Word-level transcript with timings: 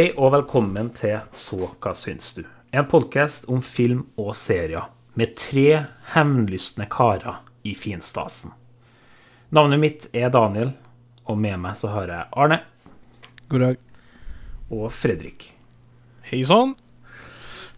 Hei 0.00 0.14
og 0.16 0.30
velkommen 0.32 0.86
til 0.96 1.18
Så 1.36 1.58
hva 1.76 1.90
syns 1.92 2.30
du? 2.32 2.38
En 2.72 2.86
podkast 2.88 3.50
om 3.52 3.58
film 3.60 4.06
og 4.16 4.30
serier 4.38 4.86
med 5.12 5.34
tre 5.36 5.82
hevnlystne 6.14 6.86
karer 6.88 7.42
i 7.68 7.74
finstasen. 7.76 8.54
Navnet 9.52 9.82
mitt 9.82 10.06
er 10.16 10.32
Daniel, 10.32 10.70
og 11.28 11.36
med 11.42 11.60
meg 11.60 11.76
så 11.76 11.90
har 11.92 12.08
jeg 12.08 12.30
Arne 12.32 12.62
God 13.52 13.66
dag. 13.66 13.84
og 14.70 14.88
Fredrik. 14.88 15.50
Hei 16.30 16.40
sann. 16.48 16.72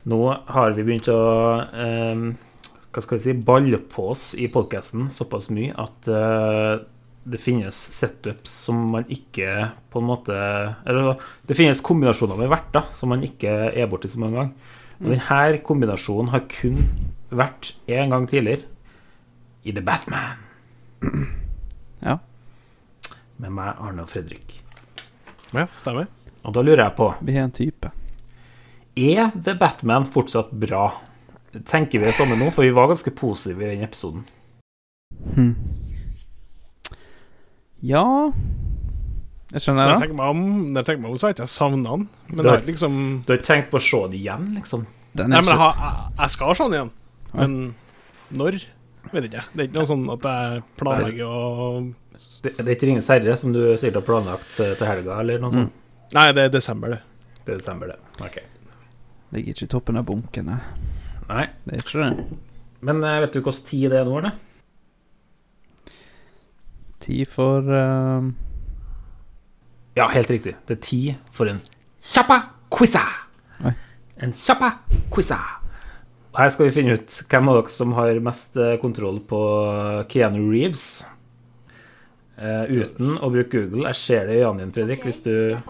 Nå 0.07 0.23
har 0.31 0.79
vi 0.79 0.87
begynt 0.87 1.11
å 1.11 1.21
eh, 1.75 2.27
hva 2.87 3.03
skal 3.03 3.19
vi 3.19 3.25
si, 3.27 3.35
balle 3.35 3.83
på 3.83 4.13
oss 4.15 4.29
i 4.39 4.47
podkasten 4.47 5.11
såpass 5.11 5.51
mye 5.51 5.75
at 5.75 6.07
eh, 6.07 6.87
det 7.25 7.39
finnes 7.39 7.77
setups 7.95 8.51
som 8.67 8.81
man 8.97 9.05
ikke 9.13 9.69
på 9.93 10.01
en 10.01 10.07
måte 10.09 10.35
Eller 10.89 11.21
det 11.47 11.55
finnes 11.55 11.81
kombinasjoner 11.85 12.39
med 12.41 12.51
hvert 12.51 12.73
da, 12.75 12.83
som 12.93 13.13
man 13.15 13.23
ikke 13.23 13.53
er 13.79 13.87
borti 13.91 14.11
så 14.11 14.19
mange 14.23 14.41
ganger. 14.41 14.79
Og 15.03 15.13
denne 15.13 15.61
kombinasjonen 15.67 16.33
har 16.35 16.45
kun 16.51 16.81
vært 17.33 17.73
én 17.91 18.11
gang 18.13 18.27
tidligere, 18.29 18.67
i 19.65 19.73
The 19.73 19.83
Batman, 19.87 20.43
Ja. 22.07 22.17
med 23.39 23.51
meg, 23.55 23.77
Arne 23.79 24.03
og 24.03 24.11
Fredrik. 24.11 24.57
Ja, 25.55 25.69
stemmer. 25.73 26.09
Og 26.43 26.55
da 26.57 26.63
lurer 26.65 26.85
jeg 26.89 26.97
på 26.99 27.13
Vi 27.23 27.37
er 27.37 27.45
en 27.47 27.55
type. 27.55 27.91
Er 28.99 29.31
The 29.37 29.55
Batman 29.59 30.07
fortsatt 30.11 30.51
bra? 30.51 30.89
Tenker 31.69 32.01
vi 32.01 32.09
det 32.09 32.15
samme 32.17 32.35
nå? 32.37 32.51
For 32.51 32.65
vi 32.67 32.75
var 32.75 32.91
ganske 32.91 33.13
positive 33.15 33.63
i 33.67 33.77
den 33.77 33.85
episoden. 33.87 34.25
Hm. 35.37 35.55
Ja 37.83 38.03
Jeg 39.53 39.61
skjønner 39.65 39.83
Når 39.83 39.89
jeg 39.91 39.95
det. 39.97 40.03
tenker 40.07 40.19
meg 40.21 40.33
om, 40.33 40.43
når 40.73 40.81
jeg 40.81 40.87
tenker 40.89 41.03
meg 41.03 41.11
om 41.13 41.17
så 41.21 41.27
har 41.27 41.33
jeg 41.33 41.39
ikke 41.41 41.49
savna 41.53 41.91
den. 41.97 42.05
Men 42.31 42.45
du 42.45 42.49
har- 42.51 42.63
liksom 42.69 42.99
Du 43.27 43.33
har 43.33 43.39
ikke 43.41 43.49
tenkt 43.51 43.71
på 43.73 43.81
å 43.81 43.83
se 43.85 44.01
det 44.13 44.21
igjen, 44.23 44.47
liksom? 44.57 44.87
Den 45.15 45.29
Nei, 45.31 45.41
men 45.43 45.51
jeg, 45.53 45.59
har, 45.61 45.75
jeg, 45.77 46.13
jeg 46.23 46.31
skal 46.37 46.55
se 46.57 46.65
den 46.65 46.73
igjen. 46.79 46.93
Men 47.35 47.57
når? 48.33 48.57
Vet 49.13 49.25
ikke. 49.29 49.43
Det 49.53 49.61
er 49.61 49.67
ikke 49.69 49.81
noe 49.83 49.91
sånn 49.91 50.07
at 50.15 50.23
jeg 50.31 50.63
planlegger 50.81 51.27
å 51.27 51.95
Det, 52.43 52.53
det 52.57 52.65
er 52.69 52.73
ikke 52.77 52.87
Ringenes 52.89 53.09
herre, 53.13 53.37
som 53.37 53.53
du 53.53 53.61
sikkert 53.77 53.99
har 54.01 54.07
planlagt 54.09 54.61
eh, 54.63 54.73
til 54.79 54.87
helga, 54.89 55.19
eller 55.21 55.39
noe 55.43 55.51
sånt? 55.53 55.73
Nei, 56.15 56.25
det 56.33 56.47
er 56.47 56.49
desember, 56.55 56.95
det. 56.97 57.01
Det 57.45 57.53
er 57.55 57.59
desember, 57.61 57.93
det. 57.93 57.99
Ok. 58.25 58.39
Ligger 59.33 59.53
ikke 59.57 59.65
i 59.69 59.73
toppen 59.75 59.97
av 60.01 60.05
bunken. 60.09 60.47
nei. 60.47 60.59
Nei. 61.29 61.45
Det 61.67 61.75
er 61.77 61.85
ikke 61.85 62.03
det. 62.07 62.39
Men 62.81 63.05
eh, 63.05 63.21
vet 63.27 63.33
du 63.37 63.41
hvilken 63.43 63.67
tid 63.69 63.91
det 63.93 64.01
er 64.01 64.09
nå, 64.09 64.17
eller? 64.23 64.33
Tid 67.03 67.29
for 67.29 67.67
uh, 67.67 68.23
Ja, 69.99 70.09
helt 70.09 70.31
riktig. 70.31 70.55
Det 70.67 70.79
er 70.79 70.83
tid 70.83 71.15
for 71.35 71.51
en 71.51 71.59
kjappa 72.03 72.39
quiza! 72.73 73.03
Oi. 73.63 73.75
En 74.23 74.33
kjappa 74.35 74.71
quiza! 75.13 75.39
Her 76.33 76.49
skal 76.49 76.67
vi 76.69 76.75
finne 76.75 76.95
ut 76.97 77.17
hvem 77.29 77.49
av 77.53 77.59
dere 77.59 77.73
som 77.75 77.93
har 77.99 78.21
mest 78.25 78.57
eh, 78.57 78.79
kontroll 78.81 79.19
på 79.29 79.41
Keanu 80.09 80.47
Reeves. 80.49 81.05
Uh, 82.43 82.65
uten 82.73 83.19
å 83.21 83.29
bruke 83.31 83.53
Google. 83.53 83.85
Jeg 83.93 83.99
ser 84.01 84.25
det 84.31 84.39
i 84.39 84.43
øynene 84.43 84.65
dine, 84.65 84.73
Fredrik, 84.73 85.05
hvis 85.05 85.21
du 85.23 85.53
Jeg 85.53 85.61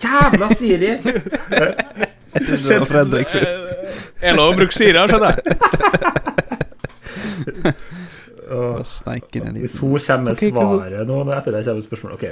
Jævla 0.00 0.48
Siri! 0.56 0.96
Det 1.04 2.78
var 2.80 2.88
Fredrik 2.88 3.28
sitt. 3.30 3.44
Er 4.22 4.34
lov 4.38 4.54
å 4.54 4.56
bruke 4.56 4.74
Siri, 4.74 4.96
skjønner 4.96 5.36
jeg. 5.36 5.44
Og 8.50 8.80
Hvis 8.82 9.78
hun 9.78 9.98
kommer 9.98 10.24
med 10.24 10.32
okay, 10.32 10.50
svaret 10.50 11.06
nå, 11.06 11.18
etter 11.36 11.54
det 11.54 11.64
kommer 11.66 11.84
spørsmålet. 11.86 12.14
Ok. 12.14 12.24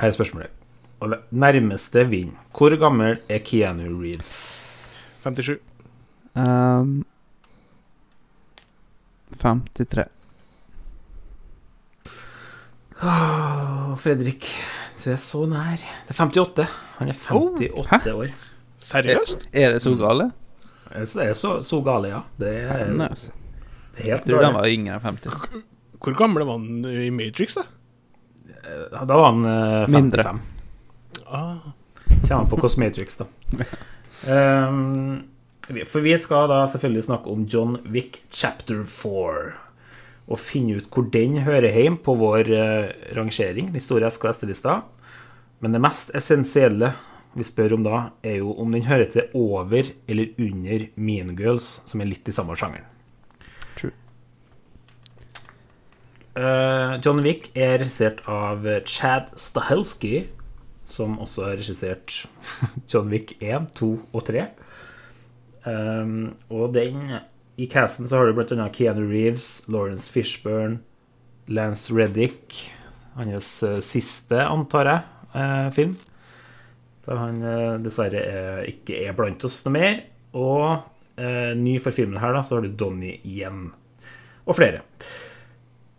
Her 0.00 0.08
er 0.08 0.16
spørsmålet. 0.16 0.50
Og 1.00 1.14
nærmeste 1.30 2.06
vinner. 2.08 2.40
Hvor 2.56 2.76
gammel 2.80 3.18
er 3.28 3.38
Keanu 3.44 4.00
Reeves? 4.00 4.54
57. 5.22 5.58
um, 6.34 7.04
53. 9.36 10.04
Oh, 13.02 13.96
Fredrik, 14.00 14.46
du 15.04 15.10
er 15.12 15.16
så 15.20 15.44
nær. 15.46 15.82
Det 16.08 16.14
er 16.14 16.24
58. 16.24 16.66
Han 16.98 17.08
er 17.08 17.18
58 17.30 18.12
år. 18.14 18.36
Seriøst? 18.80 19.48
Er 19.52 19.72
det 19.72 19.82
så 19.82 19.94
gale? 20.00 20.30
Det 20.92 21.28
er 21.28 21.32
så, 21.32 21.58
så 21.62 21.80
gale, 21.84 22.08
ja. 22.08 22.20
Det 22.40 22.48
er, 22.48 22.86
er 22.86 23.45
helt 23.96 24.08
Jeg 24.10 24.22
tror 24.26 24.42
gale. 24.44 24.54
var 24.58 24.68
yngre 24.70 24.98
enn 24.98 25.04
50. 25.04 25.64
Hvor 26.02 26.16
gammel 26.18 26.44
var 26.46 26.58
han 26.58 26.84
i 26.90 27.10
Matrix, 27.14 27.56
da? 27.58 27.64
Da 28.92 29.06
var 29.16 29.28
han 29.32 29.44
eh, 29.46 29.86
55. 29.88 29.94
Mindre. 29.96 30.38
Ah, 31.26 31.72
Kommer 32.28 32.50
på 32.50 32.60
Cosmatrix, 32.64 33.16
da. 33.22 33.26
Um, 34.26 35.26
for 35.86 36.00
vi 36.02 36.14
skal 36.18 36.48
da 36.48 36.62
selvfølgelig 36.72 37.02
snakke 37.04 37.30
om 37.30 37.42
John 37.52 37.76
Wick 37.92 38.22
chapter 38.32 38.80
4. 38.88 39.50
Og 40.26 40.40
finne 40.40 40.78
ut 40.80 40.88
hvor 40.90 41.04
den 41.12 41.36
hører 41.44 41.68
hjemme 41.68 42.00
på 42.02 42.14
vår 42.18 42.48
uh, 42.48 42.88
rangering, 43.14 43.68
den 43.74 43.84
store 43.84 44.08
SKS-lista. 44.10 44.80
Men 45.62 45.76
det 45.76 45.82
mest 45.84 46.10
essensielle 46.16 46.94
vi 47.36 47.44
spør 47.44 47.76
om 47.76 47.84
da, 47.84 48.00
er 48.24 48.40
jo 48.40 48.54
om 48.56 48.72
den 48.72 48.86
hører 48.88 49.10
til 49.12 49.28
over 49.36 49.92
eller 50.08 50.32
under 50.40 50.86
Mean 50.96 51.34
Girls, 51.38 51.68
som 51.86 52.00
er 52.00 52.08
litt 52.08 52.26
i 52.26 52.34
samme 52.34 52.56
sjangeren. 52.56 52.88
Eh, 56.36 56.94
John 57.00 57.22
Wick 57.24 57.48
er 57.56 57.78
regissert 57.80 58.20
av 58.28 58.66
Chad 58.84 59.30
Stahelski, 59.40 60.26
som 60.84 61.16
også 61.22 61.46
har 61.46 61.56
regissert 61.56 62.26
John 62.92 63.08
Wick 63.12 63.38
1, 63.40 63.70
2 63.78 63.88
og 64.12 64.24
3. 64.28 64.44
Um, 65.66 66.36
og 66.52 66.76
den 66.76 67.16
I 67.58 67.66
casten 67.66 68.06
så 68.06 68.20
har 68.20 68.28
du 68.28 68.38
annet 68.38 68.76
Keanu 68.76 69.06
Reeves, 69.08 69.64
Lawrence 69.72 70.12
Fishburne, 70.12 70.78
Lance 71.48 71.94
Reddick 71.94 72.68
Hans 73.16 73.48
eh, 73.64 73.80
siste, 73.80 74.42
antar 74.44 74.90
jeg, 74.90 75.02
eh, 75.32 75.68
film. 75.72 75.94
Da 77.06 77.16
han 77.16 77.38
dessverre 77.80 78.20
er, 78.20 78.64
ikke 78.68 78.98
er 79.06 79.16
blant 79.16 79.44
oss 79.46 79.62
noe 79.64 79.72
mer. 79.78 80.00
Og 80.36 81.22
ny 81.56 81.78
for 81.80 81.96
filmen 81.96 82.18
her, 82.20 82.34
da, 82.34 82.42
så 82.44 82.58
har 82.58 82.66
du 82.66 82.74
Donnie 82.76 83.22
igjen. 83.24 83.70
Og 84.44 84.58
flere. 84.58 84.82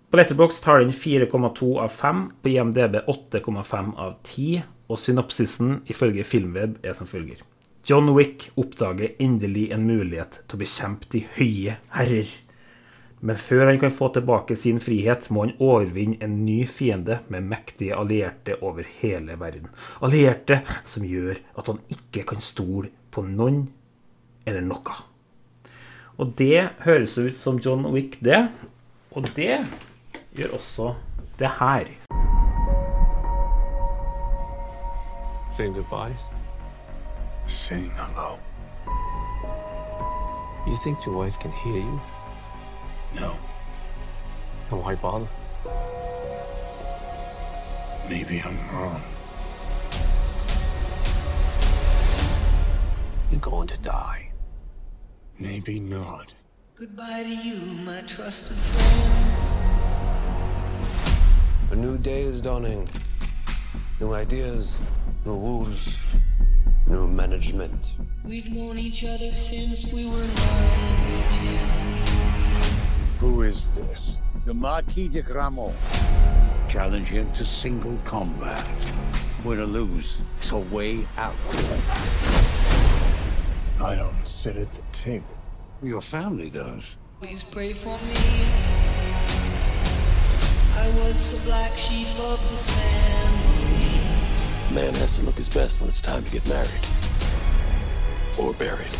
På 0.10 0.18
Letterboxd 0.18 0.66
har 0.66 0.80
den 0.80 0.92
4,2 0.92 1.80
av 1.84 1.88
5, 1.88 2.26
på 2.42 2.50
IMDb 2.50 2.96
8,5 2.96 3.96
av 4.00 4.14
10, 4.24 4.62
og 4.88 5.00
synopsisen 5.04 5.82
ifølge 5.92 6.24
Filmweb 6.24 6.78
er 6.80 6.94
som 6.96 7.10
følger. 7.10 7.42
John 7.88 8.14
Wick 8.16 8.46
oppdager 8.56 9.18
endelig 9.20 9.66
en 9.76 9.84
mulighet 9.88 10.38
til 10.46 10.56
å 10.56 10.62
bekjempe 10.62 11.10
de 11.12 11.26
høye 11.36 11.76
herrer. 11.92 12.30
Men 13.20 13.36
før 13.42 13.66
han 13.68 13.82
kan 13.82 13.92
få 13.92 14.08
tilbake 14.16 14.56
sin 14.56 14.80
frihet, 14.84 15.28
må 15.28 15.44
han 15.44 15.54
overvinne 15.60 16.22
en 16.24 16.38
ny 16.46 16.62
fiende 16.72 17.20
med 17.28 17.50
mektige 17.52 17.98
allierte 18.00 18.56
over 18.62 18.88
hele 19.02 19.36
verden. 19.42 19.68
Allierte 20.00 20.62
som 20.88 21.04
gjør 21.04 21.42
at 21.60 21.74
han 21.74 21.84
ikke 21.92 22.24
kan 22.32 22.40
stole 22.44 22.94
på 23.12 23.26
noen 23.28 23.66
eller 24.48 24.64
noe. 24.64 24.96
Og 26.16 26.32
det 26.40 26.70
høres 26.88 27.18
ut 27.20 27.36
som 27.36 27.60
John 27.60 27.84
Wick, 27.92 28.22
det. 28.24 28.46
Og 29.12 29.28
det 29.36 29.66
gjør 30.38 30.54
også 30.54 30.94
det 31.40 31.50
her. 31.60 31.86
Saying 35.52 35.76
goodbyes? 35.76 36.22
Saying 37.48 37.92
hello. 37.92 38.38
You 40.68 40.76
think 40.84 41.06
your 41.06 41.16
wife 41.24 41.40
can 41.40 41.52
hear 41.52 41.78
you? 41.78 42.00
No, 43.16 43.32
Then 44.70 44.80
why 44.84 44.96
bother? 44.96 45.28
maybe 48.10 48.42
I'm 48.42 48.58
wrong. 48.74 49.02
You're 53.32 53.42
going 53.42 53.68
to 53.68 53.78
die. 53.78 54.32
Maybe 55.40 55.80
not. 55.80 56.34
Goodbye 56.76 57.24
to 57.24 57.30
you, 57.30 57.56
my 57.86 58.02
trusted 58.02 58.58
friend. 58.58 59.27
A 61.78 61.80
new 61.80 61.96
day 62.00 62.24
is 62.24 62.42
dawning. 62.42 62.90
New 64.00 64.12
ideas, 64.16 64.80
new 65.26 65.38
rules, 65.38 66.00
new 66.88 67.08
management. 67.08 67.94
We've 68.24 68.52
known 68.52 68.80
each 68.80 69.04
other 69.04 69.30
since 69.34 69.94
we 69.94 70.10
were 70.10 70.26
nine 70.26 71.14
or 71.14 71.30
ten. 71.30 71.68
Who 73.20 73.44
is 73.44 73.76
this? 73.76 74.18
The 74.46 74.56
Marquis 74.56 75.08
de 75.08 75.22
Gramont. 75.22 75.76
Challenge 76.68 77.10
him 77.10 77.32
to 77.34 77.46
single 77.46 78.00
combat. 78.06 78.66
Win 79.46 79.60
or 79.60 79.68
lose, 79.68 80.18
it's 80.40 80.50
a 80.50 80.58
way 80.58 81.06
out. 81.16 81.36
I 83.80 83.96
don't 83.96 84.28
sit 84.28 84.58
at 84.58 84.74
the 84.74 84.82
table. 84.92 85.38
Your 85.84 86.02
family 86.02 86.50
does. 86.50 86.96
Please 87.22 87.44
pray 87.44 87.72
for 87.72 88.00
me. 88.08 88.77
I 90.88 90.90
was 91.04 91.34
the 91.34 91.40
black 91.46 91.76
sheep 91.76 92.08
of 92.20 92.40
the 92.50 92.58
family. 92.72 94.00
man 94.74 94.94
has 94.96 95.12
to 95.18 95.22
look 95.24 95.36
his 95.36 95.50
best 95.50 95.82
when 95.82 95.90
it's 95.90 96.00
time 96.02 96.24
to 96.24 96.32
get 96.32 96.48
married. 96.48 96.86
Or 98.40 98.54
buried. 98.54 98.96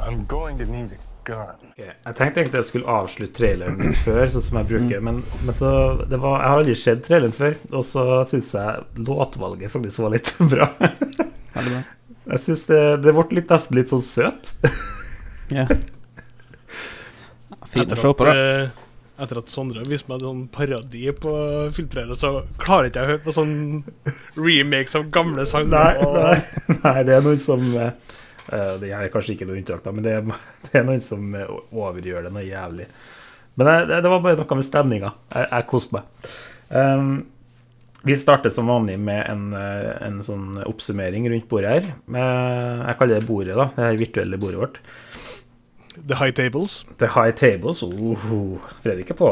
I'm 0.00 0.24
going 0.26 0.56
to 0.58 0.64
need 0.64 0.92
a 0.92 0.96
gun. 1.24 1.56
Okay. 1.72 1.90
Jeg 2.06 2.14
tenkte 2.16 2.40
egentlig 2.40 2.58
jeg 2.62 2.64
skulle 2.70 2.86
avslutte 2.88 3.34
traileren 3.36 3.76
min 3.76 3.92
før, 3.92 4.24
sånn 4.32 4.42
som 4.46 4.58
jeg 4.60 4.68
bruker, 4.70 5.00
men, 5.04 5.18
men 5.44 5.54
så 5.58 5.72
det 6.08 6.20
var, 6.22 6.38
Jeg 6.40 6.48
har 6.48 6.56
aldri 6.62 6.76
sett 6.84 7.02
traileren 7.08 7.34
før, 7.36 7.58
og 7.72 7.84
så 7.84 8.04
syns 8.30 8.48
jeg 8.54 9.04
låtvalget 9.10 9.72
faktisk 9.74 10.00
var 10.06 10.14
litt 10.16 10.32
bra. 10.54 10.70
Veldig 10.78 11.74
bra. 11.74 11.82
Jeg 12.30 12.40
syns 12.46 12.64
det, 12.70 12.80
det 13.04 13.12
ble 13.18 13.26
litt, 13.40 13.52
nesten 13.52 13.76
litt 13.82 13.92
sånn 13.92 14.06
søt. 14.06 14.54
Ja. 15.52 15.66
Fint 17.74 17.92
å 17.92 18.00
se 18.00 18.14
på, 18.16 18.30
da. 18.30 18.72
Etter 19.14 19.38
at 19.38 19.50
Sondre 19.52 19.84
viste 19.86 20.10
meg 20.10 20.22
sånn 20.24 20.44
parodi 20.52 21.06
på 21.14 21.32
filtrere, 21.74 22.16
så 22.18 22.32
klarer 22.60 22.90
ikke 22.90 23.02
jeg 23.02 23.06
å 23.06 23.12
høre 23.12 23.24
på 23.24 23.34
sånn 23.36 23.56
remakes 24.38 24.96
av 24.98 25.10
gamle 25.14 25.44
sanger. 25.46 25.74
Nei, 25.74 26.38
nei, 26.70 26.78
nei 26.82 27.04
det 27.06 27.16
er 27.16 27.26
noen 27.26 27.42
som 27.42 27.62
eh, 27.78 27.92
Det 28.80 28.90
er 28.90 29.12
kanskje 29.12 29.36
ikke 29.36 29.48
noe 29.50 29.60
unntak, 29.60 29.84
da, 29.84 29.92
men 29.94 30.06
det 30.06 30.16
er, 30.18 30.24
det 30.66 30.80
er 30.80 30.88
noen 30.88 31.04
som 31.04 31.36
eh, 31.38 31.52
overgjør 31.70 32.26
det 32.26 32.34
noe 32.34 32.46
jævlig. 32.46 32.88
Men 33.54 33.70
det, 33.70 34.00
det 34.02 34.10
var 34.10 34.24
bare 34.24 34.40
noe 34.40 34.58
med 34.58 34.66
stemninga. 34.66 35.14
Jeg, 35.30 35.48
jeg 35.52 35.70
koste 35.70 36.00
meg. 36.00 36.34
Um, 36.74 37.14
vi 38.04 38.16
starter 38.18 38.50
som 38.52 38.66
vanlig 38.68 38.98
med 39.00 39.22
en, 39.30 39.44
en 39.54 40.16
sånn 40.26 40.58
oppsummering 40.66 41.24
rundt 41.30 41.46
bordet 41.48 41.70
her. 41.70 41.86
Jeg 42.12 42.96
kaller 42.98 43.22
det 43.22 43.28
bordet, 43.30 43.54
da. 43.56 43.70
Det 43.72 43.86
her 43.86 44.00
virtuelle 44.02 44.40
bordet 44.42 44.60
vårt. 44.60 44.82
The 45.94 46.16
High 46.18 46.34
Tables. 46.34 46.84
The 46.98 47.06
High 47.06 47.34
Tables. 47.36 47.82
Oh, 47.82 48.58
Fredrik 48.82 49.10
er 49.10 49.18
på. 49.18 49.30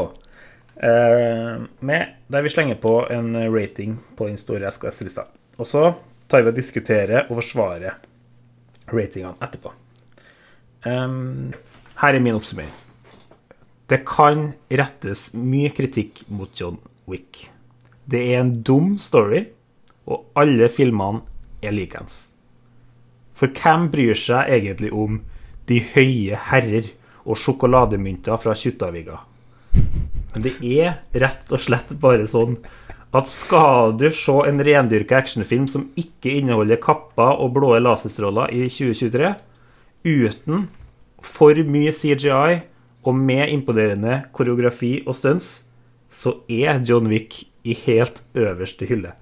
Uh, 0.83 1.65
med, 1.79 2.15
der 2.27 2.41
vi 2.41 2.49
slenger 2.49 2.79
på 2.81 2.95
en 3.11 3.35
rating 3.53 3.99
på 4.17 4.27
den 4.27 4.37
store 4.37 4.71
SKS-lista. 4.71 5.27
Og 5.57 5.67
så 5.67 5.93
tar 6.27 6.41
vi 6.41 6.51
og 6.53 6.57
diskuterer 6.57 7.27
og 7.27 7.37
forsvarer 7.41 7.99
ratingene 8.93 9.35
etterpå. 9.43 9.73
Um, 10.85 11.53
her 11.99 12.15
er 12.15 12.23
min 12.23 12.35
oppsummering. 12.35 12.71
Det 13.89 14.01
kan 14.07 14.53
rettes 14.71 15.33
mye 15.35 15.69
kritikk 15.75 16.23
mot 16.31 16.49
John 16.59 16.79
Wick. 17.07 17.49
Det 18.09 18.23
er 18.31 18.41
en 18.41 18.55
dum 18.63 18.95
story, 18.97 19.45
og 20.07 20.25
alle 20.39 20.69
filmene 20.71 21.21
er 21.63 21.75
likens. 21.75 22.33
For 23.37 23.51
hvem 23.51 23.89
bryr 23.91 24.17
seg 24.17 24.49
egentlig 24.51 24.91
om 24.95 25.21
de 25.69 25.79
høye 25.93 26.39
herrer 26.49 26.89
og 27.23 27.39
sjokolademynter 27.39 28.39
fra 28.41 28.55
Kjuttaviga? 28.57 29.21
Men 30.33 30.45
det 30.45 30.55
er 30.65 30.99
rett 31.23 31.51
og 31.53 31.61
slett 31.61 31.93
bare 32.01 32.25
sånn 32.29 32.57
at 33.13 33.29
skal 33.29 33.93
du 33.97 34.07
se 34.09 34.33
en 34.47 34.61
rendyrka 34.65 35.19
actionfilm 35.21 35.67
som 35.69 35.85
ikke 35.99 36.33
inneholder 36.39 36.81
kapper 36.81 37.37
og 37.43 37.53
blå 37.57 37.75
laserstråler 37.77 38.53
i 38.55 38.65
2023, 38.73 39.33
uten 40.09 40.65
for 41.23 41.59
mye 41.69 41.93
CGI 41.93 42.63
og 43.03 43.15
med 43.15 43.51
imponerende 43.53 44.23
koreografi 44.35 44.95
og 45.05 45.15
stunts, 45.17 45.69
så 46.09 46.39
er 46.49 46.81
John 46.85 47.09
Wick 47.11 47.43
i 47.63 47.75
helt 47.85 48.23
øverste 48.33 48.87
hylle. 48.89 49.13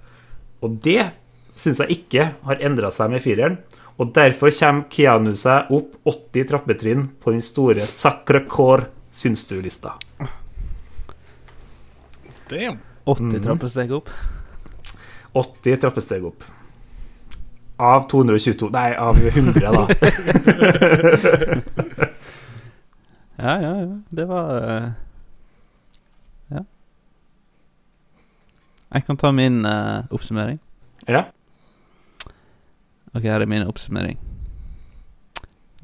Og 0.64 0.78
det 0.84 1.10
syns 1.52 1.82
jeg 1.82 1.98
ikke 1.98 2.28
har 2.46 2.64
endra 2.64 2.90
seg 2.94 3.12
med 3.12 3.22
fireren. 3.24 3.58
Og 4.02 4.10
derfor 4.16 4.50
kommer 4.50 4.88
Keanu 4.90 5.36
seg 5.38 5.70
opp 5.70 5.94
80 6.10 6.48
trappetrinn 6.50 7.04
på 7.22 7.30
den 7.30 7.42
store 7.44 7.86
Sacre 7.86 8.40
Core 8.50 8.86
syns 9.14 9.46
du-lista. 9.46 9.94
Damn. 12.50 12.80
80 13.06 13.38
trappesteg 13.44 13.92
opp. 13.94 14.10
80 15.38 15.78
trappesteg 15.84 16.24
opp. 16.26 16.42
Av 17.82 18.08
222 18.10 18.70
Nei, 18.74 18.90
av 18.98 19.16
100, 19.22 19.70
da. 19.70 19.86
Ja, 23.42 23.58
ja, 23.58 23.80
ja. 23.80 23.98
Det 24.08 24.24
var 24.28 24.56
eh, 24.56 24.90
Ja. 26.52 26.60
Jeg 28.92 29.06
kan 29.06 29.16
ta 29.16 29.32
min 29.32 29.64
uh, 29.66 30.04
oppsummering. 30.14 30.60
Ja. 31.08 31.24
Ok, 33.14 33.22
her 33.28 33.40
er 33.40 33.46
min 33.46 33.66
oppsummering. 33.66 34.18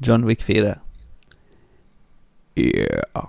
John 0.07 0.25
Wick 0.25 0.41
4. 0.41 0.75
Yeah. 2.57 3.25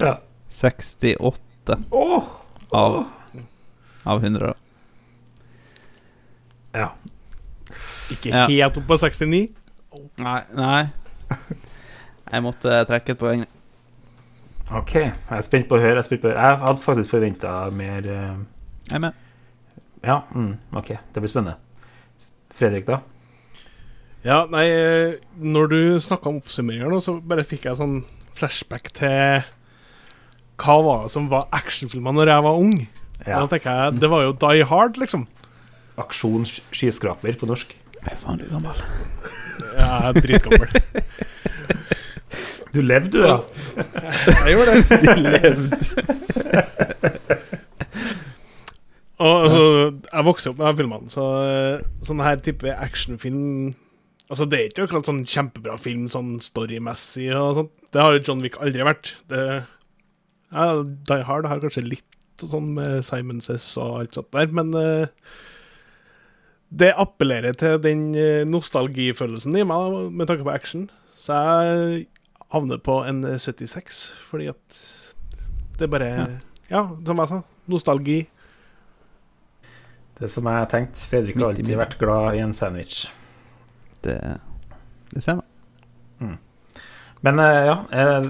Ja. 0.00 0.16
68 0.48 1.78
Åh! 1.90 2.22
av, 2.70 3.04
av 4.02 4.24
100. 4.24 4.54
Ja. 6.72 6.88
Ikke 8.10 8.28
Ja. 8.28 8.46
helt 8.46 8.76
opp 8.76 8.86
på 8.86 8.98
69. 8.98 9.48
Nei. 10.18 10.42
Nei. 10.54 10.84
Jeg 12.32 12.42
måtte 12.42 12.84
trekke 12.88 13.12
et 13.14 13.18
poeng. 13.18 13.44
OK. 14.74 14.94
Jeg 14.94 15.12
er 15.30 15.40
spent 15.44 15.68
på 15.68 15.76
å 15.78 15.80
høre. 15.82 16.02
Jeg, 16.02 16.20
på 16.20 16.28
å 16.28 16.30
høre. 16.32 16.40
jeg 16.40 16.58
hadde 16.64 16.82
faktisk 16.82 17.10
forventa 17.16 17.70
mer 17.70 18.06
uh... 18.10 18.38
Jeg 18.90 19.00
med. 19.00 19.23
Ja, 20.04 20.22
mm, 20.34 20.52
OK. 20.76 20.92
Det 21.12 21.22
blir 21.22 21.32
spennende. 21.32 21.56
Fredrik, 22.54 22.86
da? 22.86 23.00
Ja, 24.24 24.44
nei, 24.48 24.64
eh, 24.72 25.14
når 25.36 25.68
du 25.68 25.78
snakka 26.00 26.30
om 26.30 26.38
oppsummeringer 26.40 26.88
nå, 26.92 27.00
så 27.04 27.18
bare 27.20 27.44
fikk 27.44 27.66
jeg 27.68 27.76
sånn 27.80 27.98
flashback 28.34 28.88
til 28.96 29.44
hva 30.62 30.76
var 30.86 31.04
det 31.04 31.12
som 31.12 31.26
var 31.32 31.48
actionfilmer 31.54 32.14
når 32.14 32.30
jeg 32.32 32.46
var 32.46 32.60
ung. 32.62 32.76
Ja. 33.24 33.40
Da 33.40 33.46
tenker 33.50 33.70
jeg, 33.70 34.00
Det 34.00 34.10
var 34.10 34.24
jo 34.24 34.32
Die 34.44 34.64
Hard, 34.70 34.98
liksom. 35.00 35.26
Aksjon 36.00 36.46
skyskraper 36.46 37.36
på 37.38 37.46
norsk. 37.50 37.74
Er 38.04 38.16
faen 38.20 38.38
du 38.40 38.46
gammel? 38.50 38.80
Jeg 39.74 39.86
er 40.08 40.12
dritgammel. 40.20 40.68
Du 42.74 42.80
levde, 42.82 43.10
du, 43.14 43.20
da. 43.22 43.38
Jeg 44.44 44.56
gjorde 44.56 44.72
det. 44.82 45.54
Og 49.24 49.46
altså, 49.46 49.62
jeg 50.04 50.26
vokste 50.26 50.52
opp 50.52 50.60
med 50.60 50.68
de 50.68 50.82
filmene, 50.82 51.12
så 51.12 51.24
sånn 52.04 52.22
her 52.24 52.42
type 52.44 52.74
actionfilm 52.74 53.72
Altså, 54.32 54.46
det 54.48 54.58
er 54.58 54.70
ikke 54.70 54.86
akkurat 54.86 55.08
sånn 55.08 55.24
kjempebra 55.28 55.74
film 55.76 56.06
sånn 56.08 56.38
storymessig 56.42 57.26
og 57.36 57.58
sånt. 57.58 57.72
Det 57.92 58.00
har 58.00 58.16
John 58.16 58.40
Wick 58.40 58.56
aldri 58.56 58.86
vært. 58.88 59.10
Det, 59.28 59.40
ja, 60.48 60.68
Die 60.80 61.26
Hard 61.28 61.48
har 61.50 61.60
kanskje 61.60 61.84
litt 61.84 62.40
sånn 62.40 62.72
med 62.78 63.04
Simon 63.06 63.42
Says 63.44 63.66
og 63.78 64.00
alt 64.00 64.16
sånt 64.16 64.32
der, 64.34 64.48
men 64.56 64.72
uh, 64.72 65.04
det 66.74 66.94
appellerer 66.98 67.54
til 67.54 67.76
den 67.82 68.08
eh, 68.18 68.42
nostalgifølelsen 68.48 69.54
i 69.60 69.66
meg 69.68 70.10
med 70.10 70.26
tanke 70.26 70.46
på 70.46 70.54
action. 70.54 70.88
Så 71.14 71.36
jeg 71.36 72.06
havner 72.50 72.80
på 72.82 72.96
en 73.06 73.22
eh, 73.28 73.38
76, 73.38 74.00
fordi 74.18 74.48
at 74.50 74.80
det 75.78 75.90
bare 75.92 76.40
Ja, 76.70 76.88
som 77.06 77.20
jeg 77.20 77.30
sa, 77.30 77.42
nostalgi. 77.70 78.24
Det 80.18 80.30
som 80.30 80.46
jeg 80.46 80.70
tenkte. 80.70 81.08
Fredrik 81.10 81.40
har 81.40 81.52
alltid 81.52 81.76
vært 81.78 81.98
glad 81.98 82.38
i 82.38 82.44
en 82.44 82.54
sandwich. 82.54 83.08
Det, 84.04 84.18
det 85.10 85.22
ser 85.24 85.40
man. 85.40 85.48
Men 87.24 87.38
eh, 87.38 87.66
ja, 87.66 87.84
eh, 87.90 88.26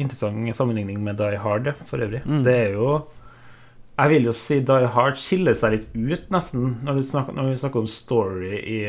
interessant 0.00 0.56
sammenligning 0.56 1.00
med 1.04 1.16
Die 1.16 1.36
Hard 1.40 1.70
for 1.84 2.02
øvrig. 2.04 2.20
Mm. 2.26 2.42
Det 2.44 2.56
er 2.56 2.74
jo 2.76 3.06
Jeg 3.98 4.08
vil 4.08 4.26
jo 4.28 4.32
si 4.36 4.60
Die 4.60 4.90
Hard 4.94 5.16
skiller 5.18 5.56
seg 5.56 5.72
litt 5.74 5.86
ut, 5.96 6.26
nesten, 6.30 6.74
når 6.84 6.98
vi 6.98 7.04
snakker, 7.08 7.34
når 7.34 7.48
vi 7.48 7.60
snakker 7.62 7.80
om 7.80 7.88
story 7.88 8.58
i 8.60 8.80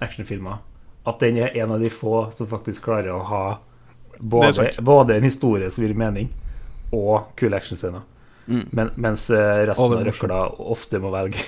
actionfilmer. 0.00 0.62
At 1.10 1.18
den 1.20 1.40
er 1.42 1.58
en 1.58 1.74
av 1.74 1.82
de 1.82 1.90
få 1.90 2.28
som 2.32 2.46
faktisk 2.48 2.86
klarer 2.86 3.10
å 3.12 3.26
ha 3.28 3.42
både, 4.18 4.70
både 4.80 5.18
en 5.18 5.26
historie 5.26 5.68
som 5.70 5.82
gir 5.82 5.98
mening, 5.98 6.30
og 6.94 7.34
kule 7.36 7.58
actionscener. 7.58 8.06
Mm. 8.48 8.64
Men, 8.72 8.90
mens 8.96 9.26
eh, 9.30 9.66
resten 9.68 9.92
av 9.92 10.04
røkla 10.06 10.40
ofte 10.72 11.00
må 11.02 11.10
velge 11.12 11.42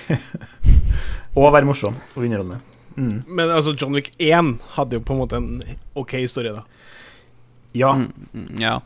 å 1.33 1.47
være 1.49 1.65
morsom 1.65 1.97
og 2.13 2.21
underholdende. 2.21 2.59
Mm. 2.97 3.23
Men 3.27 3.49
altså, 3.49 3.73
John 3.73 3.95
Wick 3.97 4.11
1 4.21 4.53
hadde 4.75 4.99
jo 4.99 5.03
på 5.07 5.15
en 5.15 5.21
måte 5.23 5.39
en 5.39 5.49
OK 5.97 6.17
historie, 6.21 6.53
da. 6.53 6.63
Ja, 7.73 7.93
Mm, 7.95 8.09
mm, 8.33 8.61
ja. 8.61 8.81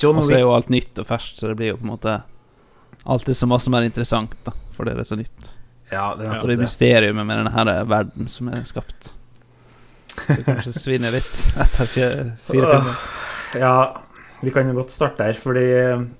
John 0.00 0.16
Og 0.16 0.24
så 0.24 0.38
er 0.38 0.40
jo 0.40 0.54
alt 0.54 0.70
nytt 0.72 0.96
og 0.98 1.06
ferskt, 1.06 1.38
så 1.38 1.50
det 1.50 1.58
blir 1.60 1.74
jo 1.74 1.80
på 1.80 1.84
en 1.84 1.92
måte 1.92 2.14
alltid 3.04 3.36
så 3.36 3.46
masse 3.50 3.70
mer 3.70 3.84
interessant, 3.84 4.32
da, 4.46 4.54
for 4.72 4.88
det 4.88 4.94
er 4.96 5.04
så 5.04 5.18
nytt. 5.20 5.50
Ja, 5.92 6.14
det 6.16 6.24
er 6.26 6.38
Og 6.38 6.48
det 6.48 6.56
er 6.56 6.62
mysteriet 6.62 7.14
med 7.14 7.28
denne 7.28 7.52
her 7.52 7.84
verden 7.84 8.30
som 8.32 8.48
er 8.48 8.64
skapt. 8.64 9.12
Så 10.12 10.38
kanskje 10.46 10.72
svinner 10.76 11.12
litt 11.12 11.34
etter 11.60 11.90
fire, 11.92 12.24
fire 12.48 12.70
filmer. 12.72 13.04
Ja, 13.60 13.74
vi 14.42 14.50
kan 14.50 14.66
jo 14.66 14.74
godt 14.74 14.90
starte 14.90 15.26
her, 15.28 15.38
fordi 15.38 15.66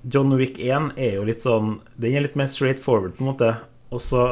John 0.07 0.31
Wick 0.39 0.59
1 0.59 0.93
er 0.95 1.17
jo 1.17 1.25
litt 1.27 1.43
sånn 1.43 1.79
Den 1.99 2.15
er 2.15 2.23
litt 2.23 2.37
mer 2.39 2.47
straight 2.51 2.79
forward, 2.79 3.17
på 3.17 3.25
en 3.25 3.31
måte. 3.33 3.49
Og 3.91 4.01
så 4.01 4.23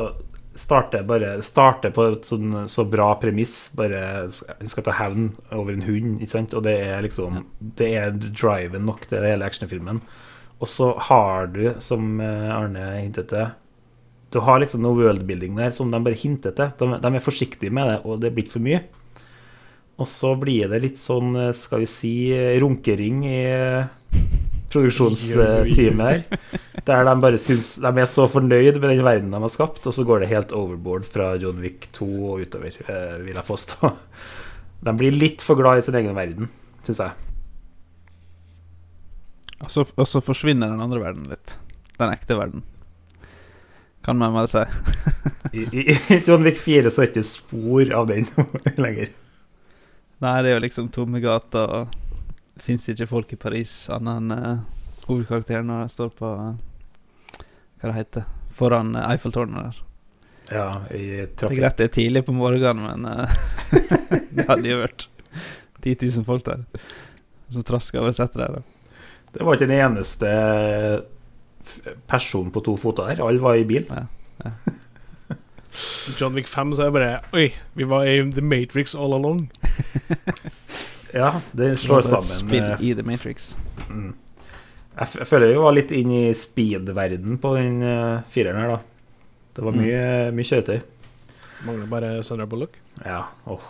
starter 0.57 1.03
bare 1.07 1.37
Starter 1.45 1.93
på 1.95 2.07
et 2.11 2.27
sånn 2.27 2.65
så 2.71 2.85
bra 2.89 3.13
premiss. 3.21 3.71
Bare 3.77 4.27
Han 4.27 4.71
skal 4.71 4.87
ta 4.87 4.95
hevn 4.97 5.31
over 5.51 5.75
en 5.75 5.85
hund, 5.85 6.19
ikke 6.19 6.35
sant? 6.35 6.55
Og 6.57 6.65
det 6.67 6.77
er 6.87 7.03
liksom 7.05 7.45
Det 7.59 7.91
er 7.99 8.15
driven 8.15 8.87
nok 8.87 9.07
til 9.11 9.27
hele 9.27 9.47
actionfilmen. 9.47 10.01
Og 10.61 10.69
så 10.69 10.91
har 11.09 11.49
du, 11.49 11.63
som 11.81 12.19
eh, 12.21 12.51
Arne 12.53 12.93
hintet 12.99 13.31
til 13.31 13.49
Du 14.31 14.39
har 14.45 14.61
liksom 14.61 14.83
noe 14.85 14.99
worldbuilding 14.99 15.57
der 15.57 15.73
som 15.75 15.91
de 15.91 15.99
bare 15.99 16.19
hinter 16.19 16.53
til. 16.55 16.71
De, 16.79 16.99
de 17.01 17.15
er 17.15 17.23
forsiktige 17.23 17.73
med 17.73 17.89
det, 17.89 18.01
og 18.05 18.21
det 18.21 18.31
blir 18.31 18.45
ikke 18.45 18.55
for 18.59 18.67
mye. 18.67 18.83
Og 20.01 20.07
så 20.09 20.33
blir 20.39 20.71
det 20.71 20.81
litt 20.81 20.99
sånn, 20.99 21.35
eh, 21.37 21.53
skal 21.53 21.83
vi 21.83 21.89
si, 21.89 22.13
eh, 22.33 22.57
runkering 22.61 23.21
i 23.29 23.41
eh, 23.45 24.21
produksjonsteamet 24.73 26.07
her. 26.07 26.39
Der 26.87 27.05
de 27.05 27.13
bare 27.21 27.37
syns 27.41 27.75
De 27.83 27.89
er 27.91 28.07
så 28.09 28.25
fornøyd 28.31 28.79
med 28.79 28.95
den 28.95 29.03
verden 29.05 29.33
de 29.33 29.41
har 29.43 29.51
skapt, 29.51 29.85
og 29.85 29.93
så 29.93 30.05
går 30.07 30.23
det 30.23 30.31
helt 30.31 30.55
overboard 30.55 31.05
fra 31.05 31.35
John 31.37 31.59
Wick 31.61 31.89
2 31.93 32.07
og 32.31 32.45
utover, 32.47 32.77
vil 33.21 33.35
jeg 33.35 33.47
påstå. 33.49 33.91
De 34.81 34.95
blir 34.97 35.13
litt 35.13 35.43
for 35.45 35.59
glad 35.59 35.77
i 35.77 35.85
sin 35.85 35.99
egen 35.99 36.17
verden, 36.17 36.49
syns 36.87 37.03
jeg. 37.03 37.11
Og 39.61 39.69
så, 39.69 39.85
og 39.85 40.07
så 40.09 40.23
forsvinner 40.25 40.71
den 40.71 40.81
andre 40.81 41.03
verden 41.03 41.27
litt. 41.29 41.57
Den 41.99 42.15
ekte 42.15 42.39
verden. 42.39 42.63
Kan 44.01 44.17
man 44.17 44.33
vel 44.33 44.47
si. 44.49 44.63
I, 45.53 45.83
I 45.93 46.21
John 46.25 46.47
Wick 46.47 46.57
4 46.57 46.89
så 46.89 47.03
er 47.03 47.11
det 47.11 47.19
ikke 47.19 47.27
spor 47.27 47.91
av 47.99 48.07
den 48.09 48.25
lenger. 48.81 49.11
Nei, 50.21 50.35
det 50.43 50.51
er 50.51 50.57
jo 50.59 50.61
liksom 50.65 50.89
tomme 50.93 51.21
gater, 51.23 51.65
og 51.65 51.93
det 52.53 52.61
fins 52.65 52.85
ikke 52.91 53.09
folk 53.09 53.31
i 53.33 53.39
Paris 53.41 53.73
annet 53.89 54.19
enn 54.21 54.33
uh, 54.35 54.59
hovedkarakteren 55.07 55.65
når 55.65 55.87
de 55.87 55.93
står 55.95 56.11
på 56.19 56.29
uh, 56.37 56.51
Hva 57.81 57.89
det 57.89 57.95
heter 57.95 58.27
Foran 58.53 58.93
uh, 58.93 59.07
Eiffeltårnet 59.09 59.63
der. 59.63 59.79
Ja, 60.51 60.67
i 60.91 61.01
Det 61.07 61.23
er 61.23 61.31
trafikk. 61.39 61.61
greit 61.61 61.79
det 61.79 61.87
er 61.87 61.95
tidlig 61.95 62.25
på 62.27 62.35
morgenen, 62.35 62.83
men 62.83 63.07
eh, 63.07 63.29
det 64.35 64.45
hadde 64.49 64.67
jo 64.67 64.81
vært 64.81 65.07
10 65.81 65.95
000 66.03 66.25
folk 66.27 66.43
der 66.43 66.65
som 67.51 67.63
traska 67.63 68.01
over 68.01 68.11
setet 68.15 68.35
der. 68.41 68.59
da. 68.59 68.61
Det 69.31 69.47
var 69.47 69.55
ikke 69.55 69.69
den 69.69 69.79
eneste 69.79 70.27
personen 72.11 72.51
på 72.51 72.63
to 72.67 72.75
foter 72.79 73.07
der. 73.09 73.23
Alle 73.23 73.41
var 73.41 73.55
i 73.55 73.63
bil. 73.67 73.87
John 76.19 76.35
Wick 76.35 76.51
5, 76.51 76.75
så 76.75 76.83
er 76.83 76.89
jeg 76.89 76.95
bare 76.97 77.11
Oi, 77.37 77.47
vi 77.79 77.87
var 77.87 78.07
i 78.11 78.19
The 78.35 78.43
Matrix 78.43 78.95
all 78.95 79.15
along. 79.15 79.47
Ja, 81.13 81.41
det 81.51 81.73
slår 81.81 82.05
sammen. 82.07 82.23
Spill 82.23 82.63
eh, 82.63 82.83
i 82.87 82.93
The 82.95 83.03
Matrix. 83.03 83.49
Mm. 83.89 84.13
Jeg, 84.95 85.07
f 85.09 85.17
jeg 85.19 85.27
føler 85.27 85.51
vi 85.51 85.57
var 85.59 85.73
litt 85.75 85.91
inn 85.95 86.11
i 86.15 86.21
speed-verden 86.35 87.35
på 87.43 87.51
den 87.57 87.81
uh, 87.83 88.21
fireren 88.31 88.59
her, 88.61 88.71
da. 88.77 88.79
Det 89.57 89.65
var 89.65 89.75
Mm. 89.75 89.81
mye, 89.83 90.05
mye 90.37 90.47
kjøretøy. 90.47 90.79
Mangler 91.67 91.89
bare 91.91 92.11
Sandra 92.23 92.47
Bullock. 92.47 92.77
Ja, 93.03 93.25
åh, 93.45 93.65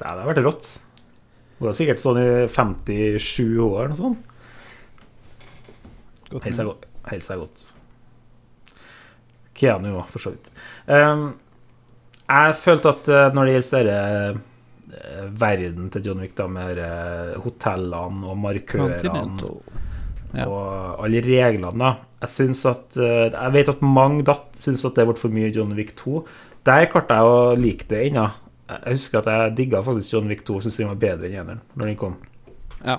det 0.00 0.08
hadde 0.08 0.26
vært 0.26 0.42
rått. 0.42 0.70
Hun 1.60 1.68
var 1.68 1.76
sikkert 1.78 2.02
sånn 2.02 2.18
i 2.18 2.26
57 2.50 3.54
år 3.62 3.84
eller 3.84 3.94
noe 3.94 4.00
sånt. 4.02 4.18
Seg 6.50 6.66
godt. 6.66 6.88
Helt 7.12 7.28
godt. 7.38 7.68
Keanu 9.54 9.92
òg, 10.00 10.08
for 10.10 10.18
så 10.24 10.32
vidt. 10.34 10.50
Um, 10.90 11.28
jeg 12.26 12.56
følte 12.58 12.90
at 12.90 13.08
eh, 13.12 13.28
når 13.36 13.46
det 13.46 13.54
gjelder 13.54 13.90
eh, 13.92 14.38
verden 15.40 15.90
til 15.92 16.08
John 16.08 16.22
Wick, 16.22 16.34
da, 16.38 16.46
med 16.50 16.80
eh, 16.82 17.34
hotellene 17.44 18.30
og 18.30 18.38
markørene. 18.42 19.50
Ja. 20.34 20.48
og 20.50 21.04
alle 21.04 21.20
reglene, 21.22 21.68
da 21.78 21.92
Jeg 22.24 22.30
synes 22.32 22.64
at 22.66 22.96
eh, 22.98 23.28
Jeg 23.30 23.52
vet 23.54 23.68
at 23.70 23.84
mange 23.86 24.24
datt 24.26 24.58
syns 24.58 24.82
at 24.82 24.96
det 24.98 25.04
ble 25.06 25.14
for 25.14 25.30
mye 25.30 25.52
John 25.54 25.76
Wick 25.78 25.92
2. 26.00 26.24
Der 26.66 26.88
klarte 26.90 27.14
jeg 27.20 27.30
å 27.30 27.54
like 27.54 27.86
det 27.86 28.00
ennå. 28.08 28.24
Jeg 28.72 28.96
husker 28.96 29.20
at 29.20 29.30
jeg 29.30 29.56
digga 29.60 29.82
faktisk 29.84 30.16
John 30.16 30.30
Wick 30.32 30.42
2, 30.42 30.56
og 30.56 30.64
syntes 30.64 30.80
den 30.80 30.90
var 30.90 31.02
bedre 31.02 31.28
enn 31.28 31.36
eneren 31.42 31.60
når 31.76 31.92
den 31.92 32.00
kom. 32.00 32.16
Ja. 32.82 32.98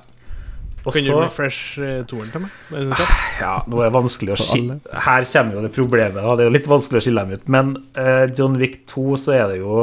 Også, 0.85 0.99
Kan 1.01 1.07
du 1.09 1.23
refresh 1.23 1.81
uh, 1.81 2.05
toeren 2.05 2.29
til 2.29 2.43
meg? 2.43 2.57
Sant? 2.69 3.13
Ja, 3.41 3.55
nå 3.65 3.79
er 3.81 3.89
det 3.89 3.95
vanskelig 3.95 4.35
å 4.35 4.37
skille 4.37 4.75
Her 4.85 5.25
kommer 5.31 5.57
jo 5.57 5.63
det 5.65 5.71
problemet. 5.73 6.19
Da. 6.21 6.35
Det 6.37 6.45
er 6.45 6.51
jo 6.51 6.53
litt 6.53 6.69
vanskelig 6.69 7.01
å 7.01 7.05
skille 7.07 7.23
dem 7.25 7.33
ut. 7.33 7.47
Men 7.55 7.71
uh, 7.97 8.25
John 8.37 8.59
Wick 8.61 8.83
2, 8.91 9.05
så 9.17 9.33
er 9.33 9.47
det 9.49 9.57
jo 9.63 9.79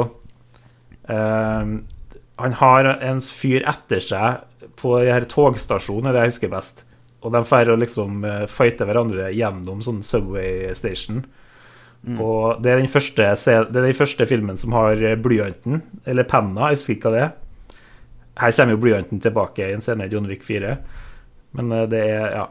eh, 1.11 1.73
Han 2.41 2.53
har 2.57 2.85
en 2.95 3.19
fyr 3.21 3.61
etter 3.69 3.99
seg 4.01 4.41
på 4.79 4.95
her 5.05 5.25
togstasjonen, 5.29 6.07
er 6.09 6.13
det 6.15 6.23
jeg 6.25 6.31
husker 6.33 6.51
best. 6.53 6.83
Og 7.23 7.31
de 7.31 7.43
får 7.47 7.69
liksom 7.79 8.23
uh, 8.25 8.45
fighte 8.51 8.83
hverandre 8.89 9.29
gjennom 9.31 9.83
sånn 9.85 10.01
Subway 10.03 10.73
Station. 10.75 11.21
Og 12.19 12.57
det 12.59 12.71
er, 12.73 12.81
den 12.81 12.89
første, 12.91 13.29
det 13.31 13.77
er 13.79 13.85
den 13.85 13.93
første 13.95 14.25
filmen 14.27 14.57
som 14.59 14.73
har 14.75 14.99
eh, 14.99 15.13
blyanten, 15.15 15.77
eller 16.03 16.25
penna, 16.27 16.67
jeg 16.73 16.81
husker 16.81 16.97
ikke 16.97 17.07
hva 17.07 17.13
det 17.15 17.21
er. 17.23 17.77
Her 18.41 18.55
kommer 18.57 18.75
jo 18.75 18.81
blyanten 18.83 19.21
tilbake 19.23 19.69
i 19.69 19.75
en 19.77 19.79
scene 19.85 20.09
i 20.09 20.11
John 20.11 20.27
Wick 20.27 20.43
4. 20.43 20.73
Men 21.55 21.71
eh, 21.71 21.85
det 21.93 22.01
er 22.09 22.35
Ja. 22.35 22.43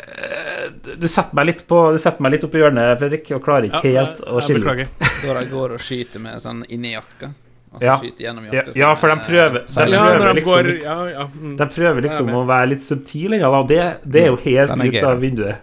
Eh, 0.00 0.70
Du 0.96 1.04
setter 1.08 1.36
meg 1.36 1.46
litt 1.50 1.62
på 1.68 1.78
Du 1.92 1.98
setter 2.00 2.20
meg 2.24 2.32
litt 2.36 2.44
opp 2.48 2.54
i 2.56 2.60
hjørnet, 2.62 2.98
Fredrik, 3.00 3.28
og 3.36 3.44
klarer 3.44 3.68
ikke 3.68 3.92
Ja, 3.92 4.04
helt 4.06 4.20
jeg- 4.24 4.32
å 4.32 4.40
skille 4.40 4.62
ut. 4.62 4.66
beklager. 4.70 5.50
Går 5.52 5.76
og 5.76 5.80
skyter 5.80 6.20
med 6.24 6.40
sånn 6.40 6.64
inni 6.72 6.94
jakka. 6.96 7.34
Og 7.76 7.80
så 7.82 7.84
Ja. 7.84 7.96
skyte 8.00 8.22
gjennom 8.24 8.44
Ja, 8.48 8.52
jakka. 8.62 8.72
ja, 8.74 8.86
sånn, 8.94 8.98
for 8.98 9.08
de 9.08 9.16
eh, 9.20 9.26
prøver- 9.28 9.66
de 9.66 9.72
seiler. 9.72 9.92
Ja, 9.92 10.04
prøver 10.08 10.26
de 10.34 10.40
liksom- 10.40 10.64
går 10.64 10.82
Ja, 10.82 11.04
ja. 11.12 11.26
Mm. 11.36 11.56
De 11.58 11.66
prøver 11.66 12.02
liksom 12.02 12.26
å 12.32 12.46
være 12.46 12.68
litt 12.70 12.82
subtile, 12.82 13.38
ja, 13.38 13.48
og 13.50 13.68
det, 13.68 13.98
det 14.08 14.22
er 14.22 14.26
jo 14.32 14.36
helt 14.36 14.70
er 14.70 14.86
ut 14.86 15.02
av 15.04 15.20
vinduet. 15.20 15.60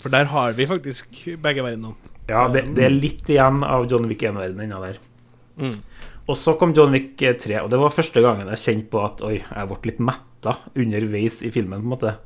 For 0.00 0.08
der 0.10 0.24
har 0.24 0.52
vi 0.52 0.66
faktisk 0.66 1.38
begge 1.40 1.62
verdenene. 1.62 1.94
Ja, 2.28 2.48
det, 2.48 2.74
det 2.74 2.84
er 2.84 2.90
litt 2.90 3.22
igjen 3.30 3.62
av 3.64 3.86
John 3.90 4.08
Wick 4.08 4.20
1-verdenen 4.22 4.66
ennå 4.66 4.80
der. 4.82 4.98
Mm. 5.60 5.76
Og 6.28 6.36
så 6.36 6.56
kom 6.58 6.72
John 6.74 6.90
Wick 6.92 7.16
3, 7.18 7.62
og 7.62 7.70
det 7.70 7.78
var 7.78 7.90
første 7.90 8.20
gangen 8.22 8.48
jeg 8.48 8.58
kjente 8.58 8.90
på 8.90 9.04
at 9.04 9.22
oi, 9.22 9.38
jeg 9.54 9.68
ble 9.68 9.78
litt 9.84 9.98
metta 10.00 10.56
underveis 10.76 11.42
i 11.46 11.50
filmen, 11.50 11.80
på 11.82 11.86
en 11.86 11.94
måte. 11.98 12.16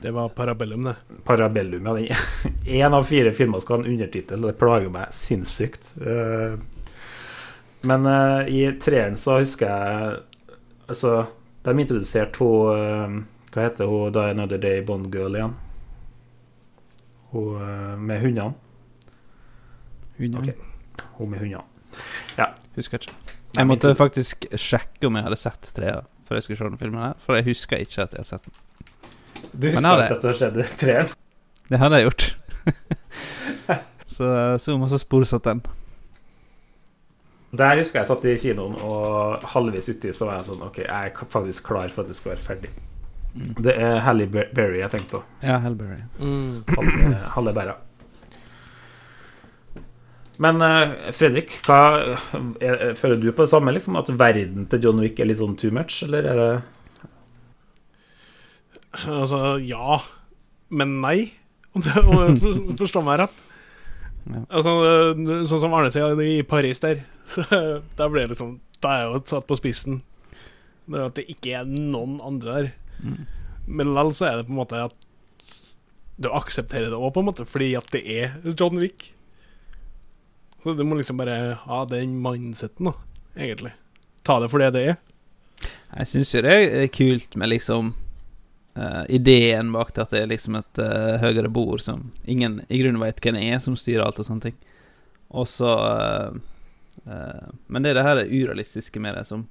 Det 0.00 0.12
var 0.14 0.30
Parabellum, 0.30 0.84
det. 0.84 0.96
Parabellum, 1.26 1.84
ja. 2.06 2.14
Én 2.64 2.84
En 2.86 2.94
av 2.94 3.04
fire 3.04 3.32
filmer 3.34 3.60
skal 3.60 3.76
ha 3.78 3.84
en 3.84 3.90
undertittel, 3.92 4.40
og 4.44 4.52
det 4.52 4.58
plager 4.58 4.90
meg 4.90 5.08
sinnssykt. 5.12 5.92
Eh, 6.00 6.56
Men 7.84 8.06
uh, 8.06 8.48
i 8.48 8.64
treeren 8.80 9.16
så 9.20 9.38
husker 9.42 9.68
jeg 9.68 10.16
Altså, 10.88 11.26
de 11.64 11.72
introduserte 11.80 12.40
hun 12.40 12.72
uh, 12.72 13.22
Hva 13.52 13.66
heter 13.68 13.88
hun 13.88 14.12
Die 14.12 14.32
Another 14.32 14.60
Day 14.60 14.82
Bond 14.84 15.10
Girl 15.12 15.36
igjen? 15.36 15.54
Hun 17.34 17.60
uh, 17.60 17.94
med 17.98 18.20
hundene. 18.22 18.54
Hundene? 20.18 20.42
Okay. 20.42 21.04
Hun 21.18 21.30
med 21.30 21.42
hundene. 21.42 21.64
Husker 22.76 22.98
ikke. 22.98 23.14
Nei, 23.14 23.60
Jeg 23.60 23.70
måtte 23.70 23.94
faktisk 23.98 24.46
sjekke 24.58 25.08
om 25.08 25.18
jeg 25.18 25.26
hadde 25.26 25.38
sett 25.38 25.70
trea 25.76 26.02
før 26.24 26.38
jeg 26.38 26.46
skulle 26.46 26.58
se 26.58 26.68
den 26.70 26.80
filmen 26.80 27.02
her, 27.02 27.16
for 27.20 27.36
jeg 27.36 27.44
husker 27.50 27.82
ikke 27.84 28.06
at 28.06 28.14
jeg 28.16 28.22
har 28.22 28.28
sett 28.28 28.46
den. 28.46 28.54
Du 29.52 29.66
husker 29.68 30.04
ikke 30.04 30.16
at 30.16 30.22
det 30.22 30.30
har 30.30 30.38
skjedd 30.38 30.56
i 30.56 30.66
treeren? 30.80 31.10
Det 31.68 31.80
hadde 31.82 32.00
jeg 32.00 32.08
gjort. 32.08 32.24
så 34.16 34.30
så 34.62 34.78
masse 34.80 34.98
sporsatt 35.02 35.44
den. 35.46 35.60
Der 37.58 37.78
husker 37.78 38.00
jeg 38.00 38.08
satt 38.08 38.26
i 38.26 38.34
kinoen, 38.40 38.74
og 38.82 39.44
halvveis 39.54 39.90
uti 39.92 40.12
så 40.16 40.28
var 40.28 40.40
jeg 40.40 40.48
sånn 40.48 40.64
Ok, 40.66 40.82
jeg 40.84 41.12
er 41.12 41.30
faktisk 41.34 41.68
klar 41.68 41.92
for 41.92 42.04
at 42.04 42.10
det 42.10 42.18
skal 42.18 42.34
være 42.34 42.44
ferdig. 42.44 42.74
Mm. 43.34 43.50
Det 43.66 43.74
er 43.74 43.98
Halle 44.06 44.28
Berry 44.30 44.78
jeg 44.78 44.92
tenkte 44.92 45.18
på. 45.18 45.22
Ja, 45.42 45.58
Hellberry. 45.62 45.98
Mm. 46.20 46.62
Halle, 46.70 47.16
Halle 47.34 47.54
Berra. 47.56 47.74
Men 50.42 50.62
eh, 50.66 51.10
Fredrik, 51.14 51.52
hva 51.66 51.80
er, 52.62 52.94
føler 52.98 53.20
du 53.22 53.28
på 53.30 53.44
det 53.44 53.52
samme? 53.52 53.74
Liksom, 53.74 53.98
at 53.98 54.10
verden 54.18 54.66
til 54.70 54.86
John 54.86 55.02
Wick 55.02 55.20
er 55.22 55.30
litt 55.30 55.42
sånn 55.42 55.58
too 55.58 55.74
much, 55.74 56.00
eller 56.06 56.30
er 56.30 56.40
det 56.40 56.52
Altså, 59.10 59.56
ja. 59.58 59.98
Men 60.70 61.00
nei. 61.02 61.32
Om 61.74 61.82
det 61.82 62.78
forstår 62.78 63.02
meg 63.06 63.24
rett. 63.24 63.40
Ja. 64.24 64.42
Altså, 64.48 64.72
sånn 65.48 65.62
som 65.66 65.74
Arne 65.76 65.92
sier, 65.92 66.16
i 66.24 66.42
Paris 66.48 66.80
der, 66.80 67.02
så 67.34 68.08
ble 68.08 68.22
det 68.24 68.30
liksom 68.32 68.58
Da 68.80 68.92
er 68.92 69.02
jeg 69.02 69.10
jo 69.10 69.22
satt 69.32 69.48
på 69.48 69.58
spissen. 69.58 70.02
Det 70.84 71.00
er 71.00 71.08
at 71.08 71.18
det 71.18 71.26
ikke 71.32 71.58
er 71.60 71.68
noen 71.68 72.18
andre 72.24 72.56
der. 72.56 72.70
Mm. 73.00 73.20
Men 73.64 73.92
likevel 73.92 74.14
så 74.16 74.28
er 74.28 74.38
det 74.38 74.48
på 74.48 74.54
en 74.54 74.60
måte 74.60 74.82
at 74.84 74.96
du 76.20 76.28
aksepterer 76.30 76.92
det 76.92 76.98
òg, 76.98 77.10
på 77.14 77.24
en 77.24 77.28
måte, 77.30 77.46
fordi 77.48 77.72
at 77.78 77.88
det 77.94 78.04
er 78.04 78.36
John 78.52 78.78
Wick. 78.78 79.08
Så 80.62 80.76
du 80.76 80.84
må 80.86 80.96
liksom 80.96 81.18
bare 81.18 81.56
ha 81.64 81.80
den 81.90 82.14
mindseten, 82.22 82.88
da, 82.88 82.94
egentlig. 83.36 83.74
Ta 84.24 84.38
det 84.40 84.50
for 84.52 84.62
det 84.62 84.70
det 84.76 84.84
er. 84.92 85.00
Jeg 85.94 86.10
syns 86.10 86.32
jo 86.34 86.42
det 86.44 86.54
er 86.54 86.86
kult 86.92 87.36
med 87.40 87.52
liksom 87.52 87.92
eh, 88.76 89.02
ideen 89.16 89.72
bak 89.72 89.94
det, 89.94 90.02
at 90.02 90.14
det 90.14 90.22
er 90.22 90.30
liksom 90.30 90.58
et 90.58 90.80
uh, 90.82 91.16
høyere 91.22 91.50
bord 91.52 91.82
som 91.84 92.10
ingen 92.24 92.60
i 92.68 92.80
grunnen 92.82 93.02
vet 93.02 93.20
hvem 93.24 93.38
er, 93.40 93.58
som 93.62 93.76
styrer 93.78 94.04
alt 94.04 94.18
og 94.18 94.28
sånne 94.28 94.48
ting. 94.50 94.56
Og 95.34 95.48
så 95.50 95.70
uh, 95.74 97.48
Men 97.66 97.82
det 97.82 97.90
er 97.90 97.98
det 97.98 98.06
her 98.06 98.20
urealistiske 98.28 99.00
med 99.02 99.16
det 99.18 99.24
som 99.26 99.48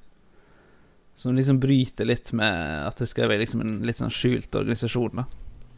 Som 1.20 1.36
liksom 1.36 1.60
bryter 1.60 2.06
litt 2.08 2.32
med 2.34 2.88
at 2.88 2.98
det 2.98 3.10
skal 3.12 3.28
være 3.30 3.44
liksom 3.44 3.62
en 3.62 3.74
litt 3.86 4.00
sånn 4.00 4.14
skjult 4.14 4.56
organisasjon, 4.56 5.20
da. 5.22 5.26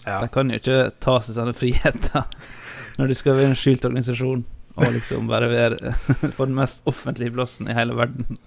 Ja. 0.06 0.20
De 0.22 0.30
kan 0.32 0.52
jo 0.52 0.60
ikke 0.60 0.92
ta 1.02 1.18
seg 1.22 1.36
sånne 1.36 1.56
friheter 1.58 2.28
når 3.00 3.10
du 3.10 3.16
skal 3.18 3.36
være 3.36 3.52
en 3.52 3.60
skjult 3.60 3.86
organisasjon 3.88 4.46
og 4.76 4.92
liksom 4.92 5.28
bare 5.32 5.48
være 5.50 5.94
på 6.38 6.46
den 6.46 6.56
mest 6.56 6.86
offentlige 6.86 7.34
plassen 7.36 7.70
i 7.72 7.76
hele 7.76 7.96
verden. 7.98 8.38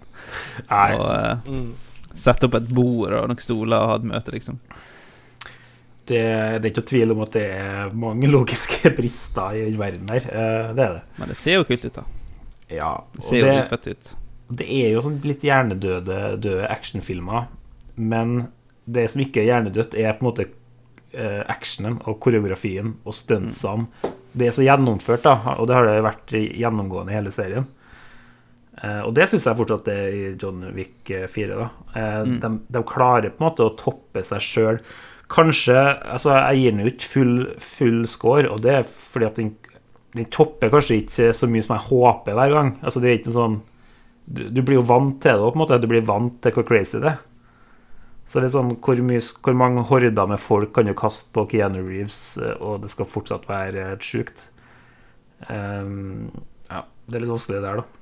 Nei. 0.68 0.88
Og 0.94 1.48
Mm. 1.48 1.70
Sette 2.18 2.48
opp 2.48 2.54
et 2.58 2.68
bord 2.74 3.12
og 3.14 3.28
noen 3.30 3.40
stoler 3.42 3.78
og 3.78 3.92
ha 3.92 3.96
et 4.00 4.06
møte, 4.10 4.32
liksom. 4.34 4.58
det, 6.08 6.20
det 6.60 6.64
er 6.64 6.70
ikke 6.72 6.84
å 6.84 6.88
tvil 6.92 7.12
om 7.14 7.20
at 7.26 7.34
det 7.36 7.44
er 7.58 7.90
mange 8.04 8.30
logiske 8.30 8.90
brister 8.98 9.56
i 9.60 9.66
verden 9.78 10.08
her. 10.14 10.24
Eh, 10.28 10.70
Det 10.76 10.84
er 10.86 10.94
det. 10.98 11.02
Men 11.20 11.32
det 11.32 11.36
ser 11.40 11.58
jo 11.60 11.66
kult 11.68 11.84
ut, 11.84 11.98
da. 12.00 12.04
Ja, 12.72 12.92
Det 13.16 13.24
ser 13.24 13.42
jo 13.42 13.50
litt 13.52 13.70
fett 13.72 13.86
ut. 13.94 14.14
det 14.58 14.66
er 14.72 14.90
jo 14.94 15.02
sånn 15.04 15.18
litt 15.24 15.42
hjernedøde 15.44 16.20
døde 16.40 16.68
actionfilmer, 16.72 17.46
men 17.96 18.48
det 18.88 19.06
som 19.12 19.20
ikke 19.20 19.42
er 19.42 19.50
hjernedødt, 19.50 19.94
er 20.00 20.14
på 20.16 20.24
en 20.24 20.28
måte 20.30 20.46
eh, 21.12 21.42
actionen 21.52 21.98
og 22.08 22.16
koreografien 22.24 22.94
og 23.04 23.12
stuntsene. 23.16 23.88
Det 24.32 24.46
er 24.48 24.54
så 24.56 24.64
gjennomført, 24.64 25.24
da, 25.24 25.56
og 25.58 25.66
det 25.68 25.76
har 25.76 25.88
det 25.88 26.04
vært 26.04 26.32
gjennomgående 26.36 27.12
i 27.12 27.16
hele 27.18 27.32
serien. 27.34 27.66
Eh, 28.78 29.00
og 29.02 29.14
det 29.16 29.26
syns 29.30 29.46
jeg 29.48 29.58
fortsatt 29.58 29.86
det 29.88 29.94
er 29.98 30.16
i 30.16 30.24
John 30.38 30.62
Wick 30.76 31.10
eh, 31.14 31.26
4. 31.30 31.58
Da. 31.58 31.68
Mm. 31.98 32.34
de, 32.42 32.50
de 32.74 32.82
klarer 32.86 33.32
på 33.32 33.42
en 33.42 33.48
måte 33.48 33.66
å 33.66 33.76
toppe 33.78 34.22
seg 34.26 34.44
sjøl. 34.44 34.82
Kanskje 35.28 35.76
Altså, 36.08 36.34
jeg 36.36 36.62
gir 36.62 36.76
den 36.76 36.84
jo 36.84 36.92
ikke 36.92 37.10
full, 37.12 37.34
full 37.60 38.04
score, 38.08 38.46
og 38.48 38.62
det 38.64 38.76
er 38.78 38.86
fordi 38.88 39.28
at 39.28 39.40
den, 39.40 39.54
den 40.16 40.28
topper 40.32 40.72
kanskje 40.72 41.02
ikke 41.02 41.32
så 41.36 41.48
mye 41.50 41.66
som 41.66 41.76
jeg 41.76 41.88
håper 41.90 42.38
hver 42.38 42.54
gang. 42.54 42.76
Altså, 42.82 43.02
det 43.02 43.10
er 43.10 43.20
ikke 43.20 43.36
sånn 43.36 43.60
du, 44.28 44.42
du 44.52 44.60
blir 44.60 44.76
jo 44.76 44.84
vant 44.84 45.16
til 45.24 45.40
det, 45.40 45.40
på 45.40 45.56
en 45.56 45.62
måte. 45.62 45.80
Du 45.80 45.88
blir 45.88 46.04
vant 46.04 46.36
til 46.44 46.52
hvor 46.52 46.66
crazy 46.68 47.00
det 47.00 47.14
er. 47.14 47.20
Så 48.28 48.42
det 48.42 48.50
er 48.50 48.56
sånn, 48.58 48.74
hvor, 48.84 48.98
mye, 49.08 49.22
hvor 49.44 49.56
mange 49.56 49.86
horder 49.88 50.28
med 50.28 50.40
folk 50.42 50.74
kan 50.76 50.88
du 50.88 50.92
kaste 50.96 51.32
på 51.32 51.46
Keanu 51.48 51.80
Reeves, 51.80 52.36
eh, 52.36 52.56
og 52.60 52.82
det 52.82 52.92
skal 52.92 53.08
fortsatt 53.08 53.48
være 53.48 53.94
sjukt? 54.04 54.50
Um, 55.48 56.28
ja, 56.68 56.82
det 57.08 57.16
er 57.16 57.24
litt 57.24 57.32
vanskelig 57.32 57.56
det 57.56 57.64
der, 57.64 57.80
da. 57.80 57.97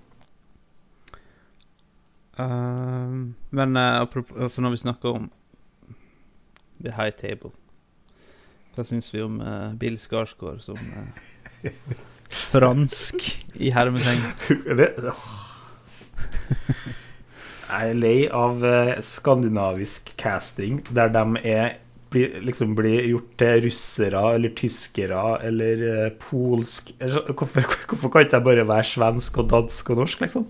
Ehm, 2.37 3.35
men 3.51 3.77
uh, 3.77 4.01
apropos 4.03 4.37
altså 4.37 4.61
når 4.61 4.75
vi 4.75 4.83
snakker 4.83 5.09
om 5.09 5.31
The 6.85 6.93
High 6.93 7.15
Table 7.17 7.55
Hva 8.77 8.85
syns 8.85 9.09
vi 9.15 9.23
om 9.25 9.39
uh, 9.41 9.73
Bill 9.81 9.97
Skarsgård 9.97 10.61
som 10.67 10.77
eh, 10.77 11.73
fransk 12.51 13.25
i 13.57 13.73
hermetegn? 13.73 14.21
Jeg 17.67 17.91
er 17.91 17.97
lei 17.99 18.29
av 18.31 18.61
skandinavisk 19.03 20.13
casting 20.21 20.85
der 20.95 21.09
de 21.11 21.25
er 21.43 21.73
blir, 22.13 22.37
liksom 22.47 22.77
blir 22.79 23.09
gjort 23.11 23.33
til 23.41 23.65
russere 23.65 24.23
eller 24.37 24.53
tyskere 24.55 25.25
eller 25.49 26.13
polsk 26.23 26.93
Hvorfor, 27.01 27.65
hvorfor 27.89 28.13
kan 28.13 28.29
ikke 28.29 28.39
jeg 28.39 28.47
bare 28.53 28.69
være 28.69 28.87
svensk 28.93 29.41
og 29.43 29.51
dansk 29.51 29.91
og 29.91 30.05
norsk, 30.05 30.23
liksom? 30.23 30.47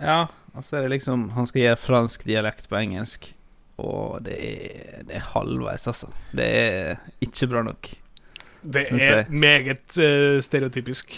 Ja, 0.00 0.24
og 0.54 0.64
så 0.66 0.76
er 0.78 0.82
det 0.86 0.96
liksom 0.96 1.30
Han 1.36 1.46
skal 1.46 1.62
gjøre 1.62 1.78
fransk 1.80 2.24
dialekt 2.28 2.68
på 2.70 2.78
engelsk, 2.80 3.30
og 3.80 4.22
det 4.26 4.36
er, 4.36 5.02
det 5.08 5.16
er 5.16 5.26
halvveis, 5.32 5.86
altså. 5.88 6.10
Det 6.36 6.46
er 6.46 6.96
ikke 7.24 7.48
bra 7.48 7.62
nok. 7.66 7.90
Det 8.60 8.82
er 8.92 9.30
meget 9.32 9.96
uh, 9.96 10.40
stereotypisk. 10.44 11.14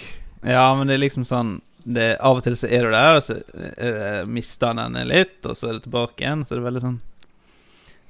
Ja, 0.46 0.68
men 0.78 0.86
det 0.86 0.94
er 0.94 1.02
liksom 1.02 1.24
sånn 1.26 1.56
det, 1.82 2.16
Av 2.22 2.38
og 2.38 2.44
til 2.46 2.54
så 2.58 2.68
er 2.70 2.84
du 2.86 2.92
der, 2.94 3.16
og 3.18 3.24
så 3.26 3.40
er 3.74 4.28
mister 4.30 4.70
han 4.70 4.94
den 4.94 5.08
litt, 5.10 5.40
og 5.42 5.56
så 5.58 5.68
er 5.72 5.78
det 5.78 5.88
tilbake 5.88 6.22
igjen. 6.22 6.44
Så 6.46 6.54
det 6.54 6.60
er 6.62 6.68
veldig 6.68 6.82
sånn 6.84 7.00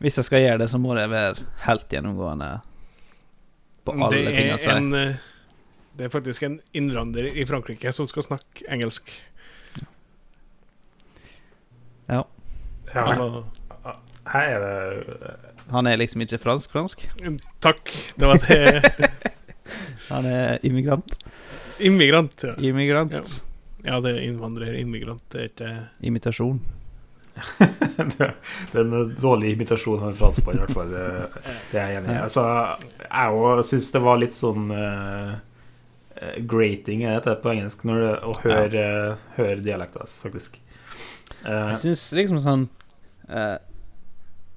Hvis 0.05 0.19
jeg 0.21 0.29
skal 0.29 0.43
gjøre 0.45 0.61
det, 0.65 0.69
så 0.73 0.81
må 0.83 0.93
det 0.99 1.07
være 1.13 1.47
helt 1.65 1.93
gjennomgående 1.95 2.51
på 3.87 3.95
alle 3.97 4.31
ting 4.31 4.47
jeg 4.47 4.55
er 4.55 4.63
sier. 4.63 4.85
eh, 4.95 5.17
Det 5.99 6.05
er 6.07 6.13
faktisk 6.13 6.45
en 6.47 6.61
innvandrer 6.77 7.33
i 7.35 7.45
Frankrike 7.49 7.91
som 7.93 8.07
skal 8.07 8.23
snakke 8.29 8.67
engelsk. 8.71 9.11
Ja. 12.09 12.25
Ja, 12.93 13.07
Altså, 13.07 13.45
her 14.33 14.49
er 14.57 14.99
det 15.07 15.31
Han 15.71 15.87
er 15.87 15.97
liksom 15.97 16.21
ikke 16.25 16.39
fransk-fransk. 16.39 17.07
takk. 17.61 17.93
Det 18.19 18.29
var 18.29 18.43
det. 18.49 19.11
Han 20.11 20.27
er 20.27 20.59
immigrant. 20.63 21.17
Immigrant. 21.79 22.45
Ja. 22.45 22.55
Immigrant. 22.59 23.13
Ja. 23.13 23.23
ja, 23.85 24.01
det 24.01 24.17
er 24.17 24.23
innvandrer. 24.27 24.75
Immigrant. 24.79 25.23
Det 25.33 25.41
er 25.41 25.51
ikke 25.51 25.73
Imitasjon. 26.01 26.61
det 27.97 28.29
det 28.73 28.77
er 28.77 28.83
en 28.83 29.15
dårlig 29.17 29.55
imitasjon 29.55 30.03
av 30.03 30.11
en 30.11 30.17
franskmann, 30.19 30.59
i 30.59 30.65
hvert 30.65 30.75
fall. 30.77 30.91
Det, 30.93 31.07
det 31.71 31.81
er 31.81 31.95
jeg 31.95 32.03
enig 32.03 32.13
i. 32.13 32.19
Altså, 32.27 32.45
jeg 33.07 33.39
òg 33.39 33.63
syns 33.67 33.89
det 33.95 34.03
var 34.05 34.21
litt 34.21 34.37
sånn 34.37 34.69
eh, 34.77 35.33
grating, 36.53 37.07
er 37.09 37.23
det 37.25 37.39
på 37.43 37.55
engelsk, 37.55 37.87
når 37.89 38.05
det, 38.05 38.13
å 38.29 38.35
høre, 38.45 38.85
uh, 39.15 39.25
høre 39.39 39.63
dialekten 39.65 40.05
hans, 40.05 40.19
faktisk. 40.25 40.61
Eh, 41.45 41.69
Jeg 41.73 41.79
syns 41.83 42.05
liksom 42.17 42.39
sånn 42.43 42.69
uh, 43.31 43.59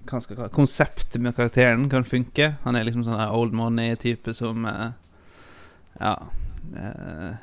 Hva 0.05 0.19
skal 0.21 0.35
jeg 0.35 0.39
kalle 0.39 0.53
Konseptet 0.55 1.17
med 1.21 1.35
karakteren 1.37 1.87
kan 1.89 2.03
funke. 2.05 2.51
Han 2.63 2.75
er 2.77 2.85
liksom 2.85 3.03
sånn 3.07 3.21
old 3.33 3.55
money-type 3.57 4.33
som 4.37 4.65
uh, 4.69 4.91
Ja 5.99 6.13
uh, 6.75 7.33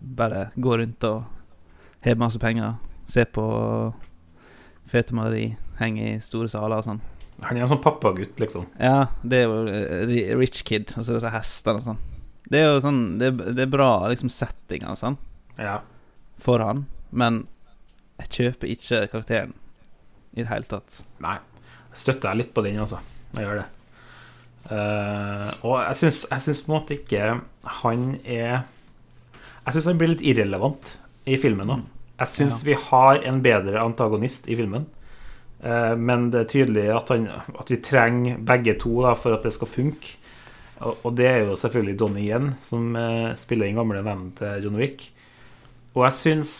Bare 0.00 0.46
går 0.56 0.78
rundt 0.84 1.04
og 1.04 1.24
har 2.04 2.16
masse 2.16 2.38
penger, 2.40 2.78
ser 3.10 3.26
på 3.28 3.42
fete 4.88 5.12
maleri, 5.12 5.50
henger 5.78 6.14
i 6.14 6.20
store 6.24 6.48
saler 6.48 6.80
og 6.80 6.86
sånn. 6.86 7.00
han 7.44 7.56
er 7.58 7.66
en 7.66 7.68
sånn 7.68 7.82
pappagutt, 7.84 8.40
liksom. 8.40 8.64
Ja, 8.80 9.10
det 9.22 9.42
er 9.42 9.52
jo 9.52 10.38
rich 10.40 10.62
kid, 10.64 10.94
og 10.96 11.04
så 11.04 11.18
er 11.18 11.20
det 11.26 11.34
hestene 11.34 11.76
og 11.82 11.84
sånn. 11.84 12.00
Det 12.50 12.58
er 12.62 12.70
jo 12.72 12.80
sånn 12.82 13.02
Det 13.20 13.28
er, 13.28 13.52
det 13.54 13.62
er 13.66 13.70
bra 13.76 13.90
liksom 14.10 14.32
settinger 14.32 14.90
og 14.94 14.98
sånn 14.98 15.18
Ja. 15.60 15.82
for 16.40 16.58
han, 16.64 16.86
men 17.12 17.42
jeg 18.20 18.32
kjøper 18.36 18.72
ikke 18.74 19.04
karakteren 19.12 19.54
i 20.36 20.42
det 20.42 20.50
hele 20.50 20.68
tatt. 20.68 21.02
Nei. 21.24 21.38
Jeg 21.90 22.02
støtter 22.04 22.36
litt 22.38 22.52
på 22.54 22.62
den, 22.64 22.78
altså. 22.82 23.00
Jeg 23.34 23.46
gjør 23.46 23.62
det. 23.62 23.68
Uh, 24.70 25.48
og 25.66 25.74
jeg 25.80 25.98
syns, 25.98 26.20
jeg 26.30 26.44
syns 26.44 26.60
på 26.62 26.70
en 26.70 26.76
måte 26.76 26.94
ikke 26.98 27.22
han 27.80 28.02
er 28.28 28.60
Jeg 29.64 29.72
syns 29.72 29.86
han 29.88 29.98
blir 29.98 30.12
litt 30.12 30.22
irrelevant 30.22 30.92
i 31.26 31.38
filmen 31.40 31.66
nå. 31.66 31.78
Jeg 32.20 32.30
syns 32.30 32.60
vi 32.66 32.76
har 32.76 33.22
en 33.26 33.40
bedre 33.42 33.80
antagonist 33.80 34.46
i 34.52 34.58
filmen. 34.58 34.86
Uh, 35.64 35.96
men 35.96 36.28
det 36.32 36.44
er 36.44 36.50
tydelig 36.52 36.86
at, 36.94 37.12
han, 37.12 37.26
at 37.30 37.72
vi 37.72 37.80
trenger 37.84 38.40
begge 38.46 38.76
to 38.80 38.94
da, 39.04 39.14
for 39.18 39.36
at 39.36 39.46
det 39.46 39.54
skal 39.56 39.70
funke. 39.70 40.16
Og, 40.80 41.02
og 41.08 41.16
det 41.18 41.26
er 41.28 41.42
jo 41.44 41.56
selvfølgelig 41.58 41.98
Donnie 42.00 42.28
Yen, 42.30 42.52
som 42.62 42.94
uh, 42.96 43.32
spiller 43.36 43.68
den 43.68 43.80
gamle 43.80 44.04
vennen 44.04 44.30
til 44.38 44.64
John 44.64 44.78
Wick. 44.80 45.08
Og 45.96 46.06
jeg 46.06 46.16
syns 46.20 46.54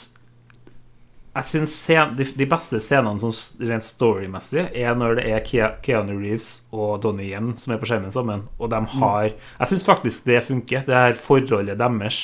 jeg 1.40 1.48
synes 1.48 1.74
scen- 1.74 2.12
de, 2.18 2.24
de 2.36 2.46
beste 2.48 2.78
scenene 2.82 3.20
sånn 3.20 3.68
rent 3.70 3.84
storymessig 3.86 4.66
er 4.76 4.96
når 4.98 5.18
det 5.18 5.24
er 5.32 5.44
Keanu 5.80 6.12
Reeves 6.18 6.50
og 6.76 6.98
Donnie 7.04 7.30
Yen 7.32 7.54
som 7.56 7.72
er 7.74 7.80
på 7.80 7.88
skjermen 7.88 8.12
sammen. 8.14 8.44
Og 8.60 8.70
de 8.72 8.80
har 8.98 9.30
Jeg 9.32 9.70
syns 9.70 9.86
faktisk 9.88 10.28
det 10.28 10.42
funker, 10.46 10.84
det 10.86 10.96
her 10.96 11.16
forholdet 11.18 11.80
deres. 11.80 12.20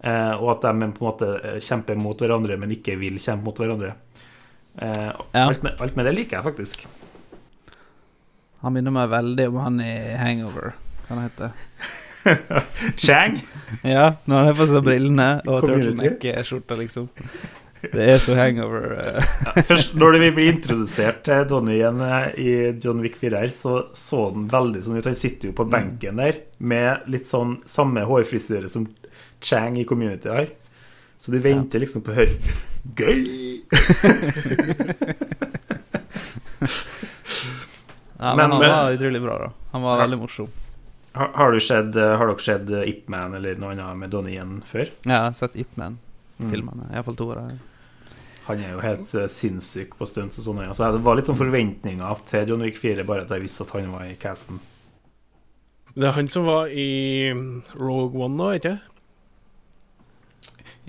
Eh, 0.00 0.32
og 0.40 0.54
at 0.56 0.64
de 0.64 0.90
på 0.96 1.04
en 1.04 1.08
måte 1.10 1.28
eh, 1.44 1.58
kjemper 1.60 1.98
mot 2.00 2.18
hverandre, 2.18 2.56
men 2.58 2.72
ikke 2.72 2.96
vil 2.98 3.20
kjempe 3.20 3.46
mot 3.46 3.58
hverandre. 3.60 3.92
Eh, 4.80 5.10
alt, 5.36 5.62
med, 5.62 5.76
alt 5.78 5.98
med 5.98 6.08
det 6.08 6.16
liker 6.16 6.38
jeg 6.38 6.48
faktisk. 6.48 6.86
Han 8.64 8.74
minner 8.76 8.92
meg 8.94 9.10
veldig 9.12 9.48
om 9.52 9.60
han 9.60 9.80
i 9.84 9.92
Hangover. 10.20 10.74
Hva 11.06 11.16
han 11.16 11.26
heter 11.28 11.52
Chang! 13.00 13.38
Ja, 13.86 14.10
når 14.28 14.36
han 14.36 14.48
har 14.50 14.58
på 14.58 14.66
seg 14.68 14.84
brillene 14.84 15.28
og 15.50 15.64
turtleneck-skjorta, 15.64 16.76
liksom. 16.80 17.08
Det 17.80 18.06
er 18.12 18.18
så 18.20 18.34
hangover. 18.36 18.92
eh. 19.00 19.24
Ja, 19.46 19.62
Først 19.64 19.94
når 19.96 20.18
vi 20.20 20.30
blir 20.36 20.50
introdusert 20.52 21.22
til 21.24 21.46
Donnie 21.48 21.78
igjen 21.78 22.00
eh, 22.04 22.26
i 22.36 22.50
John 22.82 23.00
Wick 23.00 23.16
4 23.16 23.38
her, 23.40 23.48
så 23.56 23.86
så 23.96 24.26
den 24.34 24.48
veldig 24.52 24.82
sånn 24.84 24.98
ut. 25.00 25.08
Han 25.08 25.16
sitter 25.16 25.48
jo 25.48 25.54
på 25.56 25.64
benken 25.72 26.20
der 26.20 26.42
med 26.58 27.08
litt 27.08 27.24
sånn 27.28 27.56
samme 27.64 28.04
hårfrisyre 28.04 28.68
som 28.68 28.84
Chang 29.40 29.78
i 29.80 29.84
Community 29.88 30.28
har. 30.28 30.50
Så 31.20 31.32
du 31.32 31.38
venter 31.44 31.80
liksom 31.80 32.02
på 32.04 32.12
å 32.12 32.20
høre 32.20 32.36
Gøy! 32.96 33.60
Ja, 38.20 38.34
men, 38.36 38.50
Men- 38.50 38.60
han 38.70 38.84
var 38.84 38.92
utrolig 38.92 39.22
bra, 39.22 39.38
da. 39.38 39.50
Han 39.72 39.82
var 39.82 39.96
Ja. 39.96 40.02
veldig 40.04 40.18
morsom. 40.20 40.48
Har, 41.14 41.58
sett, 41.60 41.96
eh, 41.96 42.16
har 42.16 42.26
dere 42.28 42.38
sett 42.38 42.70
Ip 42.88 43.08
Man 43.08 43.34
eller 43.34 43.54
noe 43.56 43.72
annet 43.72 43.96
med 43.98 44.10
Donnie 44.10 44.34
igjen 44.36 44.62
før? 44.62 44.90
Ja, 45.04 45.10
jeg 45.10 45.20
har 45.24 45.32
sett 45.32 45.56
Ip 45.56 45.68
Mm. 45.76 45.96
Man-filmene. 46.40 46.92
Iallfall 46.94 47.16
to 47.16 47.30
av 47.32 47.36
dem. 47.48 47.58
Han 48.50 48.62
er 48.66 48.72
jo 48.74 48.82
helt 48.82 49.06
eh, 49.14 49.28
sinnssyk 49.30 49.94
på 49.98 50.06
stunts 50.08 50.40
og 50.40 50.46
sånn. 50.48 50.60
Så 50.74 50.90
det 50.90 51.02
var 51.06 51.18
litt 51.18 51.28
sånn 51.30 51.38
forventninger 51.38 52.22
til 52.26 52.50
John 52.50 52.64
Wick 52.66 52.78
4, 52.80 53.04
bare 53.06 53.22
at 53.26 53.34
jeg 53.34 53.44
visste 53.44 53.66
at 53.66 53.74
han 53.76 53.92
var 53.94 54.08
i 54.08 54.16
casten. 54.18 54.58
Det 55.94 56.06
er 56.08 56.16
han 56.16 56.30
som 56.30 56.46
var 56.46 56.70
i 56.70 57.30
Rogue 57.78 58.18
One 58.26 58.38
nå, 58.38 58.50
ikke 58.58 58.76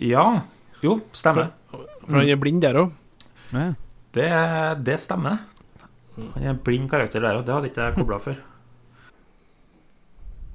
Ja. 0.01 0.25
Jo, 0.81 0.99
stemmer. 1.13 1.51
For 1.69 2.17
han 2.17 2.29
er 2.29 2.39
blind 2.41 2.61
der 2.63 2.79
òg. 2.81 2.93
Ja. 3.53 3.67
Det, 4.15 4.29
det 4.87 4.97
stemmer. 5.03 5.43
Han 6.17 6.41
er 6.41 6.53
en 6.55 6.61
blind 6.65 6.89
karakter 6.89 7.21
der 7.21 7.37
òg. 7.39 7.45
Det 7.45 7.53
hadde 7.53 7.69
ikke 7.69 7.85
jeg 7.85 7.97
kobla 7.99 8.17
før. 8.23 8.39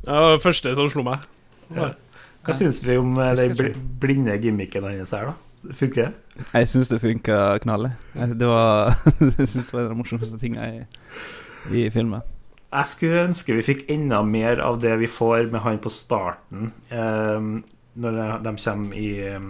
var 0.07 0.35
det 0.35 0.42
første 0.42 0.75
som 0.79 0.90
slo 0.90 1.07
meg. 1.07 1.23
Ja. 1.75 1.92
Hva 2.47 2.55
syns 2.55 2.83
vi 2.87 2.99
om 2.99 3.16
eh, 3.19 3.35
den 3.38 3.55
bl 3.59 3.73
blinde 4.03 4.37
gimmicken 4.42 4.87
hans 4.87 5.14
her, 5.14 5.33
da? 5.33 5.46
Funker 5.74 6.02
det? 6.07 6.44
Jeg 6.52 6.68
syns 6.68 6.88
det 6.92 7.00
funka 7.00 7.59
knallig. 7.64 7.92
Det 8.14 8.46
var 8.46 8.94
Jeg 9.38 9.48
synes 9.48 9.66
det 9.66 9.72
var 9.72 9.81
en 9.81 9.87
av 9.87 9.94
de 9.94 9.98
morsomste 10.02 10.38
tinga 10.40 10.66
i, 10.68 10.83
i 11.72 11.87
filmen. 11.90 12.20
Jeg 12.76 12.90
skulle 12.90 13.24
ønske 13.29 13.55
vi 13.57 13.64
fikk 13.64 13.87
enda 13.94 14.20
mer 14.26 14.61
av 14.61 14.81
det 14.83 14.96
vi 15.00 15.09
får 15.09 15.48
med 15.52 15.62
han 15.64 15.79
på 15.81 15.90
starten, 15.92 16.70
eh, 16.90 17.46
når 17.96 18.18
de 18.44 18.52
kommer 18.61 18.98
i 19.00 19.11
eh, 19.31 19.46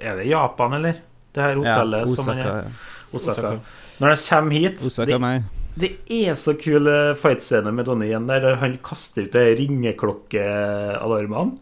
Er 0.00 0.16
det 0.16 0.28
Japan, 0.30 0.72
eller? 0.78 1.00
Det 1.34 1.42
her 1.44 1.58
Ja, 1.58 1.58
hotellet 1.60 2.10
som 2.14 2.28
han 2.30 2.38
Osaka. 2.38 2.50
er 2.50 2.62
ja. 2.62 2.70
Osaka. 3.12 3.32
Osaka. 3.32 3.60
Når 4.00 4.14
de 4.14 4.20
kommer 4.30 4.56
hit 4.56 4.86
Osaka, 4.86 5.10
det, 5.10 5.20
meg. 5.20 5.42
det 5.82 5.90
er 6.08 6.34
så 6.40 6.54
kule 6.56 6.96
fightscener 7.20 7.74
med 7.74 7.84
Donnie 7.90 8.08
igjen, 8.08 8.26
der 8.30 8.56
han 8.62 8.78
kaster 8.82 9.28
ut 9.28 9.36
de 9.36 9.44
ringeklokkealarmene. 9.60 11.58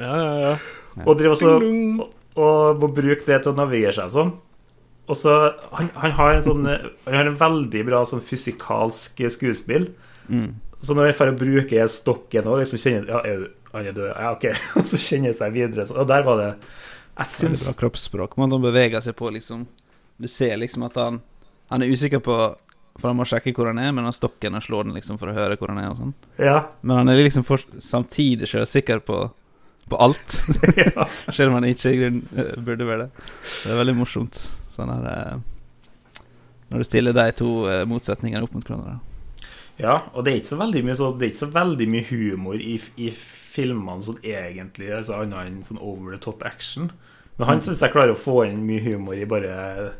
Ja, 0.00 0.16
ja, 0.16 0.32
ja. 0.40 0.56
Og 1.04 1.18
driver 1.18 1.36
også. 1.36 1.52
Og, 2.36 2.80
må 2.80 2.88
bruke 2.92 3.26
det 3.26 3.42
til 3.42 3.52
å 3.52 3.58
navigere 3.58 3.94
seg 3.96 4.12
sånn. 4.14 4.34
Og 5.10 5.18
så 5.18 5.32
han, 5.74 5.90
han 5.98 6.12
har 6.14 6.36
en 6.36 6.44
sånn 6.44 6.62
Han 6.62 7.16
har 7.16 7.26
en 7.26 7.38
veldig 7.40 7.80
bra 7.88 8.04
sånn 8.06 8.22
fysikalsk 8.22 9.24
skuespill. 9.34 9.88
Mm. 10.30 10.52
Så 10.82 10.94
når 10.94 11.10
jeg 11.10 11.18
får 11.18 11.32
bruke 11.40 11.88
stokken 11.90 12.46
og 12.48 12.62
liksom 12.62 12.80
kjenner 12.80 13.10
Ja, 13.10 13.20
er 13.26 13.50
han 13.72 13.86
er 13.86 13.92
død? 13.96 14.08
Ja, 14.12 14.32
OK. 14.32 14.48
Og 14.80 14.88
så 14.88 15.00
kjenner 15.00 15.32
jeg 15.32 15.38
seg 15.38 15.54
videre. 15.54 15.86
Så, 15.88 15.96
og 15.96 16.08
der 16.08 16.24
var 16.26 16.40
det 16.40 16.50
Jeg 16.52 17.30
syns 17.30 17.64
bra 17.66 17.78
kroppsspråk. 17.80 18.36
Man 18.40 18.52
beveger 18.62 19.04
seg 19.04 19.16
på, 19.16 19.30
liksom. 19.32 19.64
Du 20.20 20.28
ser 20.28 20.58
liksom 20.60 20.84
at 20.88 20.98
han 21.00 21.22
Han 21.72 21.82
er 21.82 21.92
usikker 21.92 22.20
på 22.20 22.36
For 23.00 23.08
han 23.08 23.16
må 23.16 23.24
sjekke 23.24 23.54
hvor 23.56 23.70
han 23.70 23.80
er, 23.80 23.92
men 23.96 24.04
han 24.04 24.12
stokken 24.12 24.58
og 24.58 24.64
slår 24.64 24.84
den 24.84 24.98
liksom 24.98 25.16
for 25.20 25.32
å 25.32 25.36
høre 25.36 25.56
hvor 25.56 25.72
han 25.72 25.80
er. 25.80 25.92
og 25.94 26.02
sånn 26.02 26.14
Ja. 26.36 26.58
Men 26.82 27.00
han 27.00 27.08
er 27.08 27.22
liksom 27.22 27.46
for, 27.48 27.62
samtidig 27.80 28.50
sjølsikker 28.50 29.00
på, 29.06 29.22
på 29.88 29.96
alt. 30.00 30.36
Selv 31.36 31.48
om 31.52 31.54
han 31.60 31.64
ikke 31.68 31.92
i 31.92 31.98
grunnen 32.00 32.22
eh, 32.38 32.52
burde 32.64 32.86
være 32.88 33.06
det. 33.06 33.24
Det 33.64 33.72
er 33.74 33.80
veldig 33.82 33.96
morsomt. 33.98 34.38
Sånn 34.76 34.88
her 34.92 35.08
eh, 35.10 35.40
Når 36.72 36.78
du 36.78 36.84
stiller 36.88 37.12
de 37.16 37.26
to 37.36 37.50
eh, 37.68 37.82
motsetningene 37.90 38.44
opp 38.46 38.54
mot 38.56 38.64
hverandre. 38.68 38.98
ja. 39.82 39.98
Og 40.14 40.24
det 40.24 40.32
er 40.32 40.40
ikke 40.40 40.52
så 40.54 40.60
veldig 40.62 40.84
mye, 40.86 40.96
så, 40.96 41.10
det 41.18 41.26
er 41.26 41.32
ikke 41.34 41.44
så 41.44 41.50
veldig 41.52 41.88
mye 41.92 42.06
humor 42.08 42.60
i, 42.62 42.76
i 42.96 43.10
filmene 43.12 44.00
sånn 44.06 44.22
egentlig, 44.24 44.88
altså 44.96 45.18
annet 45.20 45.50
enn 45.50 45.58
sånn 45.66 45.80
over 45.82 46.14
the 46.14 46.20
top 46.22 46.44
action. 46.48 46.90
Men 47.36 47.48
han 47.50 47.60
syns 47.64 47.80
jeg 47.82 47.92
klarer 47.92 48.14
å 48.14 48.18
få 48.20 48.42
inn 48.46 48.62
mye 48.68 48.80
humor 48.84 49.16
i 49.18 49.26
bare 49.28 49.92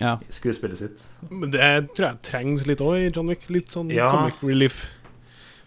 Ja. 0.00 0.18
skuespillet 0.32 0.78
sitt. 0.78 1.06
Men 1.30 1.50
det 1.50 1.64
tror 1.96 2.06
jeg 2.10 2.20
trengs 2.28 2.66
litt 2.68 2.80
òg 2.84 2.98
i 3.06 3.08
John 3.10 3.28
Wick. 3.32 3.48
Litt 3.52 3.72
sånn 3.72 3.90
Ja. 3.94 4.10
comic 4.12 4.42
relief. 4.42 4.84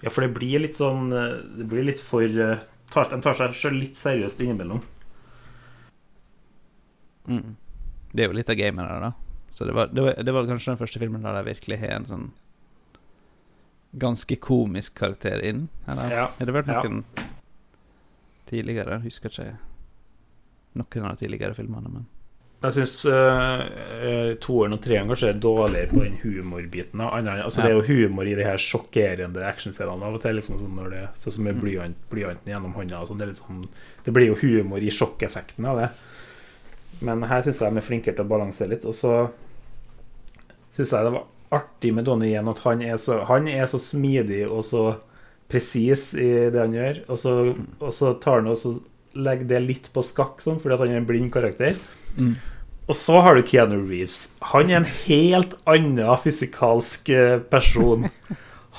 Ja, 0.01 0.09
for 0.09 0.21
det 0.25 0.33
blir 0.37 0.59
litt 0.63 0.73
sånn 0.77 1.09
Det 1.11 1.65
blir 1.69 1.83
litt 1.85 1.99
for 2.01 2.23
tar, 2.91 3.09
De 3.11 3.21
tar 3.23 3.37
seg 3.39 3.55
selv 3.57 3.79
litt 3.81 3.97
seriøst 3.99 4.41
innimellom. 4.43 4.81
Mm. 7.31 7.55
Det 8.11 8.23
er 8.25 8.31
jo 8.31 8.35
litt 8.35 8.49
av 8.51 8.57
gamet 8.59 8.87
der, 8.89 9.05
da. 9.07 9.11
Så 9.55 9.67
det 9.67 9.75
var, 9.75 9.91
det, 9.91 10.03
var, 10.03 10.15
det 10.23 10.33
var 10.35 10.47
kanskje 10.49 10.73
den 10.73 10.79
første 10.79 10.99
filmen 11.01 11.23
der 11.25 11.37
de 11.37 11.43
virkelig 11.47 11.77
har 11.81 11.97
en 11.97 12.07
sånn 12.09 12.29
ganske 14.01 14.37
komisk 14.39 14.95
karakter 14.99 15.43
inn. 15.43 15.65
Eller 15.91 16.13
Ja, 16.15 16.25
har 16.37 16.47
det 16.47 16.55
vært 16.55 16.71
ja. 16.71 16.79
noen 16.83 17.03
tidligere? 18.47 18.97
Jeg 18.99 19.07
Husker 19.09 19.33
ikke 19.33 19.49
noen 20.79 21.05
av 21.09 21.17
de 21.17 21.25
tidligere 21.25 21.57
filmene, 21.57 21.91
men 21.91 22.07
Jeg 22.61 22.75
syns 22.75 22.93
uh, 23.09 24.35
toeren 24.37 24.75
og 24.75 24.81
treeren 24.83 25.09
kanskje 25.09 25.31
er 25.31 25.39
dårligere 25.41 25.89
på 25.89 26.03
den 26.03 26.19
humorbiten. 26.21 27.01
Altså, 27.01 27.63
Det 27.63 27.71
er 27.71 27.73
jo 27.73 27.85
humor 27.87 28.27
i 28.29 28.35
de 28.37 28.45
her 28.45 28.61
sjokkerende 28.61 29.41
actionscenene 29.47 30.05
av 30.05 30.19
og 30.19 30.21
til. 30.21 30.37
liksom 30.37 30.59
sånn 30.61 30.77
det, 30.91 31.07
Sånn 31.17 31.37
som 31.37 31.47
med 31.47 31.57
blyant, 31.57 31.97
blyanten 32.11 32.53
gjennom 32.53 32.75
hånda. 32.77 33.01
Sånn, 33.09 33.17
det, 33.17 33.33
sånn, 33.39 33.65
det 34.05 34.13
blir 34.13 34.29
jo 34.29 34.37
humor 34.43 34.77
i 34.77 34.93
sjokkeffekten 34.93 35.65
av 35.71 35.81
det. 35.81 35.89
Men 37.01 37.25
her 37.25 37.41
syns 37.41 37.63
jeg 37.63 37.73
de 37.73 37.81
er 37.81 37.87
flinkere 37.87 38.19
til 38.19 38.27
å 38.27 38.33
balansere 38.35 38.75
litt. 38.75 38.85
Og 38.85 38.93
så 38.93 39.15
syns 40.69 40.93
jeg 40.93 41.09
det 41.09 41.15
var 41.17 41.25
artig 41.51 41.95
med 41.97 42.05
Donnie 42.05 42.29
igjen 42.29 42.47
at 42.53 42.61
han 42.63 42.85
er 42.85 43.01
så, 43.01 43.23
han 43.27 43.49
er 43.49 43.65
så 43.67 43.81
smidig 43.81 44.45
og 44.45 44.61
så 44.69 44.85
presis 45.51 46.11
i 46.13 46.29
det 46.53 46.61
han 46.61 46.77
gjør. 46.77 47.03
Og 47.09 47.19
så, 47.25 47.35
og 47.81 47.89
så 47.89 48.13
tar 48.21 48.43
han 48.43 48.53
og 48.53 48.61
så 48.61 48.77
legger 49.17 49.49
det 49.49 49.65
litt 49.65 49.89
på 49.91 50.05
skakk, 50.05 50.39
sånn, 50.45 50.61
fordi 50.61 50.77
han 50.85 50.93
er 50.93 51.01
en 51.01 51.09
blind 51.09 51.33
karakter. 51.33 51.73
Og 52.91 52.97
så 52.99 53.21
har 53.23 53.37
du 53.37 53.45
Keanu 53.47 53.77
Reeves. 53.87 54.25
Han 54.51 54.67
er 54.67 54.81
en 54.81 54.89
helt 55.05 55.55
annen 55.69 56.01
fysikalsk 56.19 57.07
eh, 57.15 57.37
person. 57.39 58.09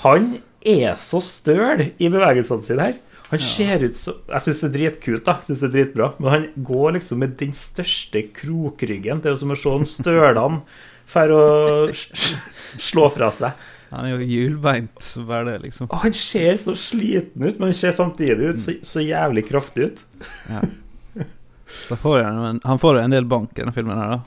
Han 0.02 0.34
er 0.60 0.98
så 1.00 1.22
støl 1.24 1.86
i 1.96 2.10
bevegelsene 2.12 2.66
sine 2.66 2.90
her. 2.90 3.00
Han 3.32 3.40
ser 3.40 3.80
ut 3.80 3.96
så 3.96 4.12
Jeg 4.28 4.44
syns 4.44 4.58
det 4.60 4.68
er 4.68 4.74
dritkult, 4.74 5.24
da. 5.24 5.38
Synes 5.40 5.62
det 5.62 5.70
er 5.70 5.74
dritbra. 5.78 6.10
Men 6.20 6.34
han 6.34 6.46
går 6.60 6.98
liksom 6.98 7.22
med 7.24 7.38
den 7.40 7.54
største 7.56 8.26
krokryggen. 8.36 9.22
Det 9.24 9.30
er 9.30 9.36
jo 9.38 9.42
som 9.46 9.54
å 9.54 9.60
se 9.62 9.72
en 9.78 9.88
stølene 9.88 10.60
for 11.08 11.32
å 11.32 11.46
slå 12.90 13.08
fra 13.16 13.32
seg. 13.32 13.64
han 13.92 14.10
er 14.10 14.14
jo 14.14 14.28
hjulbeint, 14.28 15.08
bare 15.28 15.48
det, 15.50 15.56
liksom. 15.66 15.88
Han 16.04 16.14
ser 16.16 16.54
så 16.60 16.76
sliten 16.76 17.44
ut, 17.44 17.58
men 17.58 17.70
han 17.70 17.76
ser 17.76 17.96
samtidig 17.96 18.52
ut 18.52 18.60
så, 18.60 18.76
så 18.84 19.04
jævlig 19.04 19.48
kraftig 19.48 19.90
ut. 19.90 20.04
Da 20.48 20.62
får 21.96 22.22
han, 22.22 22.60
han 22.64 22.78
får 22.78 22.98
jo 22.98 23.02
en 23.06 23.16
del 23.16 23.26
bank 23.28 23.56
i 23.56 23.62
denne 23.62 23.74
filmen 23.76 23.98
her, 23.98 24.16
da. 24.16 24.22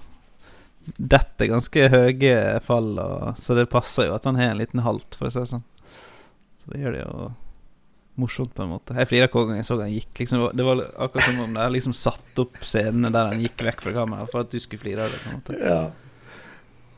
Dette 0.97 1.45
er 1.45 1.49
ganske 1.49 1.87
høye 1.89 2.35
fall, 2.65 2.91
og, 3.01 3.39
så 3.41 3.55
det 3.57 3.71
passer 3.71 4.09
jo 4.09 4.17
at 4.17 4.27
han 4.29 4.37
har 4.37 4.53
en 4.53 4.61
liten 4.61 4.83
halt, 4.85 5.17
for 5.17 5.29
å 5.29 5.33
si 5.33 5.41
det 5.41 5.49
sånn. 5.49 5.65
Så 6.61 6.73
det 6.73 6.83
gjør 6.83 6.95
det 6.95 7.01
jo 7.01 7.31
morsomt, 8.21 8.53
på 8.55 8.63
en 8.63 8.71
måte. 8.75 8.95
Jeg 8.97 9.09
flira 9.09 9.27
hver 9.27 9.49
gang 9.49 9.59
jeg 9.59 9.67
så 9.67 9.77
han 9.81 9.91
gikk. 9.91 10.13
Liksom, 10.21 10.45
det 10.55 10.65
var 10.65 10.83
akkurat 11.03 11.27
som 11.27 11.41
om 11.43 11.57
de 11.57 11.67
liksom 11.73 11.95
satt 11.97 12.41
opp 12.41 12.61
scenene 12.63 13.11
der 13.13 13.31
han 13.33 13.43
gikk 13.43 13.65
vekk 13.67 13.85
fra 13.85 13.95
kameraet, 13.97 14.31
for 14.31 14.45
at 14.45 14.53
du 14.53 14.61
skulle 14.61 14.83
flire 14.83 15.05
av 15.05 15.13
det. 15.13 15.21
på 15.23 15.31
en 15.31 15.39
måte 15.41 15.61
Ja. 15.61 15.83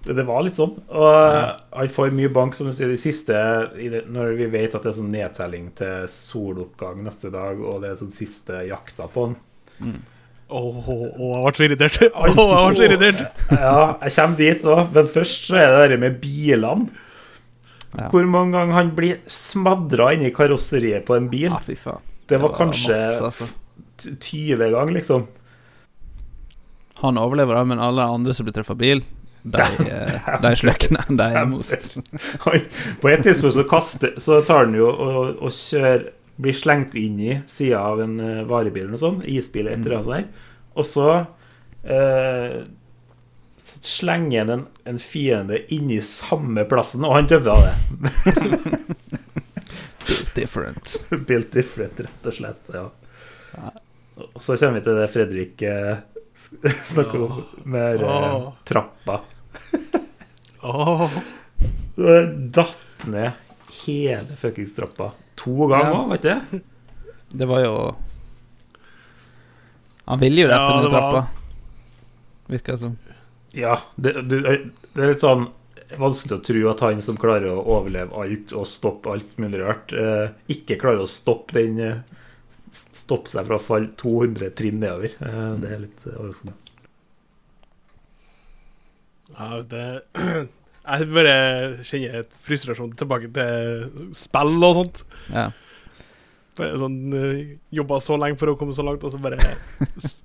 Det, 0.08 0.24
var 0.24 0.44
litt 0.46 0.56
sånn. 0.56 0.76
Og 0.88 1.08
han 1.76 1.90
får 1.92 2.14
mye 2.16 2.30
bank, 2.32 2.56
som 2.56 2.70
du 2.70 2.76
sier, 2.76 2.88
de 2.88 3.00
siste 3.02 3.34
Når 4.08 4.38
vi 4.38 4.46
vet 4.54 4.76
at 4.78 4.86
det 4.86 4.94
er 4.94 5.00
sånn 5.02 5.12
nedtelling 5.12 5.72
til 5.76 6.06
soloppgang 6.12 7.02
neste 7.04 7.32
dag, 7.34 7.60
og 7.60 7.82
det 7.84 7.92
er 7.92 8.00
sånn 8.00 8.14
siste 8.16 8.62
jakta 8.70 9.10
på 9.12 9.26
han. 9.26 9.36
Åh, 10.48 10.78
oh, 10.80 10.88
oh, 11.20 11.32
jeg 11.36 11.44
ble 11.44 11.58
så 11.58 11.66
irritert. 11.66 11.98
Åh, 12.08 12.28
jeg 12.28 12.36
ble 12.38 12.78
så 12.78 12.86
irritert. 12.88 13.24
Ja, 13.52 13.80
jeg 14.00 14.14
kommer 14.16 14.40
dit 14.40 14.68
òg, 14.72 14.94
men 14.96 15.10
først 15.12 15.50
så 15.50 15.58
er 15.60 15.74
det 15.74 15.90
det 15.92 16.00
med 16.06 16.20
bilene. 16.24 16.88
Ja. 17.98 18.08
Hvor 18.12 18.28
mange 18.30 18.54
ganger 18.56 18.78
han 18.78 18.92
blir 18.96 19.20
smadra 19.32 20.12
inni 20.16 20.32
karosseriet 20.36 21.06
på 21.08 21.18
en 21.18 21.28
bil. 21.32 21.50
Ja, 21.50 21.60
fy 21.64 21.76
faen. 21.80 22.04
Det 22.28 22.40
var 22.44 22.56
kanskje 22.56 22.96
masse, 22.96 23.28
altså. 23.30 23.48
20 23.98 24.72
ganger, 24.72 24.94
liksom. 24.94 25.28
Han 27.02 27.20
overlever, 27.22 27.56
da, 27.56 27.64
men 27.68 27.82
alle 27.84 28.08
andre 28.08 28.36
som 28.36 28.48
blir 28.48 28.56
truffet 28.56 28.76
av 28.76 28.82
bil, 28.82 29.04
de, 29.48 29.64
eh, 29.92 30.30
de 30.44 30.54
sløkner. 30.60 31.08
De 31.10 31.28
er 31.28 31.48
most. 31.50 31.98
På 33.02 33.12
et 33.12 33.24
tidspunkt 33.24 33.56
så, 33.56 33.66
kaster, 33.68 34.16
så 34.22 34.42
tar 34.48 34.66
han 34.66 34.76
jo 34.78 34.90
og, 34.92 35.20
og 35.42 35.52
kjører 35.54 36.08
Blir 36.38 36.54
slengt 36.54 36.96
inn 37.00 37.20
i 37.20 37.40
sida 37.50 37.82
av 37.82 38.02
en 38.04 38.20
eh, 38.22 38.44
varebil 38.50 38.86
eller 38.86 38.96
noe 38.96 39.02
sånt. 39.02 39.26
Isbil 39.26 39.70
etter 39.72 39.80
mm. 39.80 39.86
eller 39.86 39.98
annet 39.98 40.10
sånt. 40.10 40.44
Og 40.78 40.86
så 40.86 41.08
eh, 41.84 42.60
slenger 43.58 44.40
han 44.46 44.54
en, 44.54 44.66
en 44.84 45.00
fiende 45.02 45.60
inni 45.74 45.98
samme 46.06 46.64
plassen, 46.70 47.06
og 47.08 47.18
han 47.18 47.30
døver 47.30 47.56
av 47.56 47.66
det. 47.66 47.74
Different. 50.38 51.06
Built 51.28 51.52
different, 51.52 52.00
rett 52.00 52.30
og 52.30 52.34
slett. 52.38 52.70
Ja. 52.74 52.86
Og 54.34 54.42
så 54.42 54.58
kommer 54.58 54.78
vi 54.78 54.86
til 54.86 55.00
det 55.00 55.08
Fredrik 55.10 55.64
eh, 55.66 55.98
snakker 56.94 57.24
om, 57.26 57.40
med 57.66 58.06
oh. 58.06 58.52
Trappa. 58.68 59.20
oh. 60.62 61.18
Datt 61.98 63.08
ned 63.10 63.32
hele 63.82 64.38
fuckings 64.38 64.76
trappa. 64.78 65.12
To 65.44 65.68
ganger 65.70 65.92
Ja. 65.94 66.08
vet 66.12 66.22
du? 66.28 66.62
Det 67.38 67.46
var 67.50 67.60
jo 67.66 67.74
Han 70.08 70.20
ville 70.22 70.42
jo 70.42 70.48
dette 70.48 70.60
Ja, 70.62 70.76
ned 70.76 70.86
det 70.86 70.92
var- 70.92 71.12
trappa. 71.12 71.28
Virka 72.48 72.72
det 72.72 72.80
som. 72.80 72.98
Ja, 73.52 73.74
det, 73.96 74.14
du, 74.30 74.40
det 74.42 75.04
er 75.04 75.08
litt 75.12 75.20
sånn 75.24 75.48
vanskelig 75.98 76.38
å 76.38 76.44
tro 76.44 76.70
at 76.72 76.80
han 76.84 77.02
som 77.02 77.18
klarer 77.20 77.50
å 77.52 77.64
overleve 77.66 78.16
alt 78.16 78.54
og 78.56 78.66
stoppe 78.68 79.12
alt 79.12 79.38
mulig 79.40 79.60
rart, 79.64 79.92
eh, 79.94 80.30
ikke 80.52 80.78
klarer 80.80 81.04
å 81.04 81.08
stoppe 81.12 81.54
den 81.60 81.80
eh, 81.80 81.98
Stoppe 82.72 83.30
seg 83.32 83.46
fra 83.48 83.56
å 83.56 83.64
falle 83.64 83.88
200 83.98 84.50
trinn 84.54 84.80
nedover. 84.82 85.14
Eh, 85.24 85.54
det 85.62 85.70
er 85.72 85.80
litt 85.80 86.04
eh, 86.06 86.18
overraskende. 86.20 86.54
Ja, 89.38 89.62
det 89.72 90.02
Jeg 90.88 91.10
bare 91.12 91.36
kjenner 91.84 92.22
et 92.22 92.38
frustrasjon 92.48 92.94
tilbake 92.96 93.30
til 93.36 94.12
spill 94.16 94.56
og 94.64 94.78
sånt. 94.82 95.04
Ja. 95.34 95.50
Sånn 96.58 96.96
eh, 97.14 97.42
Jobba 97.76 98.00
så 98.02 98.16
lenge 98.18 98.40
for 98.40 98.54
å 98.54 98.56
komme 98.58 98.74
så 98.74 98.86
langt, 98.88 99.04
og 99.06 99.14
så 99.14 99.20
bare 99.22 99.38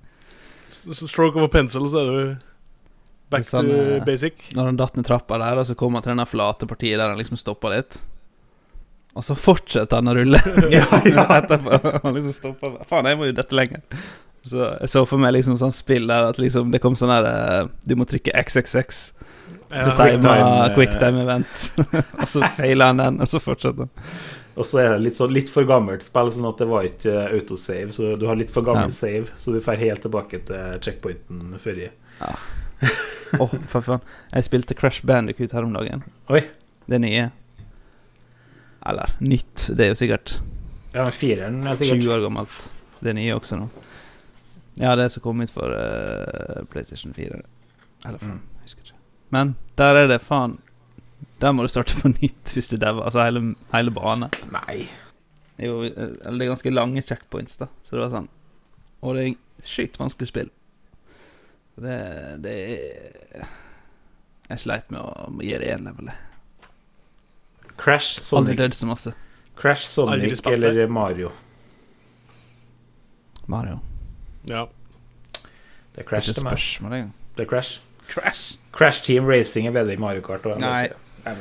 Stroke 0.73 1.37
of 1.37 1.45
a 1.45 1.51
pencil, 1.53 1.85
så 1.91 2.01
er 2.01 2.09
du 2.13 2.31
back 3.33 3.49
han, 3.53 3.69
to 3.69 3.83
eh, 3.97 4.05
basic. 4.07 4.49
Når 4.57 4.71
han 4.71 4.81
datt 4.81 4.97
ned 4.97 5.07
trappa 5.09 5.39
der, 5.43 5.61
og 5.61 5.69
så 5.69 5.77
kom 5.79 5.99
han 5.99 6.05
til 6.05 6.15
denne 6.15 6.29
flate 6.29 6.69
partiet 6.71 7.01
der 7.01 7.13
han 7.13 7.21
liksom 7.21 7.41
stoppa 7.41 7.73
litt. 7.75 7.99
Og 9.13 9.25
så 9.27 9.37
fortsetter 9.37 10.01
han 10.01 10.09
å 10.09 10.17
rulle 10.17 10.41
Ja, 10.73 10.87
ja. 11.05 11.27
etterpå. 11.41 11.81
Han 12.05 12.17
liksom 12.17 12.37
stopper 12.37 12.79
Faen, 12.89 13.11
jeg 13.11 13.21
må 13.21 13.29
jo 13.29 13.37
dette 13.37 13.57
lenger. 13.57 13.83
Så 14.49 14.63
jeg 14.65 14.91
så 14.91 15.05
for 15.07 15.23
meg 15.23 15.37
liksom 15.37 15.59
sånn 15.61 15.75
spill 15.75 16.09
der 16.11 16.31
at 16.33 16.41
liksom 16.41 16.73
det 16.73 16.81
kom 16.83 16.97
sånn 16.99 17.13
der 17.13 17.29
eh, 17.29 17.69
Du 17.87 17.95
må 17.99 18.09
trykke 18.09 18.35
XXX. 18.41 19.03
Ja. 19.73 19.85
Så 19.85 19.93
quick 19.97 20.21
time, 20.21 20.51
eh, 20.67 20.75
quick 20.77 20.95
time 21.01 21.23
event. 21.23 21.73
og 22.21 22.29
så 22.29 22.43
feiler 22.57 22.91
han 22.93 23.01
den, 23.01 23.21
og 23.25 23.29
så 23.31 23.41
fortsetter 23.41 23.87
han. 23.89 24.15
Og 24.53 24.67
så 24.69 24.83
er 24.83 24.89
det 24.93 24.99
litt, 25.07 25.15
så, 25.17 25.27
litt 25.33 25.49
for 25.49 25.65
gammelt 25.65 26.05
spill, 26.05 26.29
sånn 26.35 26.45
at 26.51 26.59
det 26.61 26.67
var 26.69 26.85
ikke 26.85 27.13
eh, 27.23 27.37
autosave. 27.39 27.89
Så 27.97 28.11
du 28.21 28.27
har 28.29 28.37
litt 28.37 28.53
for 28.53 28.67
gammel 28.67 28.91
Ja. 28.91 28.97
save, 28.97 29.31
så 29.41 29.55
du 29.55 29.61
drar 29.65 29.81
helt 29.81 30.03
tilbake 30.05 30.43
til 30.45 30.77
checkpointen 30.85 31.55
før 31.63 31.81
i. 31.87 31.89
Å, 33.41 33.47
for 33.73 33.81
faen. 33.87 34.03
Jeg 34.35 34.45
spilte 34.51 34.77
Crash 34.77 35.07
Bandicoot 35.09 35.55
her 35.57 35.65
om 35.65 35.73
dagen. 35.73 36.05
Oi. 36.29 36.43
Det 36.91 37.01
nye. 37.01 37.31
Eller 38.85 39.15
nytt, 39.23 39.69
det 39.79 39.85
er 39.87 39.93
jo 39.93 39.99
sikkert 40.01 40.33
Ja, 40.93 41.05
men 41.07 41.13
fireren 41.15 41.61
er 41.71 41.77
sikkert 41.79 42.03
20 42.03 42.13
år 42.17 42.25
gammelt. 42.27 42.57
Det 43.03 43.15
nye 43.17 43.37
også 43.39 43.57
nå. 43.61 43.69
Ja, 44.83 44.93
det 44.99 45.09
som 45.15 45.23
kom 45.25 45.41
ut 45.41 45.53
for 45.55 45.71
uh, 45.73 46.61
PlayStation 46.73 47.15
4. 47.17 47.41
Eller 48.05 48.19
5, 48.19 48.29
Mm. 48.33 48.41
Men 49.33 49.55
der 49.81 49.97
er 50.03 50.09
det 50.11 50.19
faen 50.23 50.59
Der 51.41 51.53
må 51.57 51.65
du 51.65 51.71
starte 51.73 51.97
på 51.99 52.11
nytt 52.21 52.53
hvis 52.55 52.69
du 52.71 52.77
dauer. 52.77 53.05
Altså 53.07 53.25
hele, 53.25 53.55
hele 53.73 53.91
bane. 53.95 54.29
Nei. 54.53 54.85
Det 55.57 55.69
jo 55.71 55.81
Eller 55.87 56.39
det 56.39 56.47
er 56.47 56.53
ganske 56.53 56.73
lange 56.75 57.03
checkpoints, 57.03 57.57
da. 57.61 57.69
Så 57.87 57.97
det 57.97 58.05
var 58.05 58.13
sånn 58.17 58.29
Og 59.03 59.17
det 59.17 59.25
er 59.31 59.67
sykt 59.67 59.99
vanskelig 60.01 60.29
spill. 60.31 60.51
Det, 61.83 61.97
det 62.45 62.53
er 62.53 63.47
Jeg 64.51 64.61
sleit 64.67 64.91
med 64.93 65.01
å 65.01 65.31
gi 65.41 65.55
det 65.57 65.71
én 65.73 65.87
level. 65.89 66.11
Crash 67.81 68.19
Crash, 68.21 68.35
Aldri 68.37 68.53
Sonic, 68.53 68.59
dødd 68.61 68.75
så 68.77 68.87
masse. 68.91 69.13
Crash, 69.57 69.87
Sonic 69.89 70.43
eller 70.47 70.87
Mario. 70.93 71.31
Mario. 73.51 73.79
Ja. 74.47 74.67
Det 75.33 75.41
er 75.43 75.49
Det 75.95 76.03
er 76.05 76.09
Crash 76.09 76.29
ikke 76.29 76.35
til 76.37 76.45
meg. 76.45 76.53
spørsmål 76.53 76.93
engang. 76.99 77.15
Det 77.37 77.47
er 77.47 77.49
Crash. 77.49 77.81
Crash. 78.13 78.57
Crash 78.73 79.03
Team 79.07 79.27
Racing 79.29 79.67
er 79.67 79.75
bedre 79.77 79.93
i 79.97 80.01
Mario 80.01 80.21
Kart. 80.27 80.45
Nei. 80.61 80.89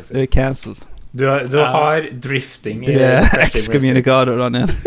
si-. 0.02 0.14
Du 0.14 0.20
er 0.22 0.26
cancelled. 0.32 0.78
Du, 1.12 1.26
har, 1.28 1.44
du 1.52 1.58
Ja. 1.60 1.66
har 1.74 2.06
drifting 2.24 2.86
Du 2.86 2.92
i 2.92 2.96
er 2.96 3.22
Crash 3.22 3.32
Team 3.32 3.42
Racing. 3.42 3.60
excommunicado, 3.66 4.38
Daniel. 4.40 4.72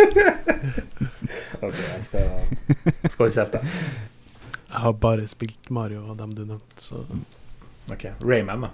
Ok, 1.64 1.73
jeg 1.75 2.03
skal, 2.05 2.25
holde 3.18 3.33
kjeft, 3.33 3.53
da. 3.55 3.61
Jeg 4.75 4.81
har 4.85 4.92
bare 5.01 5.25
spilt 5.31 5.70
Mario 5.73 6.03
og 6.11 6.18
dem 6.18 6.33
du 6.37 6.42
nevnte, 6.44 6.81
så 6.83 6.99
Ok, 7.92 8.05
Rayman, 8.20 8.66
da. 8.66 8.70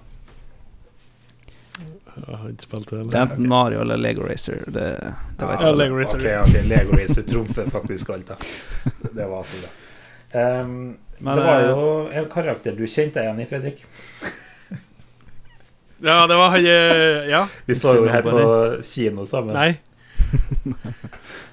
jeg 2.17 2.39
har 2.41 2.49
ikke 2.51 2.67
spilt 2.67 2.91
det. 2.91 3.05
Det 3.13 3.19
er 3.21 3.27
enten 3.29 3.49
Mario 3.49 3.81
eller 3.85 3.97
Lego 4.01 4.25
Racer. 4.27 4.65
Det, 4.67 4.73
det 4.75 5.47
vet 5.47 5.61
Ja, 5.61 5.69
jeg. 5.69 5.77
Lego 5.83 5.99
Racer. 6.01 6.19
Ok, 6.19 6.49
okay. 6.49 6.65
Lego 6.73 6.97
Racer 6.99 7.23
trumfer 7.31 7.71
faktisk 7.71 8.11
alt, 8.17 8.29
da. 8.33 8.35
Det 9.15 9.27
var 9.31 9.37
altså 9.39 9.57
det. 9.63 9.71
Um, 10.41 10.75
Men, 11.21 11.37
det 11.37 11.45
var 11.45 11.61
eh, 11.61 11.69
jo 11.69 11.87
en 12.17 12.29
karakter 12.33 12.73
du 12.79 12.87
kjente 12.89 13.21
igjen 13.25 13.41
i, 13.41 13.47
Fredrik. 13.51 13.85
Ja, 16.01 16.27
det 16.27 16.37
var 16.41 16.51
han 16.55 16.65
eh, 16.67 17.27
Ja. 17.29 17.43
Vi 17.67 17.75
så 17.77 17.93
jo 17.99 18.07
her 18.09 18.23
på 18.25 18.41
kino 18.89 19.27
sammen. 19.29 19.53
Nei. 19.55 19.75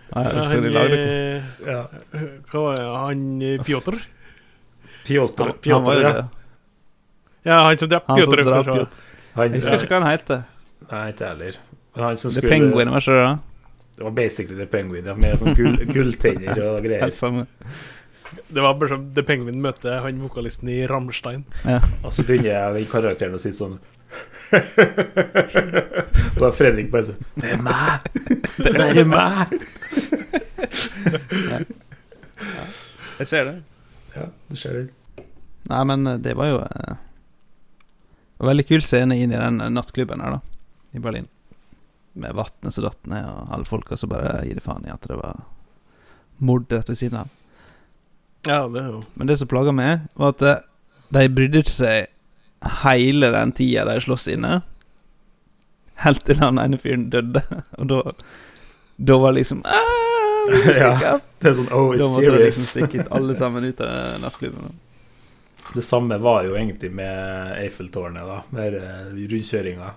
Ja, 0.08 0.22
Ja, 0.24 0.30
de 0.32 0.46
han, 0.48 0.68
lagde- 0.72 0.98
eh, 0.98 1.44
Ja. 1.68 1.82
hva 2.52 2.62
var 2.64 2.76
det? 2.80 2.86
Han 2.88 3.60
Pjotr? 3.68 3.98
Pjotr? 5.04 5.52
Ja. 6.00 6.28
Ja, 7.44 7.58
han 7.68 7.78
som 7.78 7.90
drepte 7.92 8.16
Pjotr. 8.16 8.42
drap 8.44 8.54
kanskje. 8.56 8.74
Piotr. 8.78 9.04
Han, 9.36 9.52
Jeg 9.52 9.60
husker 9.60 9.84
ikke 9.84 9.92
hva 9.94 10.00
han 10.02 10.12
heter. 10.14 10.42
Nei, 10.92 11.04
ikke 11.12 11.26
jeg 11.26 11.30
heller. 11.36 11.60
Han 11.98 12.18
som 12.18 12.32
skulle, 12.32 12.50
Penguin, 12.56 12.90
var 12.96 13.04
ikke 13.04 13.18
det? 13.20 13.28
da? 13.28 13.38
Det 13.98 14.04
var 14.08 14.12
basically 14.12 14.58
The 14.58 14.66
Penguin, 14.72 15.06
ja, 15.12 15.14
med 15.18 15.38
sånn 15.42 15.56
gull, 15.58 15.78
gulltenner 15.92 16.64
og 16.70 16.80
greier. 16.86 17.04
Helt 17.04 17.20
samme. 17.20 17.46
Det 18.48 18.64
var 18.64 18.78
bare 18.80 18.90
som 18.94 19.06
The 19.14 19.24
Penguin 19.28 19.62
møter 19.62 20.00
han 20.04 20.22
vokalisten 20.24 20.70
i 20.72 20.88
Rammstein. 20.88 21.44
Ja. 21.68 21.82
Og 22.04 22.14
så 22.16 22.24
begynner 22.28 22.54
jeg 22.54 22.76
den 22.78 22.90
karakteren 22.92 23.36
å 23.36 23.42
si 23.42 23.52
sånn 23.56 23.78
Og 24.48 26.38
da 26.40 26.52
Fredrik 26.56 26.88
bare 26.94 27.10
sånn 27.10 27.20
Det 27.36 27.50
er 27.58 27.60
meg! 27.66 28.06
Det 28.62 28.86
er 29.02 29.10
meg! 29.12 29.58
Jeg 33.18 33.28
ser 33.28 33.50
det. 33.50 33.56
Ja, 34.14 34.28
du 34.48 34.56
ser 34.60 34.78
det. 34.78 35.26
Nei, 35.68 35.82
men 35.90 36.08
eh, 36.08 36.20
det 36.22 36.36
var 36.38 36.52
jo 36.52 36.60
en 36.62 37.00
veldig 38.50 38.66
kul 38.70 38.84
scene 38.86 39.18
inn 39.18 39.34
i 39.34 39.40
den 39.40 39.62
eh, 39.62 39.72
nattklubben 39.74 40.22
her, 40.24 40.38
da. 40.38 40.40
I 40.94 41.02
Berlin. 41.04 41.28
Med 42.18 42.38
vannet 42.38 42.74
som 42.74 42.86
datt 42.86 43.10
ned, 43.10 43.26
og 43.26 43.54
alle 43.58 43.68
folka 43.68 43.98
som 43.98 44.14
bare 44.14 44.46
gir 44.46 44.58
det 44.60 44.66
faen 44.66 44.86
i 44.86 44.94
at 44.94 45.06
det 45.10 45.18
var 45.18 45.44
mord 46.38 46.70
rett 46.72 46.90
ved 46.94 47.00
siden 47.00 47.24
av. 47.24 47.34
Ja, 48.48 48.64
det 48.72 48.82
er 48.82 48.90
jo 48.96 49.02
Men 49.20 49.28
det 49.30 49.38
som 49.40 49.48
plaga 49.52 49.74
meg, 49.76 50.08
var 50.16 50.34
at 50.36 50.42
eh, 50.48 50.64
de 51.14 51.28
brydde 51.36 51.62
ikke 51.64 51.74
seg 51.76 52.08
hele 52.82 53.30
den 53.36 53.52
tida 53.56 53.86
de 53.88 54.00
sloss 54.04 54.28
inne. 54.32 54.62
Helt 56.04 56.24
til 56.28 56.40
han 56.42 56.60
ene 56.62 56.78
fyren 56.82 57.08
døde. 57.14 57.42
Og 57.78 57.88
da 57.92 58.02
Da 58.98 59.18
var 59.22 59.36
liksom 59.38 59.62
«Ah, 59.66 60.48
Ja! 60.80 61.20
Det 61.42 61.50
er 61.52 61.54
sånn 61.60 61.70
Oh, 61.76 61.92
Da 61.98 62.08
måtte 62.10 62.24
de 62.32 62.40
liksom 62.42 62.64
serious. 62.64 62.70
stikke 62.74 63.04
ut 63.04 63.12
alle 63.20 63.36
sammen 63.38 63.66
ut 63.68 63.82
av 63.84 64.20
nattklubben. 64.24 64.76
Det 65.76 65.84
samme 65.84 66.18
var 66.24 66.46
jo 66.48 66.56
egentlig 66.56 66.90
med 66.96 67.58
Eiffeltårnet, 67.60 68.24
da. 68.26 68.38
Med 68.56 68.78
eh, 68.80 69.10
rundkjøringa. 69.28 69.90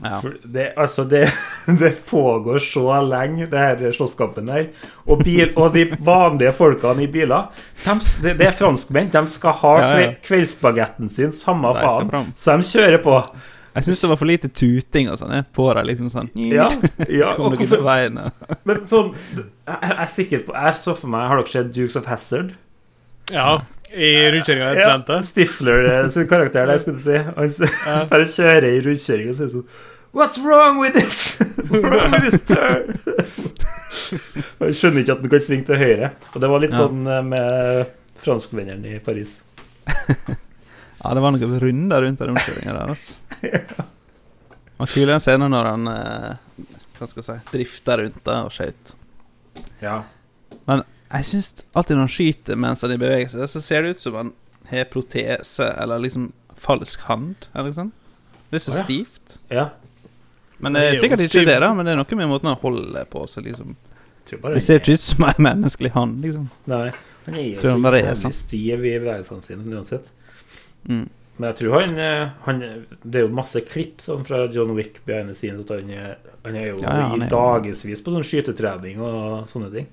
Ja. 0.00 0.20
For 0.22 0.36
det, 0.44 0.72
altså 0.80 1.04
det, 1.04 1.26
det 1.80 1.92
pågår 2.08 2.58
så 2.64 2.86
lenge, 3.04 3.46
det 3.50 3.58
her 3.58 3.92
slåsskampen 3.92 4.48
her. 4.48 4.66
Og, 5.06 5.22
bil, 5.24 5.50
og 5.56 5.74
de 5.74 5.86
vanlige 5.98 6.52
folkene 6.56 7.04
i 7.04 7.10
biler 7.10 7.50
de, 7.84 7.96
det, 8.24 8.34
det 8.40 8.48
er 8.48 8.56
franskmenn. 8.56 9.12
De 9.12 9.24
skal 9.32 9.56
ha 9.62 9.76
Ja, 9.80 9.94
ja. 10.00 10.10
kveldsbagetten 10.24 11.08
sin, 11.12 11.32
samme 11.36 11.72
faen. 11.76 12.32
Så 12.36 12.56
de 12.56 12.70
kjører 12.72 13.02
på. 13.04 13.16
Jeg 13.70 13.86
syns 13.86 14.00
det 14.02 14.08
var 14.10 14.18
for 14.18 14.26
lite 14.28 14.48
tuting 14.50 15.10
og 15.12 15.18
sånn. 15.20 15.34
jeg, 15.36 15.46
På 15.54 15.68
deg, 15.76 15.86
liksom 15.92 16.10
sånn. 16.12 16.30
Ja, 16.50 16.66
ja 17.20 17.34
Kom 17.36 17.52
og 17.52 17.60
hvorfor, 17.60 17.84
men 18.66 18.80
sånn 18.88 19.12
jeg, 19.36 19.76
jeg 19.76 19.94
er 19.94 20.10
sikker 20.10 20.42
på 20.48 20.56
Jeg 20.56 20.78
så 20.80 20.96
for 20.98 21.12
meg 21.12 21.28
Har 21.30 21.38
dere 21.38 21.52
sett 21.52 21.70
Dukes 21.76 21.98
of 22.00 22.08
Hazard? 22.10 22.56
Ja, 23.30 23.60
i 23.94 24.10
rundkjøringa 24.34 24.66
i 24.74 24.80
Atlanta? 24.82 25.16
Ja. 25.20 25.26
Stifler 25.26 25.86
eh, 25.92 26.08
sin 26.14 26.28
karakter 26.30 26.66
der, 26.70 26.78
skulle 26.82 26.98
du 26.98 27.04
si. 27.04 27.16
Han 27.86 28.08
bare 28.12 28.28
kjører 28.30 28.66
i 28.70 28.82
rundkjøringa 28.86 29.32
og 29.34 29.40
sier 29.40 29.50
sånn 29.56 29.66
What's 30.10 30.40
wrong 30.42 30.80
with 30.82 30.94
this? 30.98 31.38
Wrong 31.70 32.10
with 32.10 32.24
this 32.26 32.40
turn? 32.48 32.96
Han 34.60 34.72
skjønner 34.74 35.04
ikke 35.04 35.14
at 35.14 35.20
han 35.22 35.30
kan 35.30 35.42
svinge 35.44 35.66
til 35.68 35.78
høyre. 35.78 36.08
Og 36.34 36.40
det 36.42 36.48
var 36.50 36.62
litt 36.64 36.74
Ja. 36.74 36.80
sånn 36.82 37.04
eh, 37.06 37.20
med 37.30 37.92
franskmennene 38.24 38.96
i 38.96 38.98
Paris. 39.06 39.36
Ja, 39.86 41.12
det 41.14 41.22
var 41.22 41.30
noen 41.36 41.54
runder 41.62 42.02
rundt 42.02 42.18
den 42.20 42.32
omkjøringa 42.34 42.74
der. 42.74 42.90
Altså. 42.90 43.14
Det 43.40 44.82
var 44.82 44.90
kul 44.96 45.06
den 45.14 45.22
scenen 45.22 45.54
når 45.54 45.68
han 45.70 45.86
eh, 45.94 46.66
Hva 46.98 47.08
skal 47.08 47.22
jeg 47.22 47.28
si 47.30 47.54
drifta 47.54 47.96
rundt 48.02 48.18
da 48.26 48.40
og 48.48 48.52
skøyt. 48.56 48.92
Ja. 49.80 50.00
Jeg 51.10 51.26
syns 51.26 51.48
alltid 51.74 51.96
når 51.96 52.04
han 52.06 52.12
skyter 52.14 52.56
mens 52.60 52.82
han 52.84 52.92
er 52.92 52.98
i 53.00 53.02
bevegelse, 53.02 53.46
så 53.50 53.60
ser 53.64 53.82
det 53.82 53.96
ut 53.96 54.00
som 54.04 54.14
han 54.14 54.32
har 54.70 54.84
protese 54.92 55.66
eller 55.82 55.98
liksom 56.04 56.32
falsk 56.60 57.00
hand. 57.08 57.48
Eller 57.54 57.72
sånn. 57.74 57.90
Det 58.50 58.60
er 58.60 58.64
så 58.66 58.72
oh, 58.74 58.78
ja. 58.78 58.84
stivt. 58.84 59.38
ja. 59.50 59.68
Men 60.60 60.74
det 60.76 60.80
Det 60.82 60.88
er 60.88 60.92
er 60.92 61.00
sikkert 61.00 61.20
ikke 61.24 61.32
stiv- 61.32 61.46
det, 61.48 61.60
da. 61.60 61.70
Men 61.74 61.86
det 61.86 61.92
er 61.94 61.96
noe 62.02 62.16
med 62.20 62.28
måten 62.28 62.50
han 62.50 62.58
holder 62.60 63.04
på. 63.08 63.22
Så 63.32 63.40
liksom 63.40 63.76
Det 64.28 64.62
ser 64.62 64.78
ikke 64.78 64.92
ut 64.98 65.00
som 65.00 65.24
en 65.24 65.38
menneskelig 65.46 65.90
hand, 65.94 66.20
liksom. 66.22 66.50
Nei. 66.66 66.90
Han 67.26 67.34
er 67.34 67.46
jo 67.46 67.60
så 67.62 68.28
er 68.28 68.30
stiv 68.32 68.84
i 68.84 68.98
bevegelsene 68.98 69.42
sine 69.42 69.64
uansett. 69.74 70.10
Mm. 70.88 71.08
Men 71.40 71.46
jeg 71.48 71.56
tror 71.56 71.80
han, 71.80 71.98
eh, 71.98 72.28
han 72.44 72.60
Det 73.02 73.14
er 73.20 73.24
jo 73.26 73.32
masse 73.32 73.60
klipp 73.64 73.98
sånn 74.04 74.24
fra 74.28 74.46
John 74.52 74.74
Wick 74.76 75.00
behind 75.06 75.28
the 75.28 75.34
scenes 75.34 75.64
at 75.64 75.70
han, 75.80 75.90
er- 75.90 76.18
han 76.44 76.56
er 76.56 76.66
jo 76.68 76.76
Ja, 76.82 76.96
ja, 76.96 77.08
han 77.08 77.22
i 77.22 77.24
er 77.24 77.30
dagevis 77.30 78.02
på 78.04 78.12
sånn 78.12 78.24
skytetrening 78.24 79.00
og 79.00 79.48
sånne 79.48 79.72
ting. 79.72 79.86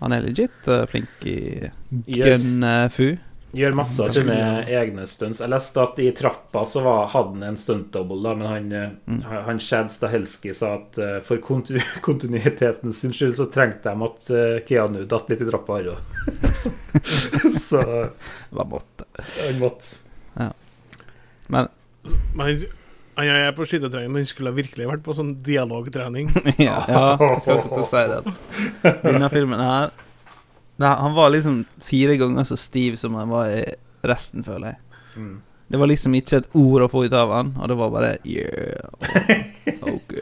Han 0.00 0.12
er 0.16 0.22
legit 0.24 0.68
uh, 0.68 0.86
flink 0.88 1.26
i 1.28 1.70
Yes. 2.06 2.44
gun-fu. 2.46 3.16
Gjør 3.50 3.74
masse 3.74 3.98
av 4.04 4.12
sine 4.14 4.34
egne 4.70 5.02
stunts. 5.10 5.40
Jeg 5.42 5.50
leste 5.50 5.80
at 5.82 5.96
i 5.98 6.04
trappa 6.14 6.60
så 6.70 6.84
var, 6.84 7.08
hadde 7.10 7.32
han 7.34 7.42
en 7.48 7.56
stuntdouble, 7.58 8.20
da, 8.22 8.34
men 8.38 8.46
han, 8.46 8.68
eh, 8.72 8.92
Mm. 9.10 9.22
han 9.48 9.58
Chad 9.58 9.90
Stahelski 9.90 10.52
sa 10.54 10.76
at 10.76 10.98
uh, 11.02 11.16
for 11.26 11.42
kontu 11.42 11.80
kontinuiteten 12.06 12.92
sin 12.94 13.10
skyld 13.12 13.34
så 13.40 13.48
trengte 13.50 13.90
de 13.90 14.06
at 14.06 14.30
uh, 14.30 14.60
Keanu 14.68 15.02
datt 15.10 15.28
litt 15.32 15.42
i 15.42 15.48
trappa, 15.50 15.80
her 15.80 15.90
òg. 15.96 15.98
så, 16.62 16.70
så 17.58 17.82
Var 18.54 18.70
måtte. 18.70 19.08
han 19.42 19.58
måtte. 19.58 19.98
Men 21.50 21.68
Men 22.38 22.62
han, 23.20 23.42
er 23.48 23.56
på 23.56 23.66
skytetrening, 23.68 24.12
men 24.12 24.24
han 24.24 24.30
skulle 24.30 24.54
virkelig 24.56 24.88
vært 24.88 25.04
på 25.06 25.16
sånn 25.16 25.34
dialogtrening. 25.46 26.32
ja, 26.68 26.78
ja, 26.88 27.04
jeg 27.18 27.44
skal 27.44 27.60
ikke 27.60 27.74
til 27.74 27.84
å 27.84 27.90
si 27.90 28.04
det 28.10 28.20
at 28.20 29.04
denne 29.04 29.30
filmen 29.32 29.62
her 29.64 29.92
Nei, 30.80 30.94
Han 30.96 31.12
var 31.12 31.28
liksom 31.28 31.58
fire 31.84 32.14
ganger 32.16 32.46
så 32.48 32.56
stiv 32.56 32.94
som 32.96 33.18
han 33.20 33.28
var 33.28 33.50
i 33.52 33.64
resten, 34.08 34.40
føler 34.46 34.72
jeg. 34.72 35.00
Mm. 35.20 35.34
Det 35.70 35.78
var 35.78 35.90
liksom 35.90 36.14
ikke 36.18 36.38
et 36.40 36.54
ord 36.56 36.82
å 36.82 36.88
få 36.90 37.04
ut 37.04 37.14
av 37.14 37.30
han, 37.30 37.50
og 37.60 37.68
det 37.70 37.76
var 37.78 37.90
bare 37.94 38.14
Yeah, 38.26 38.88
ok 39.92 40.14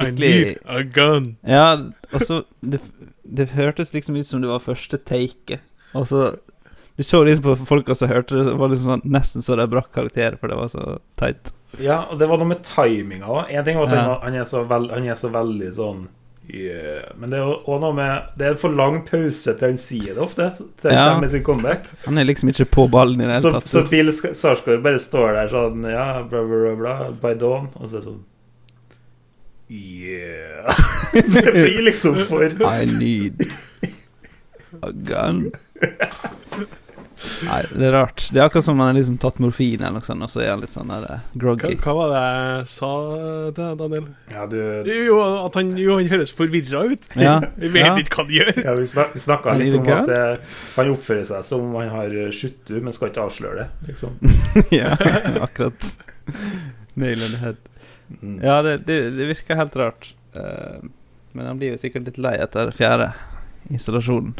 I 0.00 0.06
need 0.14 0.62
a 0.64 0.84
gun. 0.86 1.34
Ja, 1.42 1.74
og 2.12 2.22
så 2.24 2.44
det, 2.62 2.80
Det 3.22 3.50
hørtes 3.52 3.92
liksom 3.92 4.16
ut 4.16 4.30
som 4.30 4.40
det 4.40 4.48
var 4.48 4.62
første 4.64 4.96
taket. 4.96 5.66
Og 5.98 6.06
så 6.08 6.22
Du 7.00 7.04
så 7.08 7.22
liksom 7.24 7.46
på 7.46 7.54
folka 7.64 7.94
som 7.96 8.10
hørte 8.10 8.36
det, 8.36 8.44
så 8.44 8.52
var 8.60 8.68
det 8.68 8.74
liksom 8.76 8.90
sånn, 8.92 9.02
nesten 9.14 9.44
så 9.46 9.56
de 9.56 9.64
brakk 9.72 9.86
karakterer, 9.96 10.34
for 10.36 10.52
det 10.52 10.56
var 10.58 10.68
så 10.68 10.98
teit. 11.16 11.48
Ja, 11.80 12.02
og 12.10 12.18
det 12.20 12.26
var 12.28 12.36
noe 12.42 12.50
med 12.50 12.60
timinga 12.66 13.24
òg. 13.30 13.46
En 13.56 13.64
ting 13.64 13.78
var 13.78 13.86
at 13.88 13.94
Ja. 13.96 14.18
han, 14.20 14.34
er 14.36 14.44
så 14.44 14.66
veld, 14.68 14.90
han 14.92 15.06
er 15.08 15.16
så 15.16 15.30
veldig 15.32 15.70
sånn 15.72 16.02
yeah. 16.50 17.06
Men 17.16 17.30
det 17.30 17.38
er 17.38 17.46
også 17.46 17.78
noe 17.80 17.94
med 17.94 18.22
Det 18.36 18.46
er 18.50 18.56
for 18.58 18.74
lang 18.74 18.98
pause 19.06 19.54
til 19.56 19.68
han 19.68 19.78
sier 19.78 20.16
det 20.18 20.18
ofte, 20.24 20.50
til 20.82 20.90
han 20.90 20.98
Ja. 20.98 21.04
kommer 21.08 21.20
med 21.24 21.30
sin 21.30 21.44
comeback. 21.46 21.86
Han 22.04 22.18
er 22.18 22.24
liksom 22.28 22.50
ikke 22.52 22.66
på 22.74 22.84
ballen 22.90 23.20
i 23.22 23.24
det 23.30 23.38
hele 23.38 23.52
tatt. 23.56 23.70
så 23.70 23.84
Bill 23.88 24.10
Sarsgaard 24.12 24.82
bare 24.82 24.98
står 24.98 25.32
der 25.38 25.48
sånn 25.48 25.88
Ja, 25.88 26.22
bla, 26.22 26.42
bla, 26.44 26.60
bla, 26.60 26.74
bla 26.76 27.10
by 27.22 27.32
dawn. 27.38 27.70
Og 27.80 27.88
så 27.88 27.96
er 27.96 28.00
det 28.00 28.08
sånn 28.10 28.20
Yeah. 29.70 30.68
det 31.14 31.52
blir 31.54 31.82
liksom 31.86 32.16
for 32.26 32.44
I 32.44 32.84
need 32.84 33.46
a 34.82 34.90
gun. 34.92 35.52
Nei, 37.44 37.60
det 37.68 37.86
er 37.88 37.94
rart. 37.94 38.24
Det 38.32 38.40
er 38.40 38.46
akkurat 38.46 38.64
som 38.64 38.76
om 38.76 38.82
han 38.82 38.90
har 38.92 38.96
liksom 38.98 39.16
tatt 39.20 39.40
morfin 39.42 39.80
eller 39.80 39.98
noe 39.98 40.06
sånt, 40.06 40.24
og 40.24 40.32
så 40.32 40.42
er 40.44 40.52
han 40.52 40.62
litt 40.62 40.74
sånn 40.74 40.92
der 40.92 41.06
uh, 41.06 41.22
Hva, 41.32 41.40
groggy. 41.42 41.72
hva 41.82 41.94
var 41.98 42.12
det 42.12 42.22
jeg 42.24 42.68
sa 42.72 42.90
til 43.56 43.78
Daniel? 43.80 44.06
Ja, 44.32 44.46
du 44.50 44.58
Jo, 44.90 45.18
at 45.46 45.58
han, 45.60 45.72
jo, 45.80 45.96
han 45.98 46.10
høres 46.12 46.34
forvirra 46.36 46.84
ut. 46.90 47.08
Ja, 47.20 47.38
Vi 47.62 47.72
vet 47.74 47.88
ja. 47.88 47.96
ikke 48.02 48.20
hva 48.20 48.26
han 48.26 48.36
gjør. 48.38 48.52
Ja, 48.64 48.76
vi, 48.78 48.86
snak, 48.94 49.14
vi 49.16 49.24
snakka 49.24 49.56
litt 49.60 49.78
om 49.80 49.90
at 49.96 50.10
det, 50.10 50.22
han 50.76 50.92
oppfører 50.94 51.26
seg 51.32 51.48
som 51.50 51.66
om 51.68 51.80
han 51.80 51.92
har 51.94 52.14
skjuttu, 52.36 52.76
men 52.80 52.96
skal 52.96 53.12
ikke 53.12 53.26
avsløre 53.26 53.64
det. 53.64 53.90
Liksom. 53.90 54.16
ja, 54.80 54.94
akkurat. 55.44 55.90
Nail 57.00 57.20
the 57.20 57.42
head. 57.42 57.66
Mm. 58.20 58.38
Ja, 58.42 58.62
det, 58.66 58.78
det, 58.88 59.02
det 59.16 59.28
virker 59.34 59.60
helt 59.60 59.76
rart. 59.78 60.14
Uh, 60.34 60.80
men 61.32 61.46
han 61.46 61.60
blir 61.60 61.74
jo 61.74 61.82
sikkert 61.82 62.08
litt 62.08 62.18
lei 62.18 62.36
etter 62.42 62.72
fjerde 62.74 63.12
installasjonen. 63.70 64.34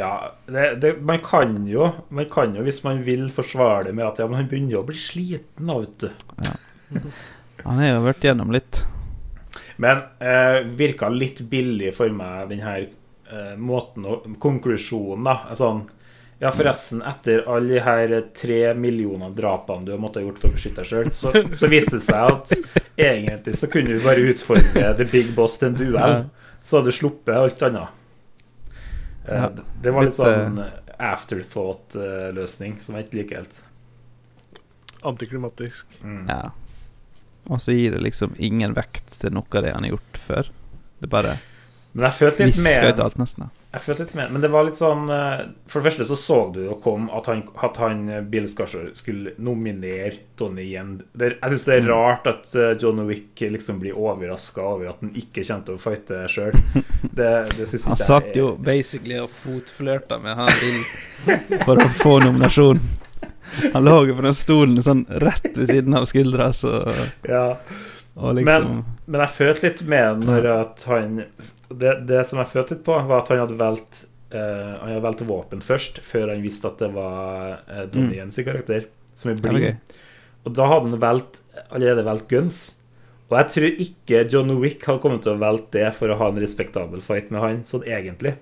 Ja, 0.00 0.32
det, 0.46 0.74
det, 0.80 0.94
man 1.04 1.18
kan 1.20 1.66
jo 1.68 1.90
Man 2.08 2.24
kan 2.32 2.54
jo, 2.56 2.62
hvis 2.64 2.78
man 2.84 3.02
vil 3.04 3.26
forsvare 3.32 3.90
det 3.90 3.92
med 3.98 4.06
at 4.06 4.22
ja, 4.22 4.28
men 4.30 4.40
han 4.40 4.48
begynner 4.48 4.80
å 4.80 4.86
bli 4.88 4.96
sliten, 4.96 5.68
da, 5.68 5.76
vet 5.82 6.06
du. 6.06 7.10
Han 7.66 7.82
har 7.82 7.90
jo 7.90 8.00
vært 8.06 8.24
gjennom 8.24 8.54
litt. 8.54 8.80
Men 9.80 10.00
eh, 10.24 10.62
virka 10.76 11.10
litt 11.12 11.42
billig 11.52 11.92
for 11.96 12.12
meg, 12.12 12.48
den 12.50 12.64
her 12.64 12.86
eh, 12.86 13.54
måten 13.60 14.08
å 14.08 14.18
Konklusjonen, 14.40 15.28
da. 15.28 15.56
Sånn 15.58 15.84
Ja, 16.40 16.48
forresten, 16.56 17.02
etter 17.04 17.44
alle 17.52 17.74
de 17.74 17.84
her 17.84 18.16
tre 18.32 18.62
millioner 18.72 19.32
drapene 19.36 19.84
du 19.84 19.92
har 19.92 20.00
måttet 20.00 20.22
ha 20.22 20.30
gjort 20.30 20.40
for 20.40 20.48
å 20.48 20.56
beskytte 20.56 20.80
deg 20.80 20.88
sjøl, 20.88 21.10
så, 21.12 21.32
så 21.52 21.68
viste 21.68 21.98
det 21.98 22.04
seg 22.06 22.32
at 22.32 22.54
egentlig 22.96 23.58
så 23.60 23.68
kunne 23.68 23.92
du 23.92 24.04
bare 24.04 24.24
utfordre 24.32 24.94
The 24.96 25.08
Big 25.12 25.34
Boss 25.36 25.58
til 25.60 25.74
en 25.74 25.76
duell. 25.76 26.22
Så 26.64 26.78
hadde 26.80 26.92
du 26.92 26.96
sluppet 26.96 27.36
alt 27.36 27.68
annet. 27.68 27.99
Eh, 29.26 29.34
Ja, 29.36 29.48
det- 29.48 29.64
det 29.82 29.90
var 29.92 30.02
litt 30.04 30.18
litt, 30.18 30.26
sånn 30.26 30.72
afterthought-løsning 30.98 32.80
som 32.82 32.94
jeg 32.96 33.04
ikke 33.08 33.16
liker 33.22 33.36
helt. 33.36 33.62
Antiklimatisk. 35.02 35.84
Mm. 36.04 36.28
Ja. 36.28 36.50
Og 37.48 37.58
så 37.60 37.72
gir 37.72 37.90
det 37.92 38.02
liksom 38.04 38.34
ingen 38.38 38.74
vekt 38.76 39.18
til 39.20 39.30
noe 39.32 39.46
av 39.56 39.62
det 39.64 39.72
han 39.72 39.84
har 39.84 39.90
gjort 39.96 40.18
før. 40.20 40.50
Det 41.00 41.08
bare 41.10 41.38
Men 41.94 42.04
jeg 42.10 42.12
følte 42.12 42.46
litt 42.46 42.58
med 42.62 42.84
ut 42.94 43.00
alt, 43.00 43.16
nesten. 43.18 43.50
Jeg 43.70 43.84
følte 43.84 44.02
litt 44.02 44.14
mer 44.18 44.30
men 44.34 44.42
det 44.42 44.48
var 44.50 44.64
litt 44.66 44.78
sånn 44.80 45.04
eh, 45.14 45.42
For 45.70 45.78
det 45.78 45.90
første 45.92 46.06
så 46.08 46.16
så 46.18 46.38
du 46.50 46.56
jo 46.64 46.72
kom 46.82 47.04
at 47.14 47.28
han, 47.30 47.44
at 47.62 47.76
han 47.78 48.00
eh, 48.10 48.22
Bill 48.26 48.48
Skarsgård 48.50 48.96
skulle 48.98 49.30
nominere 49.38 50.16
Donnie 50.40 50.64
igjen. 50.64 50.96
Jeg 51.20 51.36
syns 51.52 51.66
det 51.68 51.76
er 51.76 51.84
Mm. 51.84 51.90
rart 51.92 52.26
at 52.26 52.50
eh, 52.58 52.72
John 52.82 52.98
Wick 53.06 53.38
liksom 53.40 53.78
blir 53.82 53.94
overraska 53.94 54.64
over 54.72 54.88
at 54.90 55.04
han 55.04 55.12
ikke 55.14 55.44
kommer 55.46 55.68
til 55.68 55.76
å 55.78 55.82
fighte 55.84 56.18
sjøl. 56.32 56.58
Det, 57.20 57.28
det 57.56 57.64
synes 57.70 57.86
Han 57.88 57.94
ikke 57.96 58.06
satt 58.08 58.26
jeg 58.32 58.42
jo 58.42 58.48
basically 58.60 59.16
og 59.22 59.30
fotflørta 59.32 60.18
med 60.22 60.36
han 60.36 60.50
Bill 60.60 60.82
for 61.66 61.80
å 61.80 61.86
få 62.00 62.16
nominasjon. 62.26 62.82
Han 63.72 63.86
lå 63.86 63.94
jo 64.10 64.18
på 64.18 64.26
den 64.26 64.36
stolen 64.36 64.82
sånn 64.84 65.04
rett 65.22 65.48
ved 65.56 65.70
siden 65.70 65.96
av 65.98 66.04
skuldra, 66.10 66.50
så 66.54 66.74
ja. 67.26 67.46
Liksom 68.20 68.44
Men, 68.44 68.84
men 69.06 69.24
jeg 69.24 69.34
følte 69.38 69.66
litt 69.70 69.80
med 69.88 70.26
når 70.28 70.50
at 70.58 70.84
han 70.90 71.22
det, 71.70 72.00
det 72.08 72.24
som 72.28 72.40
jeg 72.40 72.50
følte 72.50 72.76
litt 72.76 72.84
på, 72.86 72.96
var 73.08 73.22
at 73.22 73.30
han 73.32 73.42
hadde 73.44 73.58
valgt 73.60 74.04
uh, 74.34 74.80
Han 74.80 74.90
hadde 74.90 75.04
valgt 75.04 75.24
våpen 75.28 75.62
først, 75.64 76.00
før 76.04 76.32
han 76.34 76.44
visste 76.44 76.70
at 76.70 76.82
det 76.82 76.90
var 76.94 77.60
uh, 77.68 77.84
Donnie 77.92 78.24
Mm. 78.24 78.34
Karakter, 78.46 78.88
som 79.14 79.32
er 79.32 79.40
blind. 79.42 79.56
Okay. 79.56 80.04
Og 80.44 80.54
da 80.56 80.68
hadde 80.70 80.90
han 80.90 81.02
valgt, 81.02 81.42
allerede 81.68 82.04
valgt 82.06 82.28
guns. 82.30 82.60
Og 83.30 83.36
jeg 83.38 83.50
tror 83.54 83.82
ikke 83.84 84.22
John 84.32 84.50
Wick 84.58 84.84
hadde 84.88 85.02
kommet 85.02 85.22
til 85.22 85.36
å 85.36 85.40
velge 85.40 85.68
det 85.76 85.90
for 85.94 86.10
å 86.10 86.16
ha 86.18 86.30
en 86.32 86.40
respektabel 86.42 87.02
fight 87.04 87.30
med 87.30 87.44
han, 87.44 87.60
sånn 87.68 87.86
egentlig. 87.86 88.34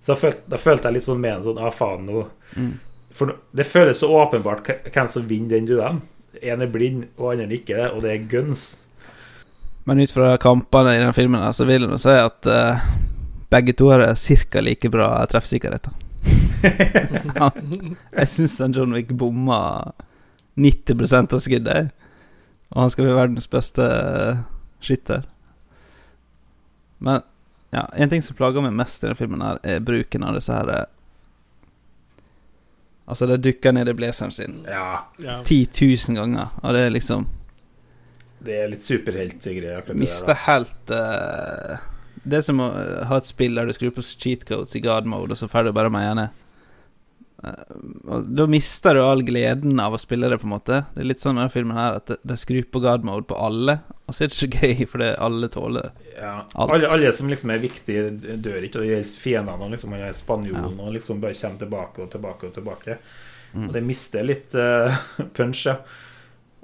Så 0.00 0.12
da 0.12 0.18
følte, 0.20 0.42
da 0.50 0.58
følte 0.60 0.90
jeg 0.90 0.98
litt 0.98 1.06
sånn 1.06 1.22
med 1.22 1.38
en 1.38 1.46
sånn 1.46 1.60
Ah, 1.62 1.72
faen, 1.74 2.08
nå 2.08 2.26
Mm. 2.54 2.74
For 3.10 3.32
det 3.50 3.64
føles 3.66 3.98
så 3.98 4.06
åpenbart 4.14 4.68
hvem 4.92 5.08
som 5.10 5.24
vinner 5.26 5.56
den 5.56 5.66
duellen. 5.66 6.02
En 6.42 6.62
er 6.62 6.70
blind, 6.70 7.08
og 7.16 7.32
andre 7.32 7.56
ikke 7.56 7.74
det, 7.74 7.88
og 7.90 8.02
det 8.02 8.10
er 8.12 8.28
guns. 8.30 8.83
Men 9.84 10.00
ut 10.00 10.12
fra 10.14 10.36
kampene 10.40 10.94
i 10.94 11.02
den 11.02 11.12
filmen 11.12 11.42
her, 11.42 11.52
så 11.52 11.66
vil 11.68 11.84
jeg 11.84 12.00
si 12.00 12.14
at 12.16 12.48
uh, 12.48 12.86
begge 13.52 13.74
to 13.76 13.90
har 13.92 14.14
ca. 14.16 14.60
like 14.60 14.88
bra 14.90 15.26
treffsikkerhet. 15.26 15.88
ja, 17.36 17.50
jeg 18.18 18.28
syns 18.32 18.60
John 18.76 18.96
Wick 18.96 19.12
bomma 19.12 19.92
90% 20.56 21.34
av 21.34 21.42
skuddet, 21.42 21.92
og 22.70 22.80
han 22.80 22.90
skal 22.90 23.06
bli 23.06 23.14
verdens 23.14 23.50
beste 23.50 23.84
eh, 23.84 24.42
skytter. 24.82 25.26
Men 26.98 27.20
ja, 27.74 27.84
en 27.92 28.10
ting 28.10 28.22
som 28.22 28.36
plager 28.38 28.62
meg 28.64 28.74
mest 28.74 29.02
i 29.02 29.08
denne 29.08 29.18
filmen, 29.18 29.42
her 29.44 29.60
er 29.62 29.84
bruken 29.84 30.24
av 30.24 30.38
disse 30.38 30.54
her 30.54 30.70
eh, 30.72 30.84
Altså, 33.04 33.26
det 33.28 33.42
dukker 33.44 33.74
ned 33.76 33.90
i 33.90 33.92
blazeren 33.92 34.30
sin 34.32 34.62
Ja, 34.64 35.02
Ja. 35.20 35.42
10 35.44 35.66
000 36.08 36.16
ganger, 36.16 36.54
og 36.62 36.72
det 36.72 36.86
er 36.86 36.94
liksom 36.94 37.26
det 38.44 38.60
er 38.60 38.70
litt 38.72 38.84
superheltgreier. 38.84 39.90
Miste 39.98 40.36
helt 40.44 40.92
uh, 40.92 41.82
Det 42.22 42.40
er 42.40 42.46
som 42.46 42.62
å 42.62 42.70
eh, 42.78 43.02
ha 43.08 43.18
et 43.20 43.28
spill 43.28 43.58
der 43.58 43.68
du 43.68 43.74
skrur 43.76 43.94
på 43.96 44.04
cheat 44.06 44.46
codes 44.48 44.76
i 44.76 44.82
god 44.84 45.08
mode, 45.10 45.34
og 45.34 45.40
så 45.40 45.50
får 45.50 45.68
du 45.68 45.76
bare 45.76 45.92
meg 45.92 46.06
gjerne 46.08 46.28
Da 48.34 48.46
mister 48.48 48.96
du 48.96 49.02
all 49.04 49.24
gleden 49.26 49.80
av 49.82 49.96
å 49.96 50.00
spille 50.00 50.30
det, 50.32 50.38
på 50.40 50.48
en 50.48 50.54
måte. 50.54 50.78
Det 50.94 51.02
er 51.02 51.10
litt 51.10 51.24
sånn 51.24 51.36
med 51.36 51.44
denne 51.44 51.56
filmen 51.56 51.76
her 51.76 51.98
at 51.98 52.14
de- 52.16 52.38
skrur 52.40 52.64
på 52.72 52.80
god 52.84 53.04
mode 53.04 53.28
på 53.28 53.36
alle, 53.36 53.78
og 54.06 54.16
så 54.16 54.24
er 54.24 54.30
det 54.30 54.38
ikke 54.38 54.46
så 54.46 54.62
gøy, 54.62 54.86
for 54.92 55.04
det 55.04 55.10
alle 55.26 55.50
tåler. 55.52 55.90
Ja. 56.14 56.32
Alle, 56.54 56.88
alle 56.88 57.12
som 57.12 57.28
liksom 57.28 57.52
er 57.52 57.60
viktige, 57.64 58.08
dør 58.40 58.64
ikke. 58.64 58.80
Og 58.80 58.88
de 58.88 59.20
fiendene 59.26 59.68
og 59.68 59.76
liksom, 59.76 59.92
og 59.92 60.00
er 60.00 60.16
ja. 60.48 60.64
og 60.72 60.96
liksom 60.96 61.20
bare 61.20 61.36
kommer 61.36 61.62
tilbake 61.66 62.06
og 62.06 62.10
tilbake 62.16 62.48
og 62.48 62.56
tilbake. 62.56 62.98
Mm. 63.54 63.68
Og 63.68 63.76
det 63.76 63.84
mister 63.86 64.26
litt 64.26 64.54
uh, 64.58 64.94
punch, 65.36 65.66
ja. 65.68 65.78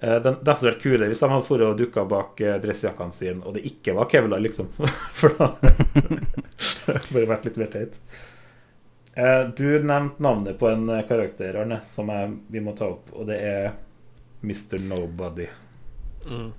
Eh, 0.01 0.17
den, 0.25 0.39
det 0.41 0.55
hadde 0.55 0.69
vært 0.71 0.83
kulere 0.83 1.11
hvis 1.11 1.21
de 1.21 1.29
hadde 1.29 1.45
for 1.45 1.63
og 1.67 1.77
dukka 1.77 2.05
bak 2.09 2.41
uh, 2.41 2.55
dressjakkene 2.63 3.13
sine, 3.13 3.43
og 3.45 3.57
det 3.59 3.67
ikke 3.69 3.93
var 3.99 4.09
Kevlar, 4.09 4.41
liksom. 4.41 4.71
For 5.21 5.35
da 5.37 5.51
hadde 5.61 7.03
bare 7.13 7.27
vært 7.35 7.45
litt 7.51 7.59
mer 7.61 7.73
teit. 7.75 7.99
Eh, 9.15 9.43
du 9.59 9.67
nevnte 9.85 10.23
navnet 10.23 10.57
på 10.61 10.69
en 10.71 10.89
eh, 10.89 11.03
karakter, 11.09 11.59
Arne, 11.61 11.81
som 11.85 12.09
jeg, 12.09 12.31
vi 12.49 12.63
må 12.65 12.73
ta 12.79 12.89
opp, 12.95 13.11
og 13.13 13.27
det 13.29 13.41
er 13.45 13.73
Mr. 14.47 14.79
Nobody. 14.87 15.49
Mm. 16.31 16.53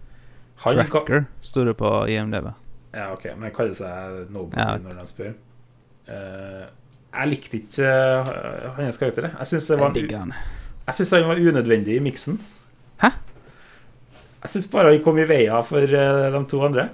Han 0.65 0.81
Tracker 0.83 1.25
står 1.41 1.71
det 1.71 1.73
på 1.79 1.89
IMDb. 2.13 2.51
ja, 2.93 3.07
ok, 3.15 3.23
men 3.33 3.47
jeg 3.49 3.55
kaller 3.55 3.77
seg 3.77 4.29
Nobody 4.35 4.61
Ja. 4.61 4.75
når 4.83 4.99
de 4.99 5.05
spør. 5.09 5.33
Eh, 6.11 6.65
jeg 7.11 7.31
likte 7.31 7.57
ikke 7.57 7.87
eh, 7.89 8.67
hans 8.77 9.01
karakter. 9.01 9.31
jeg. 9.31 9.47
Syns 9.49 11.11
han 11.15 11.25
var 11.31 11.39
unødvendig 11.41 11.97
i 11.97 12.03
miksen. 12.03 12.37
Hæ? 13.01 13.09
Jeg 14.41 14.49
syns 14.55 14.71
bare 14.71 14.91
vi 14.95 15.03
kom 15.05 15.19
i 15.21 15.25
veien 15.29 15.63
for 15.67 15.83
eh, 15.85 16.31
de 16.33 16.41
to 16.49 16.61
andre. 16.65 16.87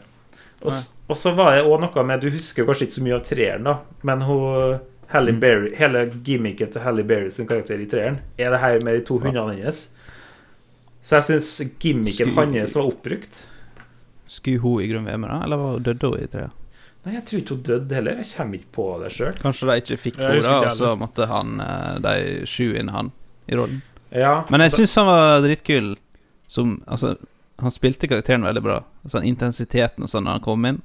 Og, 0.65 0.73
og 1.07 1.15
så 1.17 1.31
var 1.37 1.53
det 1.55 1.65
òg 1.69 1.79
noe 1.83 2.03
med 2.03 2.21
Du 2.25 2.31
husker 2.33 2.65
kanskje 2.65 2.87
ikke 2.87 2.95
så 2.97 3.03
mye 3.05 3.17
av 3.19 3.25
treeren, 3.27 3.67
da, 3.69 3.75
men 4.09 4.21
hun 4.27 4.79
Halle 5.07 5.31
Mm. 5.31 5.39
Berry, 5.39 5.69
hele 5.79 6.01
gimmicket 6.25 6.73
til 6.73 6.81
Halle 6.83 7.03
Berry 7.07 7.29
sin 7.31 7.47
karakter 7.47 7.79
i 7.79 7.85
treeren 7.87 8.17
er 8.37 8.49
det 8.51 8.59
her 8.59 8.81
med 8.83 8.97
de 8.97 9.05
to 9.07 9.15
hundene 9.23 9.53
hennes. 9.55 9.93
Så 11.01 11.15
jeg 11.15 11.23
syns 11.29 11.51
gimmicken 11.79 12.33
hans 12.35 12.75
var 12.75 12.89
oppbrukt. 12.89 13.45
Skulle 14.27 14.59
hun 14.59 14.81
i 14.83 14.89
grunn 14.91 15.05
med, 15.07 15.21
da? 15.29 15.37
Eller 15.45 15.57
var- 15.61 15.79
døde 15.79 16.09
hun 16.11 16.19
i 16.19 16.27
treet? 16.27 16.51
Nei, 17.05 17.13
jeg 17.15 17.23
tror 17.29 17.39
ikke 17.39 17.55
hun 17.55 17.63
døde 17.63 17.95
heller. 17.95 18.17
Jeg 18.19 18.27
kommer 18.35 18.59
ikke 18.59 18.73
på 18.75 18.87
det 19.05 19.11
sjøl. 19.15 19.37
Kanskje 19.39 19.69
de 19.69 19.77
ikke 19.79 19.97
fikk 20.01 20.17
henne, 20.19 20.41
da, 20.43 20.57
og 20.59 20.75
så 20.75 20.91
måtte 20.99 21.27
han 21.31 21.61
eh, 21.63 21.99
de 22.03 22.45
sju 22.45 22.73
inn 22.75 22.89
han 22.91 23.13
i 23.47 23.55
rollen. 23.55 23.79
Ja, 24.11 24.43
Men 24.51 24.59
jeg 24.65 24.71
syns 24.75 24.95
han 24.99 25.07
var 25.07 25.39
dritkul 25.43 25.93
som 26.47 26.81
Altså, 26.87 27.15
han 27.58 27.74
spilte 27.74 28.08
karakteren 28.10 28.45
veldig 28.45 28.62
bra. 28.66 28.82
Sånn 29.10 29.26
intensiteten 29.26 30.05
og 30.05 30.12
sånn 30.12 30.28
når 30.28 30.38
han 30.38 30.45
kom 30.45 30.66
inn, 30.70 30.82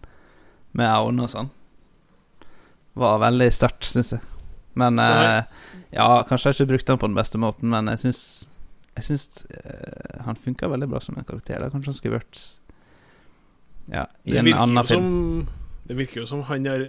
med 0.73 0.89
Aune 0.89 1.27
og 1.27 1.31
sånn, 1.33 1.51
var 2.97 3.19
veldig 3.21 3.49
sterkt, 3.53 3.85
syns 3.89 4.13
jeg. 4.15 4.23
Men 4.81 4.99
eh, 5.03 5.43
Ja, 5.93 6.23
kanskje 6.25 6.49
jeg 6.49 6.57
ikke 6.61 6.71
brukte 6.71 6.95
han 6.95 7.01
på 7.03 7.09
den 7.11 7.17
beste 7.19 7.41
måten, 7.41 7.69
men 7.69 7.91
jeg 7.93 8.01
syns 8.01 8.21
Jeg 8.97 9.05
syns 9.05 9.27
eh, 9.53 10.23
han 10.25 10.37
funka 10.41 10.69
veldig 10.73 10.89
bra 10.89 11.01
som 11.05 11.17
en 11.21 11.29
karakter. 11.29 11.61
Da. 11.61 11.69
Kanskje 11.73 11.93
han 11.93 11.99
skulle 11.99 12.19
vært 12.21 12.41
Ja, 13.93 14.07
i 14.25 14.33
Det 14.33 14.39
en 14.41 14.53
annen 14.55 14.85
film. 14.89 15.03
som, 15.03 15.49
det 15.89 15.97
virker 15.99 16.23
jo 16.23 16.27
som 16.29 16.43
han 16.49 16.67
har 16.69 16.87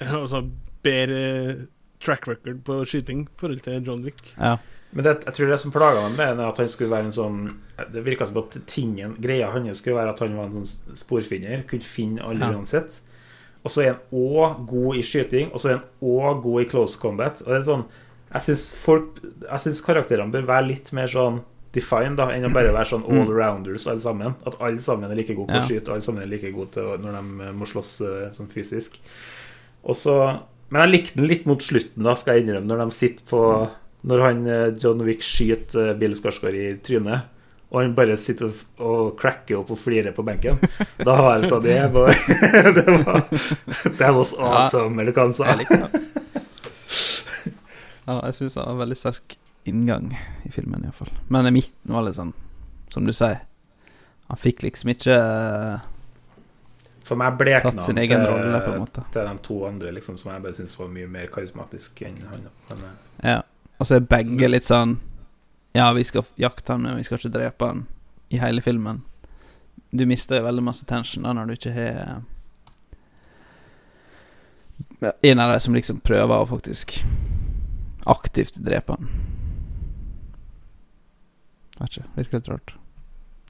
altså, 0.22 0.42
bedre 0.84 1.66
track 2.00 2.26
record 2.28 2.64
på 2.64 2.80
skyting 2.88 3.24
i 3.28 3.36
forhold 3.40 3.60
til 3.64 3.84
John 3.86 4.02
Wick. 4.04 4.32
Ja. 4.36 4.56
Men 4.94 5.04
det, 5.04 5.24
jeg 5.26 5.34
tror 5.34 5.48
det 5.50 5.58
som 5.60 5.72
plaga 5.74 6.00
ham 6.04 6.20
er 6.22 6.38
at 6.48 6.58
han 6.62 6.68
skulle 6.70 6.90
være 6.94 7.08
en 7.08 7.14
sånn 7.16 7.38
Det 7.92 8.04
virka 8.06 8.26
som 8.28 8.36
at 8.38 8.54
tingen, 8.70 9.16
greia 9.18 9.48
hans 9.50 9.78
skulle 9.82 9.96
være 9.98 10.12
at 10.14 10.20
han 10.22 10.36
var 10.38 10.44
en 10.46 10.62
sånn 10.64 10.96
sporfinner. 10.96 11.64
Kunne 11.66 11.82
finne 11.82 12.22
alle 12.22 12.38
Ja. 12.46 12.52
uansett. 12.54 13.00
Og 13.64 13.70
så 13.70 13.82
er 13.82 13.88
han 13.94 14.00
òg 14.12 14.66
god 14.68 14.96
i 14.96 15.02
skyting, 15.02 15.50
og 15.52 15.58
så 15.60 15.68
er 15.70 15.72
han 15.78 15.82
òg 16.02 16.42
god 16.42 16.62
i 16.62 16.68
close 16.70 17.00
combat. 17.00 17.42
Og 17.42 17.48
det 17.48 17.58
er 17.58 17.66
sånn 17.72 17.84
Jeg 18.34 19.60
syns 19.62 19.80
karakterene 19.84 20.32
bør 20.32 20.46
være 20.46 20.66
litt 20.68 20.92
mer 20.92 21.06
sånn 21.06 21.42
defined 21.74 22.16
da, 22.16 22.28
enn 22.30 22.44
å 22.46 22.52
bare 22.54 22.70
være 22.72 22.86
sånn 22.86 23.04
all-rounders 23.10 23.86
alle 23.90 23.98
sammen. 24.02 24.34
At 24.46 24.60
alle 24.60 24.78
sammen 24.78 25.10
er 25.10 25.16
like 25.18 25.34
gode 25.34 25.48
på 25.48 25.58
å 25.58 25.62
Ja. 25.62 25.66
skyte, 25.66 25.88
og 25.88 25.94
alle 25.96 26.02
sammen 26.02 26.22
er 26.22 26.26
like 26.30 26.52
gode 26.54 26.70
til 26.72 26.82
når 26.82 27.12
de 27.18 27.52
må 27.52 27.66
slåss 27.66 28.00
eh, 28.02 28.30
sånn 28.30 28.46
fysisk. 28.48 28.98
Og 29.84 29.94
så 29.94 30.40
Men 30.70 30.90
jeg 30.90 30.92
likte 31.00 31.16
den 31.16 31.26
litt 31.28 31.44
mot 31.46 31.58
slutten, 31.60 32.02
da, 32.02 32.14
skal 32.14 32.34
jeg 32.40 32.46
innrømme, 32.46 32.66
når 32.66 32.84
de 32.86 32.90
sitter 32.90 33.22
på 33.28 33.70
Når 34.04 34.24
han 34.24 34.42
eh, 34.46 34.66
John 34.80 35.00
Wick 35.06 35.22
skyter 35.24 35.90
eh, 35.90 35.96
Bill 35.96 36.16
Skarsgård 36.16 36.56
i 36.58 36.66
trynet, 36.84 37.30
og 37.74 37.80
han 37.80 37.94
bare 37.96 38.14
sitter 38.20 38.52
og, 38.78 39.14
cracker 39.18 39.58
opp 39.58 39.72
og 39.74 39.78
flirer 39.80 40.12
på 40.14 40.22
benken. 40.26 40.60
Da 41.00 41.16
var 41.24 41.40
det 41.42 41.48
sånn 41.50 41.64
Det 41.66 41.78
var 41.90 42.12
Det 42.76 42.84
var 43.00 43.24
That 43.98 44.12
was 44.14 44.34
awesome, 44.38 45.00
eller 45.02 45.16
hva 45.16 45.24
han 45.26 45.34
sa. 45.34 45.56
Jeg. 45.56 46.04
Ja, 48.04 48.20
jeg 48.28 48.36
syns 48.36 48.58
han 48.60 48.68
har 48.68 48.78
veldig 48.82 48.98
sterk 49.00 49.38
inngang 49.64 50.12
i 50.44 50.52
filmen, 50.52 50.84
iallfall. 50.84 51.10
Men 51.32 51.48
i 51.48 51.54
midten 51.56 51.96
var 51.96 52.04
litt 52.04 52.18
sånn, 52.18 52.34
som 52.92 53.08
du 53.08 53.14
sier 53.16 53.40
Han 54.28 54.38
fikk 54.40 54.62
liksom 54.64 54.92
ikke 54.92 55.16
For 57.08 57.18
meg 57.20 57.40
blekna 57.40 57.72
han 57.88 58.00
egen 58.04 58.22
til, 58.22 58.28
rolle, 58.30 58.84
til 59.16 59.26
de 59.32 59.34
to 59.48 59.58
andre, 59.68 59.90
liksom, 59.96 60.20
som 60.20 60.34
jeg 60.34 60.44
bare 60.44 60.56
syns 60.60 60.76
var 60.78 60.92
mye 60.92 61.08
mer 61.10 61.32
karismatisk 61.32 62.04
enn 62.06 62.20
han. 62.28 62.46
Men, 62.70 62.86
eh, 63.24 63.34
Ja. 63.34 63.40
Og 63.84 63.88
så 63.88 63.98
er 63.98 64.06
begge 64.08 64.48
litt 64.48 64.64
sånn 64.64 64.94
Ja, 65.76 65.90
vi 65.92 66.06
skal 66.08 66.24
jakte 66.40 66.72
han, 66.72 66.86
men 66.86 66.96
vi 66.96 67.02
skal 67.04 67.18
ikke 67.18 67.34
drepe 67.34 67.66
han 67.68 67.82
i 68.32 68.38
hele 68.40 68.62
filmen. 68.64 69.02
Du 69.92 70.06
mister 70.08 70.40
jo 70.40 70.46
veldig 70.46 70.64
masse 70.64 70.86
tension 70.88 71.26
da 71.26 71.34
når 71.36 71.50
du 71.50 71.52
ikke 71.52 71.74
har 71.76 72.22
En 75.20 75.44
av 75.44 75.52
de 75.52 75.60
som 75.60 75.76
liksom 75.76 76.00
prøver 76.00 76.32
å 76.32 76.48
faktisk 76.48 76.96
aktivt 78.08 78.56
drepe 78.64 78.96
han. 78.96 79.12
Vet 81.76 81.90
ikke. 81.90 82.08
Virker 82.16 82.40
litt 82.40 82.52
rart. 82.54 82.74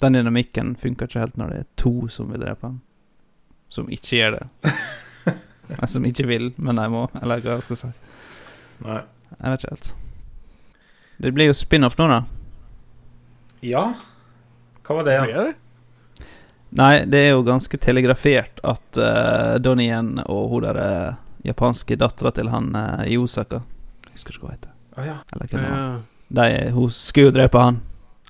Den 0.03 0.19
dynamikken 0.19 0.75
funker 0.83 1.07
ikke 1.07 1.23
helt 1.29 1.39
når 1.39 1.53
det 1.53 1.63
er 1.63 1.75
to 1.79 2.09
som 2.11 2.35
vil 2.35 2.43
drepe 2.43 2.73
han. 2.73 2.81
Som 3.71 3.87
ikke 3.87 4.19
gjør 4.19 4.41
det. 4.41 4.75
Som 5.95 6.11
ikke 6.11 6.27
vil, 6.27 6.51
men 6.59 6.83
de 6.83 6.91
må, 6.91 7.07
eller 7.23 7.39
hva 7.39 7.61
jeg 7.61 7.69
skal 7.71 7.85
si. 7.87 7.99
nei. 8.83 9.05
Jeg 9.39 9.55
vet 9.55 9.63
ikke 9.63 9.77
helt. 9.79 9.95
Det 11.17 11.33
blir 11.35 11.51
jo 11.51 11.57
spin-off 11.57 11.99
nå, 11.99 12.09
da. 12.11 12.23
Ja, 13.65 13.85
hva 14.85 14.97
var 14.99 15.07
det? 15.09 15.15
Ja? 15.31 15.45
Nei, 16.75 17.05
det 17.07 17.21
er 17.23 17.31
jo 17.37 17.45
ganske 17.47 17.79
telegrafert 17.79 18.59
at 18.67 18.99
uh, 18.99 19.55
Donnie 19.63 19.93
Yen 19.93 20.19
og 20.27 20.49
hun 20.51 20.65
der 20.67 20.81
uh, 20.81 21.21
japanske 21.47 21.97
dattera 22.01 22.35
til 22.35 22.51
han 22.51 22.73
uh, 22.75 23.05
i 23.07 23.17
Osaka 23.21 23.63
Jeg 24.09 24.17
husker 24.19 24.35
ikke 24.35 24.43
hva 24.43 24.51
hun 24.51 24.57
heter. 24.57 24.73
Oh, 24.97 25.07
ja. 25.07 25.17
Eller 25.33 25.53
hvem. 25.53 25.69
Ja. 25.69 25.85
De, 26.35 26.49
hun 26.75 26.91
skulle 26.95 27.31
jo 27.31 27.37
drepe 27.37 27.63
han. 27.63 27.81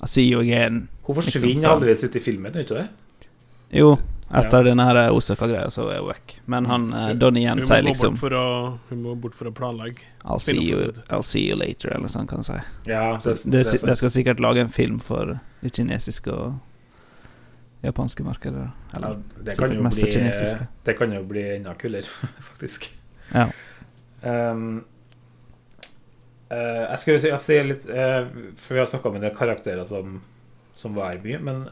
I 0.05 0.11
see 0.11 0.27
you 0.29 0.43
again. 0.43 0.85
Hun 1.09 1.17
forsvinner 1.17 1.49
liksom, 1.49 1.71
aldri 1.73 1.97
ut 1.97 2.17
i 2.17 2.23
filmen, 2.23 2.53
gjør 2.53 2.61
hun 2.61 2.67
ikke 2.69 2.83
det? 2.83 3.31
Jo, 3.75 3.89
etter 4.31 4.59
Ja. 4.59 4.63
denne 4.63 4.85
her 4.85 5.11
Osaka-greia 5.13 5.71
så 5.71 5.89
er 5.93 6.01
hun 6.01 6.09
vekk. 6.09 6.37
Men 6.47 6.67
han 6.67 6.87
uh, 6.93 7.11
Donnie 7.15 7.45
Yen 7.45 7.61
sier 7.67 7.83
liksom 7.85 8.17
å, 8.17 8.79
Hun 8.89 9.03
må 9.03 9.15
bort 9.15 9.35
for 9.37 9.51
å 9.51 9.53
planlegge. 9.55 10.01
I'll 10.25 10.41
see, 10.41 10.57
you. 10.57 10.91
I'll 11.11 11.23
see 11.23 11.49
you 11.49 11.57
later, 11.57 11.91
eller 11.91 12.09
noe 12.09 12.13
sånt 12.13 12.31
kan 12.31 12.41
han 12.41 12.47
si. 12.47 12.61
Ja, 12.89 13.21
det, 13.25 13.37
det, 13.45 13.65
det 13.69 13.83
de 13.85 13.97
skal 14.01 14.11
sikkert 14.11 14.41
lage 14.41 14.65
en 14.65 14.73
film 14.73 14.97
for 14.99 15.37
det 15.61 15.75
kinesiske 15.77 16.33
og 16.33 16.57
japanske 17.85 18.25
markedet. 18.25 18.71
Ja, 18.93 19.13
det, 19.37 19.45
kan 19.45 19.55
sikkert 19.55 19.77
jo 19.77 19.85
mest 19.85 20.01
bli, 20.01 20.09
det 20.09 20.17
kinesiske. 20.17 20.67
det 20.89 20.97
kan 20.99 21.13
jo 21.13 21.23
bli 21.29 21.45
enda 21.59 21.75
kulere, 21.77 22.09
faktisk. 22.51 22.89
Ja. 23.35 23.49
Um, 24.25 24.85
uh, 26.49 26.57
jeg 26.57 26.99
skal 27.03 27.21
si, 27.21 27.33
jeg 27.53 27.67
litt 27.69 27.85
uh, 27.93 28.25
For 28.57 28.73
vi 28.73 28.81
har 28.81 28.89
snakka 28.89 29.11
om 29.11 29.19
en 29.19 29.27
del 29.27 29.35
karakterer 29.37 29.85
som, 29.89 30.23
som 30.81 30.97
var 30.97 31.21
mye, 31.21 31.41
men 31.45 31.67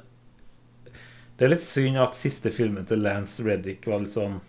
det 1.39 1.47
er 1.47 1.53
litt 1.55 1.65
synd 1.65 1.99
at 2.03 2.17
siste 2.19 2.53
filmen 2.55 2.87
til 2.89 3.03
Lance 3.05 3.45
Reddick 3.47 3.87
var 3.89 4.03
litt 4.05 4.15
sånn 4.15 4.41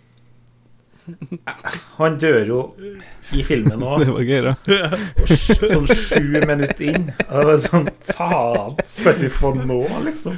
Han 1.97 2.17
dør 2.21 2.45
jo 2.47 2.59
i 3.36 3.43
filmen 3.43 3.84
òg, 3.84 3.99
Det 4.03 4.13
var 4.13 4.27
gøy, 4.27 4.45
da. 4.45 4.53
sånn 5.73 5.89
sju 5.89 6.29
minutter 6.38 6.86
inn. 6.88 7.09
Det 7.17 7.47
var 7.49 7.59
sånn 7.65 7.89
Faen, 8.07 8.77
skal 8.88 9.17
ikke 9.17 9.25
vi 9.25 9.31
få 9.36 9.53
nå, 9.59 9.81
liksom? 10.05 10.38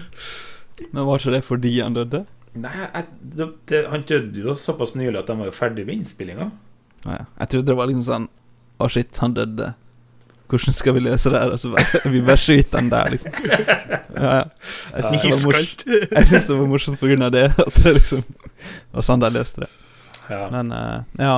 Men 0.91 1.05
var 1.07 1.21
ikke 1.21 1.35
det 1.35 1.43
fordi 1.45 1.75
han 1.79 1.97
døde? 1.97 2.25
Nei, 2.55 2.71
jeg, 2.81 3.07
det, 3.35 3.49
det, 3.69 3.81
han 3.91 4.05
døde 4.07 4.45
jo 4.47 4.55
såpass 4.59 4.95
nylig 4.97 5.19
at 5.21 5.29
de 5.29 5.37
var 5.41 5.49
jo 5.51 5.55
ferdig 5.55 5.85
med 5.87 5.99
innspillinga. 5.99 6.49
Ja. 7.05 7.21
Jeg 7.41 7.51
trodde 7.51 7.69
det 7.69 7.77
var 7.77 7.89
liksom 7.91 8.05
sånn 8.07 8.29
Å, 8.81 8.87
shit, 8.91 9.19
han 9.21 9.35
døde. 9.37 9.73
Hvordan 10.47 10.73
skal 10.77 10.93
vi 10.93 11.01
løse 11.05 11.29
det 11.33 11.39
her? 11.41 11.51
Og 11.55 11.59
så 11.59 11.71
bare, 11.73 12.01
vi 12.13 12.21
bare 12.21 12.37
skyter 12.37 12.79
den 12.79 12.89
der, 12.91 13.09
liksom. 13.15 13.31
Ja. 14.15 14.35
Jeg 14.95 15.21
syns 15.21 15.45
det, 15.45 16.43
det 16.47 16.57
var 16.59 16.67
morsomt 16.69 16.99
på 17.01 17.09
grunn 17.09 17.25
av 17.25 17.31
det. 17.33 17.47
At 17.67 17.79
det 17.83 17.95
liksom 17.97 18.21
var 18.93 19.05
sånn 19.07 19.23
de 19.23 19.31
løste 19.33 19.65
det. 19.65 19.71
Ja. 20.29 20.43
Men 20.53 20.69
uh, 20.73 21.01
ja, 21.21 21.33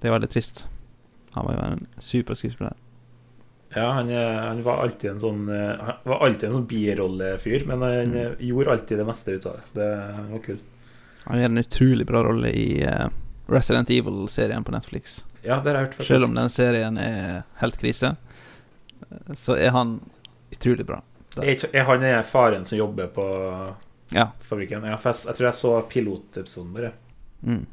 det 0.00 0.08
er 0.08 0.16
veldig 0.16 0.30
trist. 0.32 0.64
Han 1.36 1.46
var 1.48 1.56
jo 1.58 1.66
en 1.68 1.86
super 2.04 2.36
skuespiller. 2.38 2.74
Ja, 3.74 3.88
han, 3.96 4.08
han 4.14 4.60
var 4.62 4.84
alltid 4.84 5.10
en 5.10 5.18
sånn 5.18 5.48
eh, 5.50 5.72
Han 5.82 5.96
var 6.06 6.20
alltid 6.28 6.44
en 6.46 6.52
sånn 6.60 6.66
birollefyr, 6.70 7.64
men 7.66 7.80
han 7.82 8.12
Mm. 8.12 8.18
eh, 8.20 8.44
gjorde 8.46 8.70
alltid 8.70 9.00
det 9.00 9.06
meste 9.08 9.32
ut 9.34 9.46
av 9.50 9.56
det. 9.56 9.64
Det 9.80 9.88
han 10.14 10.28
var 10.30 10.42
kul. 10.44 10.60
Han 11.24 11.40
gjør 11.40 11.50
en 11.50 11.62
utrolig 11.64 12.06
bra 12.06 12.20
rolle 12.22 12.52
i 12.54 12.68
Resident 13.50 13.90
Evil-serien 13.90 14.62
på 14.64 14.70
Netflix. 14.76 15.24
Ja, 15.44 15.58
det 15.60 15.70
har 15.70 15.76
jeg 15.78 15.84
hørt, 15.86 15.94
faktisk. 15.98 16.08
Selv 16.08 16.24
om 16.28 16.34
den 16.38 16.50
serien 16.50 16.98
er 16.98 17.42
helt 17.60 17.76
krise, 17.80 18.14
så 19.36 19.56
er 19.60 19.70
han 19.76 19.98
utrolig 20.54 20.86
bra. 20.88 21.00
Er, 21.42 21.64
er 21.74 21.84
han 21.88 22.00
den 22.04 22.24
faren 22.24 22.64
som 22.64 22.78
jobber 22.78 23.06
på 23.12 23.26
Ja. 24.14 24.28
fabrikken? 24.40 24.84
Ja, 24.86 24.96
jeg, 24.96 25.14
jeg 25.26 25.34
tror 25.36 25.46
jeg 25.48 25.54
så 25.58 25.72
pilotepisoden 25.90 26.72
bare. 26.76 26.92
Mm. 27.42 27.64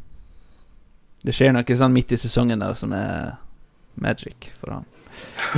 Det 1.22 1.36
skjer 1.38 1.54
noe 1.54 1.78
sånn 1.78 1.94
midt 1.94 2.12
i 2.12 2.18
sesongen 2.18 2.60
der 2.64 2.74
som 2.76 2.94
er 2.98 3.36
magic 3.96 4.52
for 4.60 4.74
han. 4.80 4.86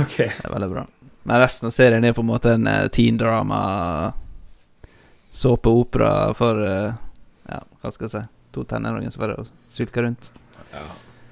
Okay. 0.04 0.28
Det 0.28 0.44
er 0.48 0.52
veldig 0.52 0.68
bra. 0.74 0.82
Men 1.24 1.40
resten 1.40 1.66
av 1.70 1.72
serien 1.72 2.04
er 2.04 2.12
på 2.12 2.20
en 2.20 2.28
måte 2.28 2.52
en 2.58 2.66
eh, 2.68 2.88
teen 2.92 3.16
drama, 3.16 4.12
såpeopera 5.30 6.34
for 6.36 6.60
eh, 6.66 6.92
Ja, 7.48 7.60
hva 7.80 7.92
skal 7.92 8.06
jeg 8.08 8.12
si 8.14 8.22
To 8.54 8.62
tenåringer 8.68 9.10
som 9.10 9.24
bare 9.24 9.44
sulker 9.66 10.04
rundt. 10.06 10.28
Ja, 10.70 10.82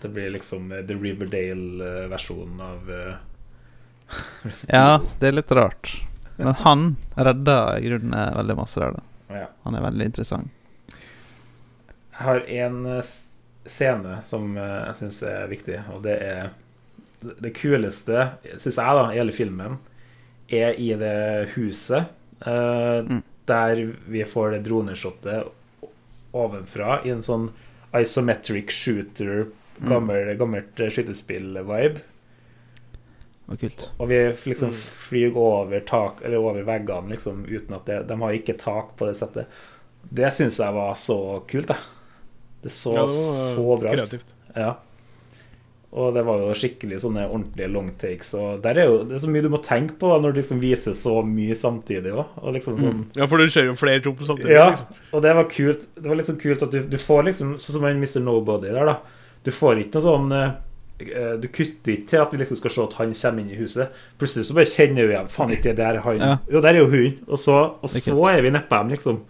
det 0.03 0.09
blir 0.15 0.31
liksom 0.35 0.73
eh, 0.73 0.83
The 0.87 0.95
Riverdale-versjonen 0.99 2.61
av 2.61 2.91
eh, 2.91 3.15
Ja, 4.69 5.01
det 5.21 5.31
er 5.31 5.37
litt 5.39 5.53
rart. 5.57 5.93
Men 6.37 6.55
han 6.65 6.83
redda 7.15 7.79
i 7.79 7.85
grunnen 7.87 8.35
veldig 8.37 8.57
masse 8.59 8.81
der, 8.83 8.97
da. 8.99 9.03
Ja. 9.43 9.47
Han 9.65 9.77
er 9.79 9.85
veldig 9.87 10.09
interessant. 10.11 10.51
Jeg 10.93 12.27
har 12.27 12.43
en 12.67 12.81
eh, 12.97 13.05
scene 13.67 14.19
som 14.27 14.57
jeg 14.59 14.97
syns 14.99 15.23
er 15.29 15.47
viktig, 15.51 15.79
og 15.95 16.03
det 16.05 16.17
er 16.27 16.51
det- 17.23 17.53
kuleste, 17.55 18.25
syns 18.59 18.77
jeg, 18.81 18.97
da, 18.99 19.05
i 19.13 19.19
hele 19.21 19.33
filmen, 19.35 19.77
er 20.51 20.75
i 20.75 20.89
det 20.99 21.53
huset 21.55 22.11
uh, 22.45 23.07
Mm. 23.07 23.23
der 23.47 23.79
vi 24.11 24.25
får 24.27 24.51
det 24.57 24.65
droneshotet 24.67 25.47
ovenfra 26.35 26.99
i 27.07 27.13
en 27.15 27.23
sånn 27.23 27.47
isometric 27.95 28.71
shooter. 28.75 29.47
Gammel, 29.89 30.33
gammelt 30.41 30.81
eh, 30.81 30.91
skytespill-vibe. 30.95 32.01
Det. 33.53 33.91
Og 34.01 34.09
vi 34.09 34.19
liksom 34.49 34.71
flyr 34.73 35.35
over, 35.37 35.81
tak, 35.85 36.23
eller 36.25 36.41
over 36.41 36.63
veggene 36.65 37.13
liksom, 37.13 37.43
uten 37.51 37.75
at 37.77 37.85
det, 37.91 37.99
de 38.09 38.17
har 38.23 38.37
ikke 38.39 38.55
tak 38.61 38.95
på 38.97 39.09
det 39.11 39.17
settet. 39.19 39.51
Det 40.09 40.31
syns 40.33 40.57
jeg 40.63 40.73
var 40.75 40.95
så 40.99 41.19
kult, 41.51 41.69
jeg. 41.75 41.91
Det 42.63 42.71
så 42.73 42.95
Ja, 42.95 43.03
det 43.03 43.19
så 43.19 43.77
bra 43.83 43.93
ut. 43.93 44.35
Ja. 44.55 44.71
Og 45.93 46.15
det 46.17 46.23
var 46.25 46.41
jo 46.41 46.55
skikkelig 46.57 47.03
sånne 47.03 47.27
ordentlige 47.29 47.69
long 47.69 47.91
takes. 48.01 48.31
Og 48.39 48.63
der 48.65 48.79
er 48.81 48.87
jo, 48.89 49.03
det 49.05 49.19
er 49.19 49.25
så 49.27 49.29
mye 49.29 49.45
du 49.45 49.51
må 49.53 49.59
tenke 49.61 49.99
på 50.01 50.09
da 50.09 50.21
når 50.23 50.33
du 50.33 50.39
liksom 50.41 50.63
viser 50.63 50.95
så 50.97 51.19
mye 51.27 51.57
samtidig 51.59 52.15
òg. 52.15 52.39
Og 52.41 52.55
liksom 52.57 52.79
sånn 52.81 53.03
Ja, 53.19 53.27
for 53.29 53.43
du 53.43 53.53
skjer 53.53 53.69
jo 53.69 53.75
flere 53.77 54.01
rom 54.07 54.23
samtidig. 54.25 54.55
ja, 54.57 54.71
Liksom. 54.71 55.03
og 55.13 55.27
det 55.27 55.35
var 55.37 55.51
kult. 55.53 55.85
Det 55.99 56.09
var 56.09 56.17
liksom 56.23 56.39
kult 56.41 56.65
at 56.65 56.73
du, 56.73 56.81
du 56.89 56.97
får 57.03 57.27
liksom 57.29 57.59
Sånn 57.61 57.77
som 57.77 57.85
en 57.85 58.01
Mr. 58.01 58.23
Nobody 58.25 58.73
der, 58.73 58.89
da. 58.89 58.97
Du 59.43 59.51
får 59.55 59.83
ikke 59.83 59.99
noe 59.99 60.05
sånn 60.05 60.35
eh, 60.37 60.53
eh, 61.07 61.33
Du 61.43 61.49
kutter 61.51 61.97
ikke 61.97 62.11
til 62.13 62.23
at 62.23 62.35
vi 62.35 62.43
liksom 62.43 62.61
skal 62.61 62.75
se 62.75 62.85
at 62.85 62.99
han 63.01 63.17
kommer 63.19 63.43
inn 63.43 63.55
i 63.55 63.59
huset. 63.59 64.05
Plutselig 64.21 64.47
så 64.49 64.59
bare 64.59 64.71
kjenner 64.71 65.09
vi 65.09 65.17
igjen 65.17 65.33
Faen, 65.33 65.57
ikke 65.57 65.73
det 65.73 65.81
der 65.81 65.99
er 65.99 66.07
han. 66.07 66.23
Ja. 66.23 66.37
Jo, 66.53 66.63
der 66.63 66.77
er 66.77 66.85
jo 66.85 66.93
hun. 66.93 67.19
Og 67.27 67.43
så, 67.43 67.59
og 67.81 67.91
er 67.91 68.07
så 68.07 68.21
er 68.31 68.45
vi 68.47 68.55
nedpå 68.55 68.83
dem, 68.83 68.95
liksom. 68.97 69.25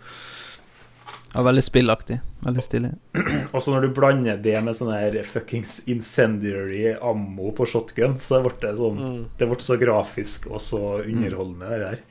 Ja, 1.33 1.41
veldig 1.47 1.63
spillaktig. 1.65 2.19
Veldig 2.45 2.63
stilig. 2.63 2.91
Og 3.55 3.63
så 3.63 3.73
når 3.73 3.87
du 3.87 3.95
blander 3.97 4.37
det 4.43 4.59
med 4.61 4.77
sånn 4.77 4.91
her 4.93 5.15
fuckings 5.25 5.79
incendiary 5.89 6.91
ammo 6.93 7.55
på 7.57 7.65
shotgun, 7.71 8.19
så 8.21 8.43
ble 8.45 8.53
det 8.61 8.75
sånn 8.77 8.99
Mm. 9.03 9.21
Det 9.41 9.49
ble 9.49 9.57
så 9.65 9.79
grafisk 9.81 10.51
og 10.53 10.61
så 10.61 10.81
underholdende, 11.01 11.71
det 11.73 11.79
der. 11.87 12.03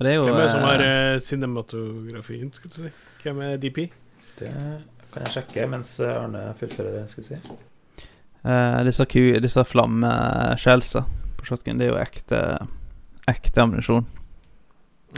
Og 0.00 0.06
det 0.06 0.10
er 0.10 0.16
jo 0.16 0.24
Hvem 0.26 0.34
er 0.34 0.42
det 0.42 0.50
som 0.50 0.66
har 0.66 0.82
eh, 0.82 0.96
eh, 1.14 1.18
cinematografien, 1.20 2.50
skulle 2.56 2.74
du 2.74 2.80
si? 2.88 2.92
Hvem 3.22 3.42
er 3.46 3.56
DP? 3.62 3.78
Det 4.40 4.50
kan 5.12 5.26
jeg 5.26 5.34
sjekke 5.36 5.66
mens 5.70 5.96
Arne 6.04 6.50
fullfører 6.58 7.00
det, 7.00 7.04
skal 7.12 7.26
si. 7.26 7.40
eh, 8.44 8.80
disse, 8.88 9.06
disse 9.46 9.64
flammeskjellsa 9.64 11.04
på 11.38 11.48
shotgun, 11.48 11.80
det 11.80 11.88
er 11.88 11.94
jo 11.94 12.00
ekte 12.02 12.42
Ekte 13.30 13.62
ammunisjon. 13.62 14.06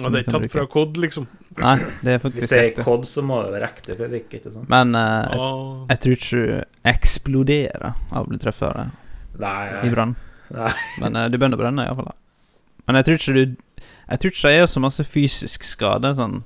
Ja, 0.00 0.08
det 0.08 0.22
er 0.22 0.30
tatt 0.32 0.52
fra 0.52 0.64
kod, 0.68 0.96
liksom. 1.00 1.26
Nei, 1.60 1.74
det 2.00 2.14
er 2.14 2.22
Hvis 2.24 2.48
det 2.48 2.58
er 2.58 2.66
ekte. 2.70 2.84
COD, 2.84 3.04
så 3.08 3.22
må 3.24 3.42
det 3.44 3.52
være 3.54 3.68
ekte 3.68 3.92
eller 3.94 4.14
ikke. 4.18 4.40
ikke 4.40 4.52
sant? 4.54 4.68
Men 4.72 4.96
eh, 4.96 5.32
jeg, 5.32 5.50
jeg 5.90 6.00
tror 6.04 6.16
ikke 6.16 6.40
du 6.40 6.88
eksploderer 6.92 7.88
av 7.92 8.22
å 8.22 8.28
bli 8.30 8.40
truffet 8.40 8.68
av 8.70 8.78
det 8.78 9.42
Nei, 9.42 9.86
i 9.86 9.92
brann. 9.92 10.14
Men 11.00 11.16
eh, 11.16 11.28
du 11.32 11.36
begynner 11.38 11.60
å 11.60 11.62
brenne, 11.62 11.86
iallfall. 11.88 12.12
Men 12.88 12.98
jeg 12.98 13.08
tror 13.08 13.20
ikke 13.20 13.36
du 13.36 13.42
Jeg 14.12 14.20
tror 14.20 14.32
ikke 14.32 14.48
det 14.48 14.62
er 14.62 14.66
så 14.68 14.82
masse 14.82 15.04
fysisk 15.08 15.64
skade, 15.64 16.10
sånn 16.18 16.40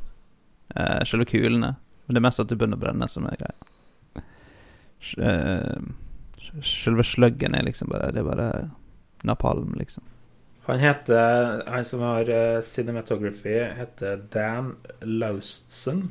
uh, 0.77 1.01
selve 1.09 1.27
kulene. 1.31 1.73
Men 2.07 2.15
det 2.15 2.21
er 2.21 2.27
mest 2.29 2.41
at 2.43 2.49
du 2.51 2.55
begynner 2.57 2.79
å 2.79 2.83
brenne, 2.85 3.09
som 3.11 3.27
er 3.27 3.39
greia. 3.41 4.25
Eh, 5.19 5.81
Selve 6.65 7.05
sluggen 7.05 7.55
er 7.55 7.67
liksom 7.67 7.91
bare 7.93 8.09
Det 8.15 8.23
er 8.23 8.29
bare 8.31 8.51
napalm, 9.29 9.75
liksom. 9.77 10.05
Han 10.67 10.79
heter 10.83 11.63
Han 11.69 11.85
som 11.85 12.01
har 12.07 12.29
eh, 12.31 12.61
cinematography, 12.65 13.59
heter 13.79 14.23
Dan 14.33 14.73
Laustsen. 15.03 16.09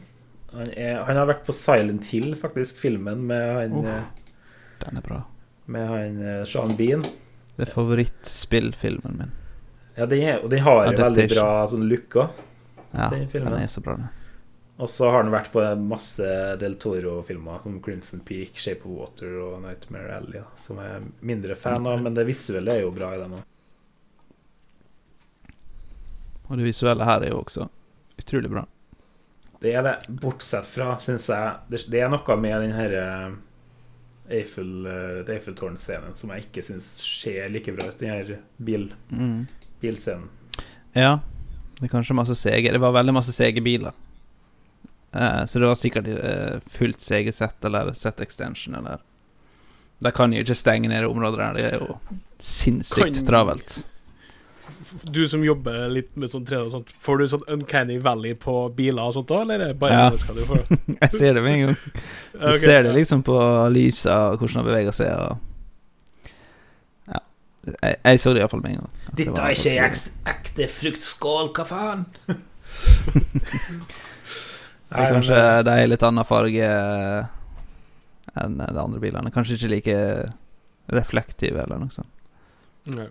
Han, 0.53 0.69
er, 0.77 1.01
han 1.03 1.17
har 1.19 1.27
vært 1.27 1.43
på 1.47 1.55
Silent 1.55 2.05
Hill, 2.13 2.35
faktisk, 2.39 2.77
filmen 2.79 3.25
med 3.27 3.47
han 3.57 3.79
Uff. 3.81 3.89
eh, 3.89 4.03
Den 4.85 5.01
er 5.01 5.07
bra. 5.07 5.21
Med 5.65 5.87
han 5.89 6.45
Sean 6.45 6.75
Bean. 6.77 7.01
Det 7.55 7.65
er 7.65 7.71
favorittspillfilmen 7.71 9.17
min. 9.17 9.31
Ja, 9.95 10.05
den 10.11 10.21
er, 10.27 10.41
og 10.43 10.51
den 10.51 10.59
har 10.63 10.85
jo 10.91 10.97
veldig 10.99 11.25
bra 11.31 11.47
sånn 11.71 11.85
look 11.89 12.15
òg. 12.19 12.43
Ja, 12.95 13.09
Den 13.11 13.27
den 13.31 13.53
er 13.57 13.67
så 13.71 13.81
bra, 13.83 13.95
den. 13.99 14.09
Og 14.77 14.89
så 14.91 15.07
har 15.07 15.21
han 15.23 15.31
vært 15.31 15.53
på 15.53 15.61
masse 15.79 16.25
Del 16.59 16.73
Toro-filmer, 16.83 17.61
som 17.63 17.77
Crimson 17.83 18.19
Peak, 18.27 18.57
Shape 18.59 18.83
of 18.83 18.91
Water 18.99 19.37
og 19.39 19.61
Nightmare 19.63 20.17
Alley, 20.17 20.41
da, 20.41 20.49
som 20.59 20.81
jeg 20.83 20.97
er 20.97 21.05
mindre 21.23 21.55
fan 21.55 21.87
av, 21.87 22.01
men 22.03 22.13
det 22.17 22.25
visuelle 22.27 22.73
er 22.75 22.81
jo 22.83 22.91
bra 22.95 23.13
i 23.15 23.21
dem 23.21 23.37
òg. 23.37 23.45
Og 26.49 26.59
det 26.59 26.67
visuelle 26.67 27.07
her 27.07 27.23
er 27.25 27.31
jo 27.31 27.39
også 27.41 27.69
utrolig 28.19 28.51
bra. 28.51 28.65
Det 29.63 29.71
er 29.73 29.85
det, 29.87 29.93
bortsett 30.21 30.67
fra, 30.67 30.91
syns 31.01 31.29
jeg 31.31 31.55
det, 31.71 32.01
er 32.03 32.11
noe 32.11 32.35
med 32.37 32.65
den 32.67 32.75
her 32.75 32.93
eh, 32.99 33.37
Eiffel, 34.41 34.73
eh, 34.91 35.21
Eiffeltårn-scenen 35.37 36.13
som 36.19 36.33
jeg 36.35 36.45
ikke 36.49 36.63
syns 36.67 36.89
ser 37.07 37.47
like 37.53 37.73
bra 37.73 37.87
ut, 37.89 37.97
den 38.01 38.11
her 38.11 38.35
bil, 38.59 38.89
Mm. 39.09 39.45
bilscenen. 39.81 40.27
Ja, 40.95 41.15
det 41.79 41.87
er 41.87 41.91
kanskje 41.95 42.15
masse 42.15 42.35
CG. 42.39 42.69
Det 42.71 42.79
var 42.83 42.93
veldig 42.95 43.13
masse 43.15 43.33
CG-biler. 43.35 43.95
Eh, 45.15 45.45
så 45.47 45.59
det 45.59 45.67
var 45.69 45.75
sikkert 45.79 46.07
eh, 46.11 46.59
fullt 46.67 47.01
CG-sett 47.01 47.65
eller 47.65 47.93
set 47.95 48.19
extension 48.21 48.75
eller 48.75 48.99
De 50.03 50.11
kan 50.11 50.33
jo 50.35 50.41
ikke 50.43 50.55
stenge 50.59 50.89
ned 50.91 51.05
områder 51.07 51.39
der. 51.39 51.53
Det 51.55 51.65
er 51.71 51.77
jo 51.79 51.99
sinnssykt 52.43 53.15
Kan- 53.21 53.25
travelt. 53.29 53.85
Du 55.05 55.27
som 55.29 55.43
jobber 55.45 55.85
litt 55.93 56.15
med 56.17 56.27
sånn 56.29 56.43
3D 56.45 56.65
og 56.65 56.71
sånt, 56.73 56.89
får 57.05 57.17
du 57.21 57.25
sånn 57.29 57.43
Uncanny 57.53 57.99
Valley 58.01 58.33
på 58.35 58.55
biler 58.75 59.03
og 59.05 59.13
sånt 59.13 59.29
da, 59.29 59.41
eller 59.45 59.61
er 59.61 59.67
det 59.71 59.79
bare 59.79 59.93
Ja. 59.93 60.09
mennesker 60.09 60.33
du 60.33 60.41
får? 60.49 60.63
Jeg 61.03 61.11
ser 61.13 61.33
det 61.37 61.43
med 61.45 61.53
en 61.53 61.65
gang. 61.67 61.77
Du 62.33 62.47
okay, 62.49 62.59
ser 62.59 62.81
det 62.83 62.89
ja. 62.91 62.95
liksom 62.97 63.23
på 63.23 63.37
lyset 63.71 64.11
og 64.11 64.39
hvordan 64.41 64.65
det 64.65 64.71
beveger 64.71 64.97
seg. 64.97 65.11
Og 65.15 65.37
ja. 67.13 67.19
Jeg, 67.71 67.95
jeg 68.03 68.19
så 68.19 68.33
det 68.33 68.41
iallfall 68.43 68.63
med 68.65 68.71
en 68.73 68.81
gang. 68.83 68.91
Dette 69.21 69.45
er 69.45 69.55
ikke 69.55 69.77
ekte, 69.85 70.11
ekte 70.33 70.67
fruktskål, 70.79 71.53
hva 71.55 71.65
faen? 71.69 72.05
Det 74.89 75.01
er 75.01 75.13
men, 75.13 75.21
de 75.65 75.71
er 75.81 75.87
litt 75.89 76.03
annen 76.05 76.25
farge 76.27 76.67
enn 78.35 78.57
de 78.59 78.79
andre 78.81 78.99
bilene. 79.01 79.31
Kanskje 79.33 79.55
ikke 79.57 79.71
like 79.71 79.95
reflektive 80.95 81.63
eller 81.63 81.79
noe 81.81 81.93
sånt. 81.93 82.11
Nei. 82.93 83.07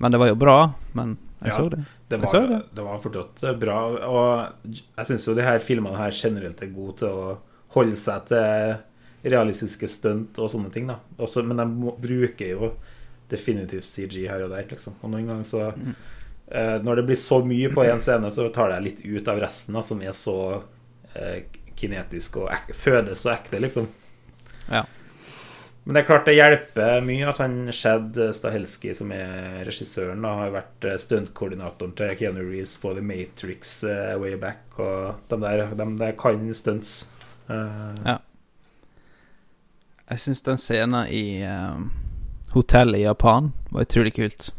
Men 0.00 0.14
det 0.14 0.20
var 0.22 0.30
jo 0.32 0.38
bra. 0.40 0.56
Men 0.96 1.16
jeg 1.42 1.50
Ja, 1.52 1.56
så 1.58 1.68
det. 1.70 1.82
Det 2.08 2.20
Jeg 2.20 2.28
så 2.28 2.40
var, 2.40 2.48
det. 2.48 2.60
det 2.76 2.84
var 2.86 2.98
fortsatt 3.02 3.58
bra. 3.60 3.76
Og 4.08 4.72
jeg 4.96 5.06
syns 5.06 5.26
jo 5.28 5.34
de 5.34 5.42
her 5.46 5.58
filmene 5.58 5.96
her 5.98 6.10
generelt 6.16 6.62
er 6.62 6.72
gode 6.74 6.96
til 7.02 7.08
å 7.08 7.36
holde 7.76 7.96
seg 7.96 8.26
til 8.26 8.76
realistiske 9.32 9.88
stunt 9.88 10.38
og 10.38 10.48
sånne 10.50 10.72
ting. 10.72 10.86
da 10.86 10.96
Også, 11.18 11.42
Men 11.44 11.56
de 11.56 11.64
må, 11.66 11.94
bruker 12.00 12.48
jo 12.56 12.72
definitivt 13.30 13.84
CG 13.84 14.26
her 14.28 14.42
og 14.44 14.50
der, 14.50 14.64
liksom. 14.68 14.94
Og 15.02 15.10
noen 15.10 15.26
ganger 15.26 15.44
så 15.44 15.72
Mm. 15.76 15.94
eh, 16.50 16.78
Når 16.82 16.96
det 16.96 17.06
blir 17.06 17.16
så 17.16 17.42
mye 17.44 17.68
på 17.72 17.84
én 17.84 18.00
scene, 18.00 18.30
så 18.30 18.52
tar 18.52 18.68
det 18.70 18.82
litt 18.82 19.04
ut 19.06 19.28
av 19.28 19.38
resten, 19.40 19.72
da, 19.74 19.80
som 19.82 20.00
er 20.02 20.10
så 20.12 20.54
eh, 20.54 20.60
kinetisk 21.76 22.36
og 22.42 22.50
ek 22.54 22.72
fødes 22.76 23.22
så 23.24 23.32
ekte, 23.36 23.60
liksom. 23.62 23.88
Ja. 24.70 24.84
Men 25.84 25.96
det 25.96 26.02
er 26.02 26.06
klart 26.06 26.28
det 26.30 26.36
hjelper 26.36 27.00
mye 27.02 27.26
at 27.26 27.40
han 27.42 27.56
Shad 27.74 28.14
Stahelski, 28.38 28.92
som 28.94 29.10
er 29.16 29.64
regissøren, 29.66 30.22
da, 30.22 30.30
har 30.38 30.52
vært 30.54 30.86
eh, 30.86 30.98
stuntkoordinatoren 31.02 31.96
til 31.98 32.12
Keanu 32.20 32.38
Reeves 32.44 32.76
på 32.78 32.92
The 32.94 33.02
Matrix 33.02 33.80
uh, 33.82 34.12
way 34.22 34.36
back, 34.38 34.76
og 34.78 35.16
de 35.32 35.40
der, 35.42 35.64
de 35.74 35.88
der 35.98 36.14
kan 36.20 36.46
stunts. 36.54 36.94
Uh, 37.50 37.98
Ja. 38.06 38.18
Jeg 40.12 40.20
syns 40.20 40.42
den 40.44 40.58
scenen 40.60 41.06
i 41.08 41.40
uh, 41.42 41.82
hotellet 42.52 43.00
i 43.00 43.06
Japan 43.06 43.50
var 43.72 43.86
utrolig 43.86 44.12
kult. 44.14 44.50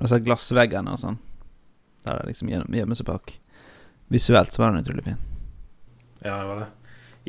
Altså 0.00 0.20
glassveggene 0.22 0.92
og 0.94 1.00
sånn. 1.02 1.16
Der 2.06 2.20
det 2.22 2.28
liksom 2.30 2.48
gjem- 2.52 2.72
gjemmer 2.76 2.94
seg 2.96 3.08
bak. 3.08 3.32
Visuelt 4.08 4.54
så 4.54 4.62
var 4.62 4.70
den 4.72 4.84
utrolig 4.84 5.04
fin. 5.08 5.16
Ja, 6.24 6.34
det 6.40 6.48
var 6.50 6.60
det. 6.64 6.68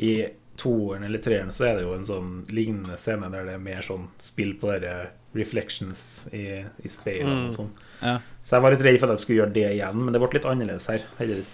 I 0.00 0.12
toeren 0.60 1.04
eller 1.06 1.18
treeren 1.24 1.52
så 1.52 1.64
er 1.70 1.78
det 1.78 1.84
jo 1.86 1.94
en 1.96 2.04
sånn 2.04 2.30
lignende 2.52 2.96
scene 3.00 3.30
der 3.32 3.46
det 3.48 3.54
er 3.56 3.62
mer 3.64 3.80
sånn 3.84 4.08
spill 4.20 4.54
på 4.60 4.72
dere 4.74 5.10
reflections 5.36 6.28
i, 6.36 6.46
i 6.84 6.88
speilene 6.90 7.36
Mm. 7.36 7.46
og 7.48 7.54
sånn. 7.54 7.70
Ja. 8.02 8.16
Så 8.42 8.56
jeg 8.56 8.62
var 8.64 8.74
litt 8.74 8.82
redd 8.84 8.98
for 9.00 9.06
at 9.12 9.18
jeg 9.20 9.24
skulle 9.24 9.40
gjøre 9.44 9.54
det 9.54 9.66
igjen, 9.76 10.00
men 10.04 10.12
det 10.12 10.20
ble 10.20 10.30
litt 10.34 10.48
annerledes 10.48 10.88
her, 10.90 11.04
heldigvis. 11.20 11.52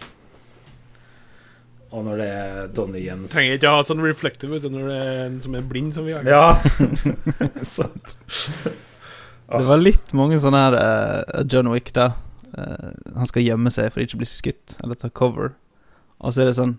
Og 1.94 2.02
når 2.06 2.18
det 2.18 2.26
er 2.34 2.70
Donnie 2.74 3.02
Jens 3.04 3.30
Trenger 3.32 3.56
ikke 3.60 3.70
å 3.70 3.76
ha 3.78 3.84
sånn 3.86 4.02
reflective 4.02 4.56
vet 4.56 4.64
du, 4.66 4.70
når 4.74 4.88
det 4.90 4.96
er 5.02 5.20
en 5.28 5.36
som 5.44 5.54
er 5.54 5.66
blind, 5.70 5.92
som 5.94 6.06
vi 6.08 6.16
har. 6.16 6.26
Ja, 6.26 6.56
sant. 7.76 8.16
Det 9.46 9.62
var 9.68 9.78
litt 9.78 10.10
mange 10.18 10.40
sånne 10.42 10.62
her 10.64 10.76
uh, 10.80 11.44
John 11.46 11.70
Wick, 11.70 11.92
da. 11.94 12.08
Uh, 12.56 12.90
han 13.14 13.28
skal 13.30 13.44
gjemme 13.46 13.70
seg 13.74 13.92
for 13.94 14.02
ikke 14.02 14.18
å 14.18 14.22
bli 14.24 14.28
skutt, 14.30 14.74
eller 14.82 14.98
ta 14.98 15.12
cover. 15.14 15.54
Og 16.18 16.34
så 16.34 16.42
er 16.42 16.50
det 16.50 16.56
sånn 16.58 16.74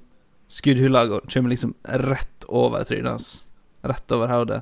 Skuddhulla 0.47 1.05
går- 1.11 1.25
kommer 1.33 1.49
liksom 1.49 1.73
rett 1.83 2.45
over 2.47 2.83
trynet 2.87 3.11
hans. 3.11 3.45
Rett 3.83 4.11
over 4.11 4.27
hodet. 4.31 4.61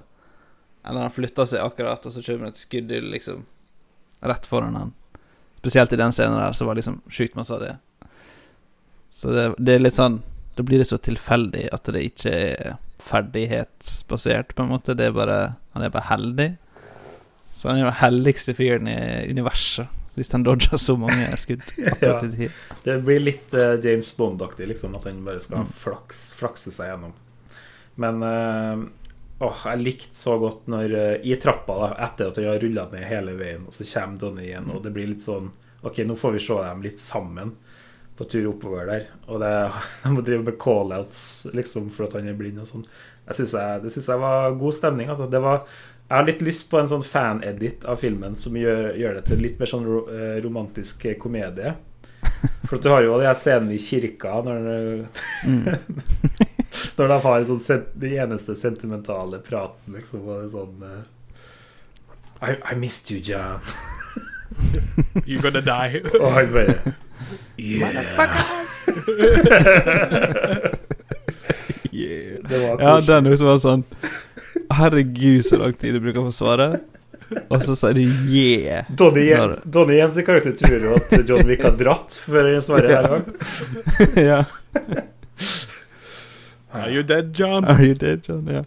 Eller 0.85 1.01
han 1.01 1.11
flytter 1.13 1.45
seg 1.49 1.61
akkurat, 1.65 2.05
og 2.05 2.13
så 2.13 2.21
kommer 2.25 2.47
et 2.47 2.57
skuddhull 2.61 3.11
liksom 3.13 3.45
rett 4.25 4.45
foran 4.45 4.75
han. 4.75 4.93
Spesielt 5.61 5.93
i 5.93 5.97
den 5.97 6.11
scenen 6.13 6.37
der, 6.37 6.53
så 6.53 6.65
var 6.65 6.75
det 6.75 6.83
liksom 6.83 7.01
sjukt 7.09 7.35
masse 7.35 7.53
av 7.53 7.59
det. 7.63 7.75
Så 9.09 9.31
det, 9.33 9.45
det 9.57 9.75
er 9.75 9.79
litt 9.85 9.95
sånn 9.97 10.21
Da 10.55 10.63
blir 10.63 10.77
det 10.79 10.87
så 10.87 10.97
tilfeldig 10.97 11.65
at 11.75 11.83
det 11.91 12.01
ikke 12.07 12.31
er 12.31 12.75
ferdighetsbasert, 13.03 14.53
på 14.55 14.63
en 14.63 14.69
måte. 14.71 14.95
Det 14.95 15.09
er 15.09 15.11
bare 15.15 15.55
Han 15.73 15.83
er 15.83 15.89
bare 15.91 16.07
heldig. 16.09 16.47
Så 17.51 17.69
han 17.69 17.79
er 17.79 17.89
den 17.89 17.99
heldigste 17.99 18.53
fyren 18.55 18.87
i 18.87 19.27
universet. 19.31 19.87
Hvis 20.15 20.31
han 20.31 20.43
dodger 20.47 20.79
så 20.79 20.95
mange 20.99 21.27
skudd 21.41 21.63
ja. 22.01 22.15
Det 22.85 22.97
blir 23.03 23.19
litt 23.23 23.53
uh, 23.53 23.73
James 23.83 24.09
Bond-aktig, 24.17 24.67
liksom, 24.69 24.95
at 24.95 25.07
han 25.09 25.23
bare 25.25 25.41
skal 25.43 25.63
Mm. 25.65 25.71
flaks, 25.75 26.21
flakse 26.39 26.71
seg 26.71 26.91
gjennom. 26.93 27.13
Men 27.99 28.23
uh, 28.23 28.85
åh, 29.43 29.61
jeg 29.71 29.83
likte 29.83 30.15
så 30.19 30.37
godt 30.39 30.65
når 30.71 30.95
uh, 30.95 31.13
I 31.27 31.35
trappa, 31.43 31.75
da, 31.83 31.89
etter 32.07 32.31
at 32.31 32.39
han 32.39 32.47
har 32.53 32.59
rulla 32.63 32.87
ned 32.91 33.05
hele 33.09 33.35
veien, 33.39 33.67
og 33.67 33.75
så 33.75 33.87
kommer 33.91 34.19
Donnie 34.23 34.49
igjen, 34.49 34.71
og 34.71 34.81
det 34.87 34.91
blir 34.95 35.11
litt 35.11 35.23
sånn 35.25 35.51
Ok, 35.85 35.99
nå 36.07 36.15
får 36.17 36.31
vi 36.33 36.39
se 36.41 36.55
dem 36.63 36.79
litt 36.81 36.97
sammen 37.03 37.51
på 38.17 38.25
tur 38.31 38.47
oppover 38.49 38.87
der. 38.89 39.03
Og 39.29 39.37
det, 39.43 39.51
de 40.01 40.13
må 40.15 40.23
drive 40.25 40.47
med 40.47 40.55
call-outs 40.57 41.19
liksom, 41.53 41.91
for 41.93 42.07
at 42.07 42.15
han 42.17 42.31
er 42.31 42.37
blind 42.39 42.57
og 42.63 42.65
sånn. 42.71 42.87
Jeg 43.27 43.37
synes 43.37 43.53
jeg, 43.59 43.83
det 43.83 43.91
syns 43.93 44.07
jeg 44.09 44.21
var 44.23 44.55
god 44.57 44.73
stemning. 44.79 45.11
Altså. 45.13 45.27
Det 45.29 45.41
var, 45.43 45.61
jeg 46.05 46.17
har 46.19 46.25
litt 46.27 46.41
lyst 46.45 46.67
på 46.69 46.77
en 46.79 46.87
sånn 46.89 47.03
fan-edit 47.05 47.85
av 47.89 47.97
filmen 48.01 48.35
som 48.37 48.53
gjør, 48.57 48.91
gjør 48.99 49.15
det 49.19 49.23
til 49.29 49.39
litt 49.41 49.57
mer 49.59 49.69
sånn 49.71 49.85
eh, 50.13 50.35
romantisk 50.43 51.05
komedie. 51.21 51.71
For 52.69 52.77
du 52.81 52.89
har 52.89 53.01
jo 53.05 53.17
de 53.21 53.31
scenene 53.37 53.73
i 53.75 53.81
kirka 53.81 54.35
når, 54.45 54.59
når 56.97 57.11
de 57.13 57.17
har 57.25 57.45
sånn, 57.49 57.59
sen- 57.61 57.87
de 58.01 58.13
eneste 58.21 58.55
sentimentale 58.57 59.39
praten, 59.45 59.93
liksom. 59.97 60.21
Og 60.25 60.33
det 60.37 60.45
er 60.45 60.53
sånn 60.53 60.85
eh, 60.91 61.03
I, 62.51 62.55
I 62.73 62.77
missed 62.77 63.09
you, 63.13 63.19
John. 63.21 63.61
You're 65.25 65.41
gonna 65.41 65.61
die. 65.65 66.01
Og 66.21 66.29
han 66.37 66.53
bare 66.53 66.77
Yeah. 71.91 72.41
Det 72.49 72.59
var 72.59 72.81
Ja, 72.81 72.99
den 72.99 73.27
også 73.31 73.45
var 73.47 73.59
sånn 73.63 73.83
Herregud, 74.75 75.45
så 75.45 75.57
lang 75.61 75.73
tid 75.79 75.95
du 75.95 76.01
bruker 76.03 76.25
på 76.25 76.31
å 76.31 76.35
svare. 76.35 76.69
Og 77.49 77.63
så 77.65 77.73
sier 77.77 77.97
du 77.97 78.03
yeah. 78.29 78.85
Donnie, 78.89 79.33
Når- 79.33 79.63
Donny 79.65 79.97
Jens 79.97 80.15
sin 80.15 80.25
karakter 80.27 80.53
tror 80.59 80.83
jo 80.83 80.95
at 80.99 81.29
John 81.29 81.47
Wick 81.47 81.63
har 81.65 81.73
dratt 81.79 82.13
før 82.21 82.51
han 82.51 82.61
svarer 82.61 82.93
her 82.93 83.07
òg. 83.17 83.31
ja. 84.29 84.43
Are 86.75 86.91
you 86.91 87.03
dead, 87.03 87.33
John? 87.33 87.65
Are 87.65 87.81
you 87.83 87.95
dead, 87.95 88.21
John? 88.27 88.47
Ja. 88.51 88.63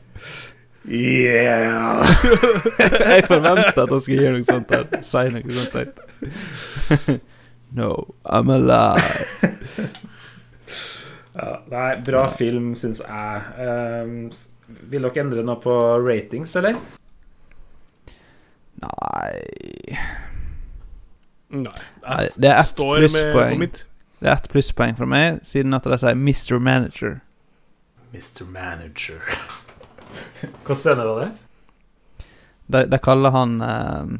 Yeah! 0.89 2.09
Jeg 3.13 3.25
forventa 3.29 3.83
at 3.85 3.91
han 3.93 4.01
skulle 4.01 4.23
gjøre 4.25 4.39
noe 4.39 4.49
sånt 4.49 4.71
der. 4.73 5.03
Si 5.05 5.25
noe 5.35 5.57
sånt 5.59 5.75
der. 5.77 5.89
no, 7.79 7.91
I'm 8.25 8.51
alive. 8.55 9.49
Ja, 11.39 11.51
nei, 11.71 11.91
bra 12.07 12.25
film, 12.33 12.73
syns 12.75 13.03
jeg. 13.05 13.43
Um, 13.63 14.15
vil 14.69 15.07
dere 15.07 15.23
endre 15.23 15.45
noe 15.47 15.61
på 15.63 15.75
ratings, 16.05 16.57
eller? 16.61 16.79
Nei 18.79 19.99
Nei. 21.49 21.79
Jeg 22.05 22.33
det 22.37 22.51
er 22.51 22.59
ett 22.61 22.75
plusspoeng. 22.77 23.63
Det 24.19 24.27
er 24.29 24.35
ett 24.35 24.49
plusspoeng 24.53 24.97
fra 24.99 25.07
meg, 25.09 25.39
siden 25.49 25.77
at 25.77 25.87
de 25.89 25.97
sier 25.97 26.19
Mr. 26.19 26.59
Manager. 26.61 27.21
Mr. 28.13 28.45
Manager. 28.53 29.23
Hvordan 30.65 30.77
scene 30.77 31.07
var 31.09 31.21
det? 31.23 31.31
De, 32.67 32.83
de 32.93 32.99
kaller 33.01 33.33
han 33.33 33.63
um, 33.63 34.19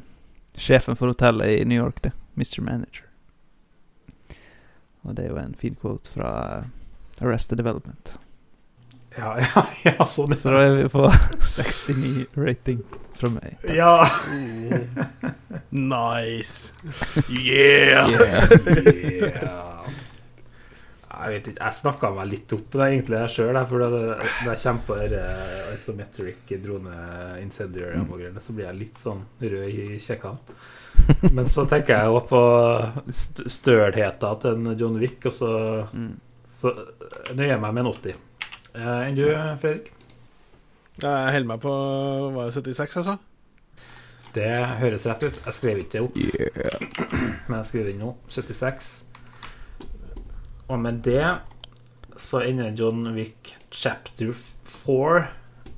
sjefen 0.57 0.97
for 0.97 1.13
hotellet 1.13 1.59
i 1.59 1.65
New 1.69 1.77
York, 1.77 2.01
det. 2.03 2.15
Mr. 2.35 2.63
Manager. 2.65 3.05
Og 5.03 5.17
det 5.17 5.27
er 5.27 5.35
jo 5.35 5.41
en 5.43 5.55
fin 5.59 5.77
quote 5.77 6.11
fra 6.11 6.31
eh, 6.59 7.25
Arrested 7.25 7.59
Development. 7.59 8.17
Ja, 9.19 9.33
ja, 9.41 9.63
ja 9.85 10.05
sånn. 10.07 10.35
Så 10.39 10.53
da 10.53 10.61
er 10.67 10.75
vi 10.83 10.89
på 10.93 11.09
69 11.57 12.27
rating 12.39 12.83
fra 13.19 13.31
meg. 13.35 13.57
Ja. 13.75 14.05
Nice. 15.71 16.73
Yeah! 17.29 18.09
Yeah. 18.09 19.89
Jeg 21.19 21.33
vet 21.33 21.49
ikke, 21.51 21.65
jeg 21.65 21.75
snakka 21.75 22.11
meg 22.15 22.29
litt 22.31 22.53
opp 22.55 22.69
det 22.77 22.85
egentlig 22.93 23.21
sjøl. 23.35 23.59
For 23.69 23.83
da 23.83 24.01
jeg 24.47 24.61
kommer 24.63 24.85
på 24.87 24.99
uh, 25.19 25.73
isometric 25.75 26.53
drone 26.63 26.95
incendiary 27.43 27.99
og 28.05 28.15
greiene, 28.21 28.43
så 28.45 28.55
blir 28.55 28.69
jeg 28.69 28.79
litt 28.79 29.03
sånn 29.03 29.25
rød 29.43 29.67
i 29.73 29.99
kjekkene. 29.99 30.39
Men 31.35 31.51
så 31.51 31.65
tenker 31.71 31.97
jeg 31.99 32.15
òg 32.15 32.25
på 32.31 32.43
st 33.11 33.45
stølheten 33.51 34.41
til 34.45 34.57
en 34.61 34.79
John 34.79 34.97
Wick, 35.03 35.27
og 35.27 35.35
så, 35.35 35.51
Mm. 35.93 36.15
så 36.51 36.73
nøyer 37.35 37.55
jeg 37.57 37.61
meg 37.67 37.75
med 37.75 37.85
en 37.85 37.93
80. 37.93 38.15
Eh, 38.75 39.09
Enn 39.09 39.17
du, 39.17 39.25
Fredrik? 39.61 39.93
Jeg 40.99 41.33
holder 41.33 41.47
meg 41.47 41.61
på 41.63 41.73
Var 42.35 42.49
det 42.49 42.55
76, 42.59 42.97
altså? 43.03 43.17
Det 44.35 44.51
høres 44.83 45.07
rett 45.09 45.23
ut. 45.25 45.39
Jeg 45.47 45.57
skrev 45.57 45.79
ikke 45.83 45.93
det 45.95 46.03
opp. 46.05 46.19
Yeah. 46.19 46.83
Men 47.49 47.61
jeg 47.61 47.69
skriver 47.71 47.93
inn 47.95 48.03
nå 48.03 48.11
76. 48.29 48.91
Og 50.69 50.81
med 50.83 51.01
det 51.07 51.25
så 52.19 52.43
ender 52.45 52.75
John 52.77 53.07
Wick 53.17 53.55
chapter 53.71 54.35
4 54.35 55.23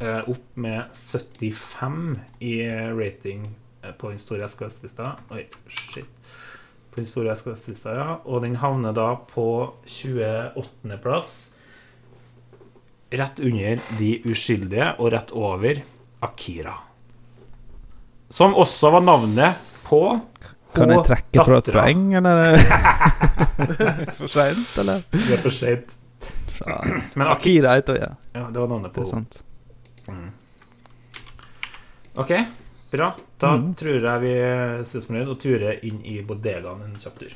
eh, 0.00 0.30
opp 0.32 0.56
med 0.58 0.90
75 0.96 2.18
i 2.40 2.54
rating 2.96 3.44
eh, 3.84 3.92
på 3.92 4.10
den 4.10 4.18
store 4.18 4.48
SKS-lista. 4.48 5.14
Oi, 5.30 5.44
shit. 5.68 6.10
På 6.90 6.98
den 6.98 7.06
store 7.06 7.36
SKS-lista, 7.38 7.94
ja. 7.94 8.18
Og 8.24 8.42
den 8.44 8.58
havner 8.58 8.96
da 8.96 9.12
på 9.30 9.46
28. 9.86 11.59
Rett 13.10 13.40
under 13.42 13.80
De 13.98 14.10
uskyldige, 14.30 14.92
og 15.02 15.10
rett 15.12 15.32
over 15.34 15.80
Akira. 16.22 16.74
Som 18.30 18.54
også 18.54 18.90
var 18.94 19.00
navnet 19.02 19.54
på 19.88 19.98
Kan 20.76 20.92
jeg 20.94 21.02
trekke 21.08 21.44
fra 21.48 21.56
et 21.58 21.70
poeng, 21.74 22.04
eller? 22.20 22.60
For 24.20 24.30
seint, 24.30 24.76
eller? 24.78 25.00
Det 25.10 25.32
er 25.34 25.40
for 25.42 25.50
seint. 25.50 25.96
Men 27.16 27.26
Akira 27.26 27.32
Akira 27.34 27.72
heter 27.80 27.96
hun, 27.96 28.02
ja. 28.04 28.12
Ja, 28.38 28.44
det 28.54 28.60
var 28.62 28.68
navnet 28.70 28.92
på 28.94 29.02
henne. 29.08 29.26
Mm. 30.06 30.30
OK, 32.22 32.32
bra. 32.92 33.08
Da 33.40 33.56
Mm. 33.56 33.74
tror 33.74 33.98
jeg 34.04 34.20
vi 34.20 34.34
ses 34.84 35.06
fornøyd 35.08 35.28
og 35.32 35.38
turer 35.40 35.82
inn 35.88 36.00
i 36.04 36.20
bodegaen 36.22 36.82
en 36.86 36.96
kjapp 37.00 37.18
tur. 37.18 37.34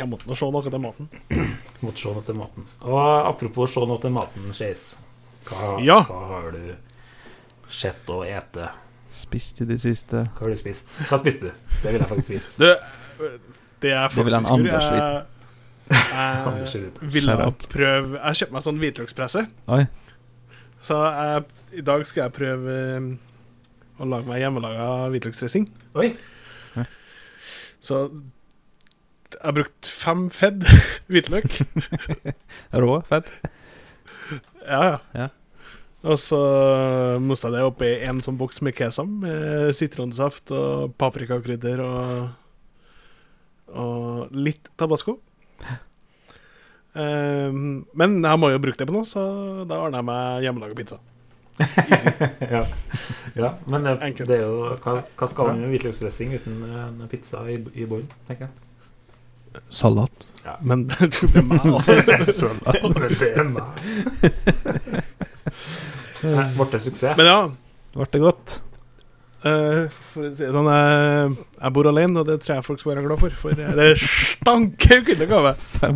Jeg 0.00 0.08
måtte 0.08 0.28
nå 0.30 0.36
se 0.38 0.46
noe 0.48 0.64
til 0.64 0.80
maten. 0.80 1.08
Måtte 1.84 2.00
se 2.00 2.12
noe 2.14 2.24
til 2.24 2.36
maten. 2.38 2.64
Og 2.88 3.00
apropos 3.28 3.74
se 3.74 3.82
noe 3.84 4.00
til 4.00 4.14
maten, 4.16 4.46
Skeis. 4.56 4.84
Hva, 5.48 5.74
Ja. 5.84 5.98
hva 6.08 6.20
har 6.30 6.50
du 6.56 6.76
sett 7.70 8.08
og 8.12 8.24
ete? 8.28 8.70
Spist 9.12 9.60
i 9.60 9.66
det 9.68 9.80
siste. 9.82 10.24
Hva 10.36 10.46
har 10.46 10.54
du 10.54 10.60
spist? 10.60 10.92
Hva 11.10 11.18
spiste 11.20 11.50
du? 11.50 11.64
Det 11.82 11.92
vil 11.92 12.00
jeg 12.00 12.08
faktisk 12.10 12.32
vite. 12.32 12.56
Det, 12.62 12.72
det 13.84 13.92
er 13.96 14.08
Det 14.14 14.24
vil 14.24 14.38
en 14.38 14.46
faktisk 14.46 14.54
Anders 14.54 14.88
jeg, 14.94 15.26
Anders 16.46 16.74
jeg 16.74 17.10
ville 17.10 17.34
prøve 17.72 18.20
Jeg 18.20 18.38
kjøpte 18.40 18.54
meg 18.56 18.62
sånn 18.68 18.78
hvitløkspresse. 18.84 19.44
Oi. 19.76 19.80
Så 20.80 20.96
jeg, 20.96 21.44
i 21.82 21.84
dag 21.84 22.06
skal 22.08 22.22
jeg 22.28 22.36
prøve 22.38 22.76
um, 22.96 23.08
å 24.00 24.06
lage 24.08 24.30
meg 24.30 24.40
hjemmelaga 24.44 24.86
hvitløksdressing. 25.12 25.66
Oi. 26.00 26.12
Så 27.80 28.04
jeg 29.36 29.44
har 29.46 29.56
brukt 29.56 29.90
fem 29.90 30.24
fedd 30.34 30.64
hvitløk. 31.10 31.60
Rå, 32.82 33.00
fedd? 33.08 33.28
Ja, 34.64 34.80
ja. 34.84 34.96
Ja. 35.16 35.28
Og 36.00 36.16
så 36.16 36.38
mosta 37.20 37.50
jeg 37.50 37.58
det 37.58 37.66
oppi 37.68 37.90
en 38.08 38.22
sånn 38.24 38.38
boks 38.40 38.62
med 38.64 38.72
kesam, 38.76 39.18
med 39.24 39.74
sitronsaft 39.76 40.52
og 40.56 40.94
paprikakrydder 41.00 41.82
og 41.84 42.30
Og 43.70 44.32
litt 44.34 44.66
tabasco. 44.80 45.20
Um, 46.90 47.86
men 47.94 48.16
jeg 48.18 48.38
må 48.42 48.48
jo 48.50 48.58
bruke 48.58 48.80
det 48.80 48.88
på 48.88 48.94
noe, 48.96 49.06
så 49.06 49.22
da 49.62 49.78
ordner 49.78 50.00
jeg 50.00 50.08
meg 50.08 50.42
hjemmelaga 50.42 50.74
pizza. 50.74 50.98
ja. 52.56 52.64
ja. 53.36 53.52
Men 53.70 53.86
det, 53.86 53.94
det 54.24 54.38
er 54.40 54.46
jo 54.46 54.72
Hva, 54.80 54.96
hva 55.04 55.28
skal 55.28 55.50
man 55.52 55.60
med 55.60 55.74
hvitløksdressing 55.74 56.34
uten 56.40 56.64
en 56.64 57.06
pizza 57.12 57.44
i, 57.52 57.60
i 57.78 57.86
bånn, 57.86 58.08
tenker 58.26 58.48
jeg. 58.48 58.69
Salat. 59.70 60.26
Ja. 60.44 60.54
Men 60.62 60.86
det 60.88 60.96
er 61.36 61.42
meg, 61.44 61.60
altså. 61.66 61.94
Det 62.00 63.30
er 63.36 63.46
meg. 63.50 63.68
Ble 66.56 66.66
det 66.72 66.80
suksess? 66.84 67.16
Men 67.18 67.26
ja, 67.28 67.38
Ble 67.94 68.06
det 68.12 68.20
godt? 68.22 68.58
Uh, 69.40 69.86
for 70.12 70.26
å 70.28 70.30
si 70.36 70.42
det 70.44 70.50
sånn, 70.52 70.66
jeg, 70.68 71.36
jeg 71.62 71.72
bor 71.78 71.86
alene, 71.88 72.20
og 72.20 72.26
det 72.28 72.34
tror 72.44 72.58
jeg 72.58 72.64
folk 72.66 72.80
skal 72.82 72.90
være 72.92 73.04
glad 73.06 73.22
for. 73.22 73.36
For 73.40 73.56
det 73.56 73.68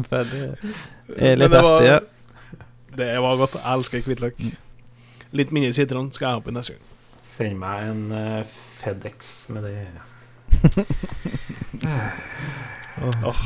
fett. 0.08 0.32
Det 0.32 1.18
er 1.18 1.34
Men 1.34 1.42
litt 1.42 1.52
det 1.52 1.60
var- 1.60 1.80
heftig, 1.84 1.90
ja. 1.92 2.00
Det 2.94 3.10
var 3.20 3.36
godt. 3.42 3.54
Jeg 3.58 3.72
elsker 3.74 4.04
hvitløk. 4.08 4.36
Litt 5.34 5.50
mindre 5.52 5.72
sitron 5.76 6.08
skal 6.14 6.24
jeg 6.28 6.32
ha 6.36 6.40
oppi 6.40 6.52
neste 6.54 6.72
gang. 6.76 6.84
Send 7.24 7.56
meg 7.58 7.76
en 7.90 8.02
uh, 8.14 8.40
FedEx 8.80 9.32
med 9.56 9.62
det. 9.68 9.76
Åh, 13.02 13.42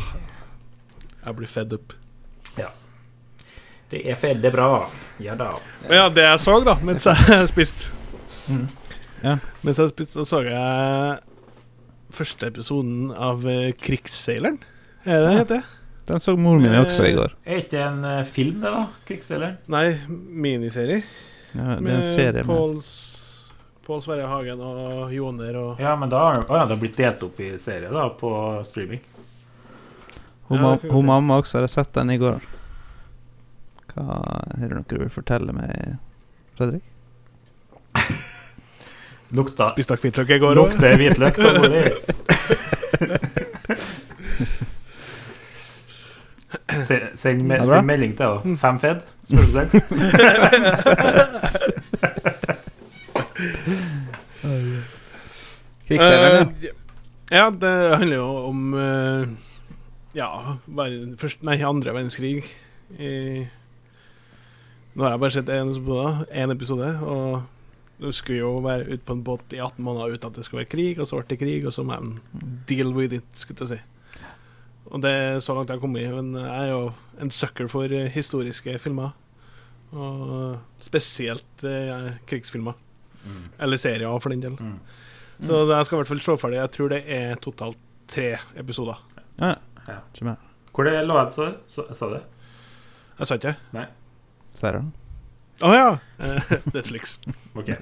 jeg 1.25 1.37
blir 1.39 1.49
fed 1.51 1.73
up. 1.73 1.93
Det 3.89 4.03
er 4.05 4.19
fedde 4.21 4.51
bra. 4.53 4.83
Ja 5.17 5.33
da. 5.39 5.47
Ja, 5.89 6.11
det 6.13 6.21
jeg 6.27 6.41
så 6.43 6.59
da, 6.61 6.75
mens 6.85 7.07
jeg 7.09 7.47
spiste 7.55 7.95
Mm. 8.49 8.63
Ja. 9.23 9.35
Mens 9.65 9.77
jeg 9.81 9.91
spiste, 9.91 10.23
så 10.23 10.25
så 10.25 10.39
jeg 10.45 11.19
første 12.17 12.47
episoden 12.49 13.11
av 13.13 13.43
eh, 13.49 13.73
Krigsseileren. 13.77 14.57
Er 15.05 15.19
det 15.19 15.27
det 15.27 15.33
Ja. 15.35 15.39
heter? 15.43 15.63
Den 16.09 16.21
så 16.25 16.33
moren 16.41 16.63
min 16.63 16.73
også 16.79 17.05
i 17.05 17.13
går. 17.13 17.35
Er 17.45 17.59
ikke 17.61 17.83
en 17.85 18.05
eh, 18.09 18.23
film, 18.25 18.63
det, 18.63 18.71
da? 18.73 18.87
Krigsseileren? 19.09 19.59
Nei, 19.69 19.99
miniserie. 20.09 21.03
Ja, 21.53 21.77
det 21.77 21.93
er 21.93 21.99
en 21.99 22.05
serie 22.09 22.33
med 22.45 22.47
Pål 22.57 22.81
Pål 23.89 24.03
Sverre 24.05 24.29
Hagen 24.29 24.61
og 24.65 25.13
Joner 25.13 25.57
og 25.61 25.79
Ja, 25.81 25.93
men 25.97 26.09
da 26.13 26.19
har 26.25 26.43
oh 26.49 26.57
ja, 26.57 26.65
det 26.65 26.77
har 26.77 26.81
blitt 26.81 26.97
delt 27.01 27.23
opp 27.29 27.41
i 27.41 27.51
serie 27.61 27.89
da, 27.93 28.09
på 28.21 28.33
streaming. 28.65 29.01
Hun, 30.49 30.59
Ja, 30.63 30.77
hun 30.91 31.07
mamma 31.07 31.39
også 31.43 31.59
hadde 31.59 31.69
sett 31.73 31.93
den 31.95 32.11
i 32.11 32.19
går. 32.21 32.41
Hva 33.93 34.21
Er 34.57 34.69
det 34.69 34.75
noe 34.77 34.87
du 34.89 34.97
vil 35.01 35.11
fortelle 35.13 35.53
meg, 35.53 35.99
Fredrik? 36.59 36.85
Lukta 39.37 39.69
spiste 39.75 39.99
hvitløk 40.01 40.31
i 40.33 40.39
går 40.41 40.57
òg. 40.57 40.59
Lukter 40.63 40.97
hvitløk, 40.97 41.37
da 41.37 41.51
går 41.59 41.69
vi. 41.75 41.83
Send, 47.15 47.43
me 47.45 47.59
Ja, 47.59 47.65
send 47.65 47.87
melding 47.89 48.15
til 48.17 48.39
henne. 48.39 48.57
Fem 48.57 48.79
fed? 48.81 49.05
du 49.29 49.37
Krigsseileren, 55.89 56.55
Eh, 57.29 57.37
ja, 57.37 57.51
det 57.51 57.71
handler 58.01 58.17
jo 58.17 58.27
om 58.49 58.75
eh, 58.75 59.29
Ja, 60.19 60.57
verden, 60.67 61.15
først, 61.21 61.45
nei, 61.47 61.61
andre 61.63 61.95
verdenskrig. 61.95 62.43
I, 62.99 63.45
nå 64.97 65.05
har 65.05 65.15
jeg 65.15 65.23
bare 65.23 65.35
sett 65.37 65.53
én 65.53 65.71
episode, 65.71 66.27
en 66.43 66.55
episode, 66.55 66.89
og 67.07 68.03
du 68.03 68.09
skulle 68.15 68.41
jo 68.41 68.57
være 68.65 68.89
ute 68.89 69.05
på 69.07 69.15
en 69.15 69.23
båt 69.27 69.55
i 69.55 69.61
18 69.63 69.85
måneder 69.85 70.17
uten 70.17 70.31
at 70.31 70.39
det 70.39 70.47
skulle 70.47 70.65
være 70.65 70.73
krig, 70.73 70.99
og 70.99 71.07
så 71.07 71.21
ble 71.21 71.29
det 71.31 71.39
krig, 71.43 71.67
og 71.67 71.75
så 71.75 71.85
må 71.87 71.99
de 72.01 72.51
deal 72.71 72.91
with 72.97 73.15
it, 73.15 73.31
skulle 73.39 73.63
jeg 73.63 73.77
si. 73.77 74.19
Og 74.89 75.03
det 75.05 75.11
er 75.13 75.41
så 75.45 75.55
langt 75.55 75.71
jeg 75.71 75.77
har 75.77 75.85
kommet, 75.85 76.09
men 76.15 76.33
jeg 76.41 76.65
er 76.65 76.71
jo 76.73 76.83
en 77.21 77.33
sucker 77.35 77.69
for 77.71 77.93
historiske 78.15 78.79
filmer. 78.81 79.13
Og 79.93 80.59
spesielt 80.83 81.65
eh, 81.65 82.15
krigsfilmer. 82.29 82.77
Eller 83.61 83.81
serier, 83.81 84.19
for 84.23 84.33
den 84.33 84.43
del. 84.43 84.57
Mm. 84.57 84.79
Så 85.45 85.61
jeg 85.69 85.87
skal 85.87 85.97
i 85.97 86.01
hvert 86.01 86.11
fall 86.11 86.25
se 86.25 86.37
ferdig. 86.41 86.59
Jeg 86.59 86.73
tror 86.75 86.93
det 86.93 87.03
er 87.19 87.43
totalt 87.43 87.81
tre 88.09 88.31
episoder. 88.59 89.03
Ja. 89.39 89.55
Ja. 89.89 89.99
Ikke 90.13 90.25
mer. 90.29 90.37
Hvor 90.75 90.85
det 90.87 90.95
lå 91.09 91.17
jeg, 91.19 91.33
sa 91.35 91.47
sa- 91.67 91.95
sa 91.97 92.09
du? 92.13 92.19
Jeg 93.19 93.27
sa 93.27 93.35
ikke 93.41 93.57
Nei. 93.75 93.87
Serien. 94.55 94.93
Å 95.65 95.73
ja! 95.75 95.89
Eh, 96.23 96.53
Netflix. 96.77 97.17
Ok. 97.59 97.73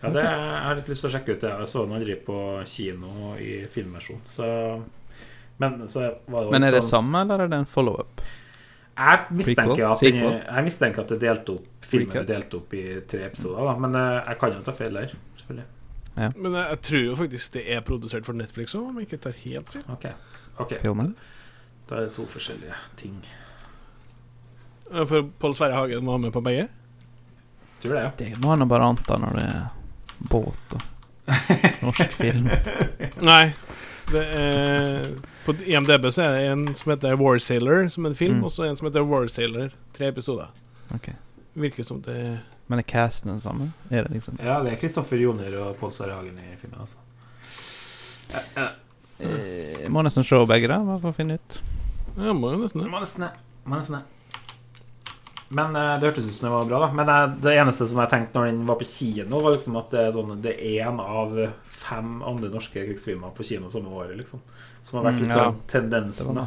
Ja, 0.00 0.08
det 0.10 0.22
jeg 0.24 0.60
har 0.64 0.78
litt 0.78 0.88
lyst 0.88 1.04
til 1.04 1.10
å 1.10 1.12
sjekke 1.12 1.34
ut. 1.36 1.40
det. 1.44 1.50
Jeg 1.60 1.68
så 1.70 1.82
den 1.84 1.96
aldri 1.98 2.16
på 2.24 2.36
kino 2.66 3.34
i 3.38 3.60
filmversjon. 3.70 4.20
Så 4.32 4.46
Men 5.60 5.82
så 5.92 6.06
var 6.26 6.46
det 6.46 6.54
Men 6.54 6.64
er 6.64 6.70
det 6.72 6.80
sånn- 6.82 6.90
samme, 7.04 7.20
eller 7.26 7.44
er 7.44 7.48
det 7.52 7.58
en 7.60 7.66
follow-up? 7.68 8.22
Jeg 9.00 9.26
mistenker, 9.32 9.84
at 9.92 10.00
den, 10.00 10.16
jeg 10.16 10.64
mistenker 10.64 11.00
at 11.04 11.08
det 11.08 11.20
delte 11.20 11.44
delt 11.44 11.50
opp 11.54 11.84
filmen 11.88 12.16
er 12.16 12.24
delt 12.28 12.54
opp 12.54 12.74
i 12.74 12.82
tre 13.08 13.22
episoder. 13.28 13.64
Da. 13.64 13.76
Men 13.80 13.94
eh, 13.96 14.24
jeg 14.28 14.38
kan 14.40 14.52
jo 14.56 14.60
ta 14.66 14.72
feil 14.76 14.92
der. 14.98 15.14
Selvfølgelig. 15.36 15.66
Men 16.16 16.52
jeg, 16.52 16.64
jeg 16.74 16.80
tror 16.88 17.04
jo 17.06 17.14
faktisk 17.16 17.52
det 17.54 17.62
er 17.76 17.80
produsert 17.86 18.26
for 18.26 18.36
Netflix 18.36 18.74
òg, 18.74 18.88
om 18.90 18.98
jeg 19.00 19.06
ikke 19.08 19.20
tar 19.28 19.36
helt 19.44 19.68
feil. 19.72 19.84
Ok, 19.94 20.08
ok 20.60 20.74
Filmen? 20.84 21.14
Da 21.88 21.96
er 21.96 22.06
det 22.08 22.14
to 22.14 22.26
forskjellige 22.30 22.76
ting. 23.00 23.16
For 24.90 25.22
Pål 25.38 25.54
Sverre 25.58 25.74
Hagen 25.78 26.06
var 26.06 26.18
med 26.18 26.32
på 26.34 26.40
begge. 26.42 26.68
Tror 27.82 27.94
det, 27.94 28.02
ja. 28.02 28.10
Det 28.18 28.30
må 28.42 28.50
han 28.54 28.68
bare 28.68 28.88
anta 28.92 29.16
når 29.22 29.36
det 29.38 29.44
er 29.48 29.68
båt 30.30 30.74
og 30.76 30.82
norsk 31.84 32.12
film. 32.18 32.48
Nei. 33.30 33.52
Det 34.10 34.22
er, 34.34 35.04
på 35.46 35.54
IMDb 35.70 36.08
så 36.10 36.24
er 36.26 36.32
det 36.34 36.46
en 36.50 36.64
som 36.74 36.90
heter 36.90 37.14
War 37.20 37.38
Sailor, 37.38 37.84
som 37.94 38.06
en 38.08 38.16
film, 38.18 38.40
Mm. 38.40 38.44
og 38.44 38.50
så 38.50 38.64
en 38.66 38.76
som 38.76 38.88
heter 38.88 39.04
War 39.06 39.28
Sailor. 39.30 39.70
Tre 39.94 40.08
episoder. 40.10 40.48
Okay. 40.94 41.14
Virker 41.54 41.86
som 41.86 42.00
det 42.02 42.16
Men 42.66 42.78
er 42.78 42.86
casten 42.86 43.30
den 43.30 43.40
samme? 43.40 43.72
Er 43.90 44.02
det 44.06 44.12
liksom 44.18 44.38
Ja, 44.42 44.60
det 44.62 44.72
er 44.72 44.76
Kristoffer 44.82 45.16
Joner 45.18 45.54
og 45.62 45.76
Pål 45.78 45.92
Sverre 45.94 46.14
Hagen 46.18 46.38
i 46.38 46.56
filmen. 46.58 46.80
altså 46.80 46.98
ja, 48.30 48.40
ja. 48.56 48.68
Eh, 49.22 49.82
Jeg 49.84 49.90
må 49.92 50.02
nesten 50.06 50.24
se 50.26 50.38
begge, 50.46 50.68
da, 50.70 50.78
bare 50.86 51.00
for 51.02 51.10
å 51.12 51.16
finne 51.16 51.36
ut. 51.40 51.60
Ja, 52.16 52.32
må 52.36 52.52
jo 52.54 52.58
nesten 52.62 52.82
det. 52.84 52.88
Må 52.92 53.00
nesten 53.02 53.26
det. 53.26 53.32
Må 53.66 53.78
nesten 53.80 53.98
det. 54.00 54.04
Men 55.50 55.74
eh, 55.74 55.96
det 55.98 56.06
hørtes 56.10 56.28
ut 56.28 56.34
som 56.36 56.46
det 56.46 56.52
var 56.54 56.68
bra, 56.70 56.78
da. 56.86 56.90
Men 56.94 57.08
eh, 57.10 57.36
det 57.42 57.54
eneste 57.58 57.88
som 57.90 57.98
jeg 58.04 58.12
tenkte 58.12 58.38
når 58.38 58.50
den 58.52 58.60
var 58.68 58.78
på 58.80 58.86
kino, 58.86 59.40
var 59.42 59.56
liksom 59.56 59.78
at 59.80 59.90
det 59.94 60.02
er, 60.06 60.12
sånn, 60.14 60.36
det 60.44 60.52
er 60.62 60.84
en 60.90 61.00
av 61.02 61.34
fem 61.80 62.20
andre 62.22 62.52
norske 62.52 62.84
krigsfilmer 62.86 63.32
på 63.34 63.46
kino 63.48 63.70
samme 63.72 63.90
året, 63.90 64.14
liksom. 64.20 64.42
Som 64.86 65.00
har 65.00 65.08
vært 65.10 65.18
Mm, 65.18 65.24
litt 65.26 65.34
sånn 65.36 65.58
tendensen. 65.68 66.38
da. 66.38 66.46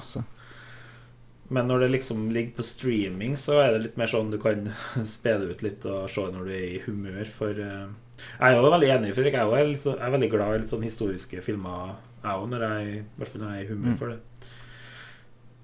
Men 1.53 1.67
når 1.67 1.83
det 1.83 1.89
liksom 1.97 2.29
ligger 2.33 2.55
på 2.57 2.63
streaming, 2.65 3.35
så 3.37 3.59
er 3.61 3.73
det 3.75 3.81
litt 3.83 3.97
mer 3.99 4.07
sånn 4.09 4.31
du 4.31 4.39
kan 4.41 4.71
spille 5.05 5.51
ut 5.51 5.61
litt 5.61 5.85
og 5.85 6.07
se 6.09 6.23
når 6.31 6.47
du 6.47 6.53
er 6.55 6.63
i 6.71 6.79
humør 6.87 7.27
for 7.29 7.51
eh, 7.51 7.91
Jeg 8.39 8.47
er 8.47 8.55
jo 8.55 8.71
veldig 8.71 8.89
enig, 8.95 9.11
Fredrik. 9.17 9.35
Jeg 9.35 9.97
er 9.99 10.13
veldig 10.15 10.29
glad 10.31 10.55
i 10.55 10.61
litt 10.63 10.71
sånn 10.71 10.85
historiske 10.87 11.43
filmer, 11.43 11.97
jeg 12.23 12.31
òg, 12.39 12.45
når 12.49 12.61
jeg, 12.67 12.93
i 12.97 13.01
hvert 13.19 13.29
fall 13.33 13.41
når 13.43 13.53
jeg 13.53 13.59
er 13.59 13.63
i 13.63 13.71
humør 13.73 13.89
Mm. 13.91 13.97
for 13.97 14.07
det. 14.07 14.19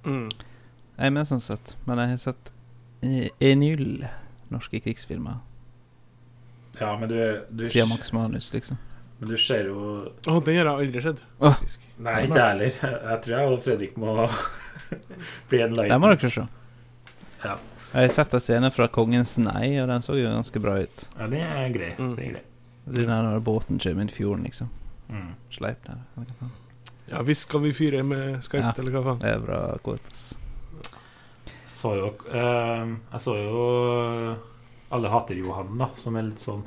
Mm. 0.05 0.29
Jeg 0.99 1.05
er 1.07 1.13
med 1.15 1.27
sånn 1.29 1.41
sett, 1.43 1.75
men 1.87 1.97
jeg 2.01 2.09
har 2.09 2.17
sett 2.17 2.51
en 3.03 3.59
null 3.59 4.05
norske 4.51 4.79
krigsfilmer 4.83 5.37
Ja, 6.79 6.97
men 6.99 7.09
du, 7.09 7.15
du, 7.51 7.65
siden 7.67 7.89
Max 7.89 8.11
Manus, 8.15 8.51
liksom. 8.53 8.77
men 9.19 9.29
du 9.29 9.37
ser 9.37 9.65
jo 9.67 9.79
Å, 10.27 10.39
den 10.43 10.57
har 10.59 10.65
jeg 10.65 10.87
aldri 10.87 11.01
sett. 11.03 11.21
Oh. 11.39 11.55
Nei, 11.99 12.17
ikke 12.25 12.39
jeg 12.39 12.45
heller. 12.47 12.77
Jeg 13.11 13.21
tror 13.25 13.35
jeg 13.37 13.51
og 13.53 13.63
Fredrik 13.63 13.97
må 13.99 14.15
bli 15.49 15.61
en 15.65 15.75
Den 15.79 15.99
må 16.01 16.11
dere 16.13 16.31
se. 16.31 16.45
Ja. 17.43 17.57
Jeg 17.89 18.05
har 18.05 18.13
sett 18.13 18.33
en 18.37 18.43
scene 18.43 18.69
fra 18.71 18.87
Kongens 18.93 19.37
nei, 19.41 19.79
og 19.81 19.87
den 19.89 20.03
så 20.05 20.15
jo 20.19 20.29
ganske 20.29 20.59
bra 20.61 20.75
ut. 20.83 21.05
ja, 21.17 21.27
det 21.31 21.39
er 21.41 21.71
grei. 21.73 21.93
Mm. 21.97 22.11
Det 22.15 22.25
er 22.27 22.31
grei. 22.35 22.43
Det 22.89 23.03
er 23.03 23.07
der 23.09 23.23
når 23.27 23.39
båten 23.45 23.79
kommer 23.81 24.01
inn 24.05 24.09
i 24.11 24.15
fjorden, 24.15 24.43
liksom. 24.47 24.69
Mm. 25.09 25.33
Sleip 25.51 25.85
der. 25.85 25.97
Ja 27.09 27.21
visst 27.25 27.47
skal 27.47 27.61
vi 27.63 27.71
fyre 27.73 28.03
med 28.03 28.43
Skype, 28.45 28.61
Ja. 28.61 28.73
eller 28.77 28.91
hva 28.91 29.03
faen. 29.03 29.19
Det 29.19 29.29
er 29.33 29.39
bra 29.39 29.77
quotes. 29.83 30.35
Så 31.65 31.95
jo 31.97 32.07
eh, 32.31 32.85
Jeg 33.11 33.21
så 33.21 33.35
jo 33.37 34.37
Alle 34.91 35.09
hater 35.09 35.35
Johan, 35.37 35.77
da, 35.77 35.87
som 35.93 36.15
er 36.17 36.23
litt 36.29 36.39
sånn 36.39 36.63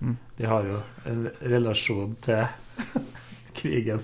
Mm. 0.00 0.14
De 0.36 0.46
har 0.48 0.64
jo 0.64 0.78
en 1.04 1.26
relasjon 1.42 2.14
til 2.24 2.46
krigen. 3.58 4.00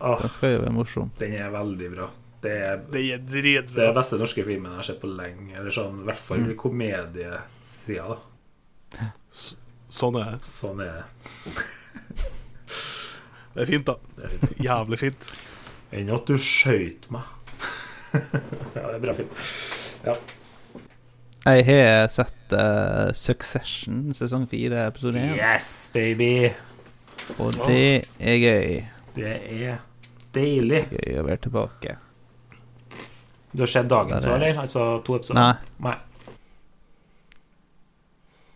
Åh, 0.00 0.20
Den 0.22 0.30
skal 0.30 0.52
jo 0.52 0.60
være 0.62 0.72
morsom. 0.76 1.10
den 1.18 1.32
er 1.34 1.50
veldig 1.50 1.88
bra. 1.96 2.06
Det 2.40 2.52
er 2.62 2.76
Det 2.92 3.00
er 3.16 3.18
det 3.26 3.88
er 3.88 3.94
beste 3.96 4.18
norske 4.20 4.44
filmen 4.46 4.70
jeg 4.70 4.76
har 4.78 4.86
sett 4.86 5.00
på 5.02 5.10
lenge. 5.10 5.56
Eller 5.58 5.74
sånn, 5.74 6.02
I 6.02 6.06
hvert 6.06 6.22
fall 6.22 6.38
Mm. 6.44 6.54
komediesida, 6.56 8.06
da. 9.00 9.10
S- 9.32 9.56
Sånn 9.88 10.16
er 10.20 10.34
det. 10.34 10.40
Sånn 10.48 10.80
er 10.84 10.98
det. 11.00 11.04
Det 13.58 13.64
er 13.64 13.70
fint, 13.72 13.88
da. 13.88 13.94
det 14.14 14.24
er 14.28 14.34
fint. 14.36 14.50
Jævlig 14.62 14.98
fint. 15.00 15.28
Enn 15.98 16.10
at 16.14 16.28
du 16.28 16.36
skøyt 16.38 17.08
meg. 17.10 17.24
ja, 18.14 18.84
det 18.84 18.92
er 18.92 19.00
bra 19.02 19.14
film. 19.16 19.32
Ja. 20.04 20.14
Jeg 21.48 21.64
har 21.66 22.06
sett 22.12 22.54
uh, 22.54 23.08
Succession 23.18 24.12
sesong 24.14 24.44
fire, 24.50 24.84
episode 24.92 25.18
én, 25.18 25.34
Yes, 25.40 25.90
baby! 25.94 26.52
og 27.40 27.56
det 27.66 28.04
er 28.20 28.38
gøy. 28.44 28.78
Det 29.16 29.34
er 29.58 29.80
deilig. 30.36 30.84
Gøy 30.94 31.18
å 31.18 31.26
være 31.26 31.42
tilbake. 31.48 31.96
Du 33.50 33.64
har 33.64 33.72
sett 33.74 33.88
dagens 33.90 34.22
så, 34.28 34.36
òg, 34.36 34.38
er- 34.38 34.52
eller? 34.52 34.60
Altså 34.68 34.86
to 35.08 35.18
episoder? 35.18 35.40
Nei, 35.40 35.88
Nei. 35.88 35.96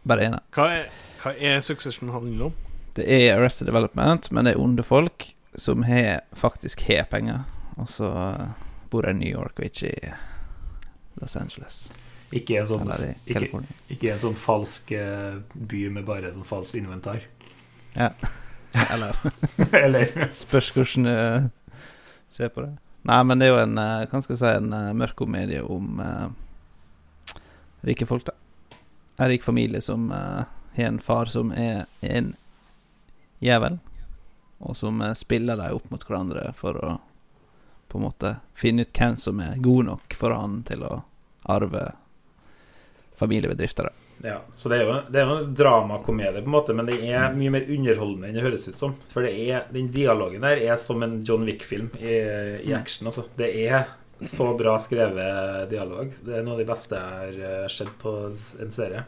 bare 0.06 0.28
én. 0.30 0.38
Hva 1.22 1.34
er, 1.38 1.60
Succession 1.62 2.10
handler 2.10 2.50
om? 2.50 2.54
Det 2.96 3.06
er 3.06 3.36
Arrested 3.36 3.70
Development, 3.70 4.30
men 4.30 4.44
det 4.44 4.54
er 4.54 4.60
onde 4.60 4.82
folk 4.82 5.30
som 5.54 5.84
har, 5.86 6.24
faktisk 6.36 6.82
har 6.88 7.06
penger. 7.10 7.44
Og 7.78 7.88
så 7.88 8.10
eh, 8.10 8.48
bor 8.90 9.06
de 9.06 9.14
i 9.14 9.20
New 9.20 9.30
York 9.30 9.60
og 9.60 9.68
ikke 9.68 9.92
i 9.92 10.12
Los 11.20 11.36
Angeles. 11.38 11.86
Ikke 12.32 12.58
en 12.58 12.68
sånn, 12.68 12.88
ikke, 13.28 13.62
ikke 13.92 14.12
en 14.14 14.20
sånn 14.22 14.36
falsk 14.38 14.94
eh, 14.96 15.38
by 15.52 15.82
med 15.92 16.06
bare 16.08 16.32
sånn 16.32 16.48
falsk 16.48 16.80
inventar. 16.80 17.24
Eller 18.72 19.16
eller 19.84 20.30
Spørs 20.32 20.70
hvordan 20.72 21.04
du 21.04 21.50
ser 22.32 22.48
på 22.48 22.64
det. 22.64 22.70
Nei, 23.04 23.18
men 23.28 23.40
det 23.40 23.48
er 23.48 23.52
jo 23.52 23.58
en 23.60 23.78
eh, 23.82 24.04
Hva 24.08 24.22
skal 24.22 24.32
jeg 24.32 24.40
si 24.40 24.52
En 24.62 24.72
eh, 24.72 24.92
mørk 24.96 25.16
komedie 25.18 25.60
om 25.60 26.00
uh, 26.00 26.30
rike 27.84 28.06
folk, 28.06 28.24
da. 28.28 28.78
En 29.18 29.28
rik 29.28 29.44
familie 29.44 29.82
som 29.84 30.06
eh, 30.14 30.44
har 30.76 30.84
en 30.88 31.00
far 31.02 31.30
som 31.32 31.52
er 31.52 31.84
en 32.00 32.34
jævel, 33.42 33.78
og 34.62 34.76
som 34.76 35.00
eh, 35.02 35.14
spiller 35.18 35.58
dem 35.58 35.78
opp 35.78 35.88
mot 35.90 36.04
hverandre 36.06 36.52
for 36.58 36.78
å 36.78 36.92
på 37.92 37.98
en 37.98 38.06
måte 38.06 38.36
finne 38.56 38.86
ut 38.86 38.96
hvem 38.96 39.18
som 39.20 39.40
er 39.44 39.58
god 39.60 39.84
nok 39.90 40.14
for 40.16 40.32
han 40.32 40.62
til 40.64 40.84
å 40.88 41.02
arve 41.52 41.90
familiebedrifter. 43.20 43.90
Ja, 44.24 44.38
så 44.52 44.70
det 44.70 44.78
er 44.78 44.86
jo, 44.86 44.94
det 45.10 45.20
er 45.20 45.26
jo 45.26 45.38
en 45.42 45.54
dramakomedie, 45.58 46.40
på 46.40 46.48
en 46.48 46.54
måte, 46.54 46.76
men 46.78 46.86
det 46.88 47.00
er 47.04 47.34
mye 47.34 47.52
mer 47.52 47.66
underholdende 47.66 48.30
enn 48.30 48.38
det 48.38 48.44
høres 48.44 48.68
ut 48.70 48.78
som. 48.78 48.94
For 49.10 49.26
det 49.26 49.32
er, 49.34 49.66
den 49.74 49.90
dialogen 49.92 50.46
der 50.46 50.62
er 50.62 50.78
som 50.80 51.02
en 51.04 51.18
John 51.26 51.44
Wick-film 51.48 51.90
i, 51.98 52.14
i 52.62 52.72
action. 52.76 53.10
Altså. 53.10 53.26
Det 53.36 53.50
er 53.66 53.90
så 54.22 54.52
bra 54.56 54.76
skrevet 54.78 55.66
dialog. 55.72 56.14
Det 56.22 56.38
er 56.38 56.46
noe 56.46 56.54
av 56.54 56.62
de 56.62 56.68
beste 56.68 57.00
jeg 57.00 57.18
har 57.18 57.42
eh, 57.50 57.66
sett 57.74 57.90
på 58.00 58.14
en 58.30 58.72
serie. 58.72 59.02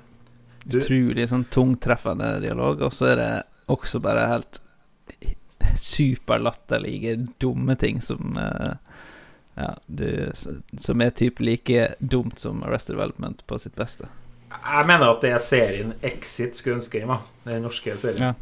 Du- 0.65 0.79
Utrolig 0.81 1.29
sånn 1.29 1.45
tungtreffende 1.53 2.39
dialog, 2.41 2.81
og 2.83 2.93
så 2.97 3.12
er 3.12 3.17
det 3.21 3.31
også 3.73 4.01
bare 4.01 4.27
helt 4.31 4.61
superlatterlige, 5.81 7.27
dumme 7.43 7.77
ting 7.77 8.03
som 8.03 8.37
uh, 8.39 8.75
Ja, 9.55 9.75
du 9.87 10.33
Som 10.79 11.01
er 11.01 11.11
typ 11.11 11.41
like 11.41 11.95
dumt 11.99 12.39
som 12.39 12.62
Arrested 12.62 12.97
Development 12.97 13.47
på 13.47 13.59
sitt 13.59 13.77
beste. 13.79 14.09
Jeg 14.51 14.87
mener 14.87 15.12
at 15.12 15.23
det 15.23 15.31
er 15.35 15.43
serien 15.43 15.93
Exit 16.03 16.57
skulle 16.59 16.81
ønske 16.81 17.03
den. 17.03 17.12
Den 17.45 17.62
norske 17.62 17.95
serien. 17.99 18.33
Ja. 18.33 18.35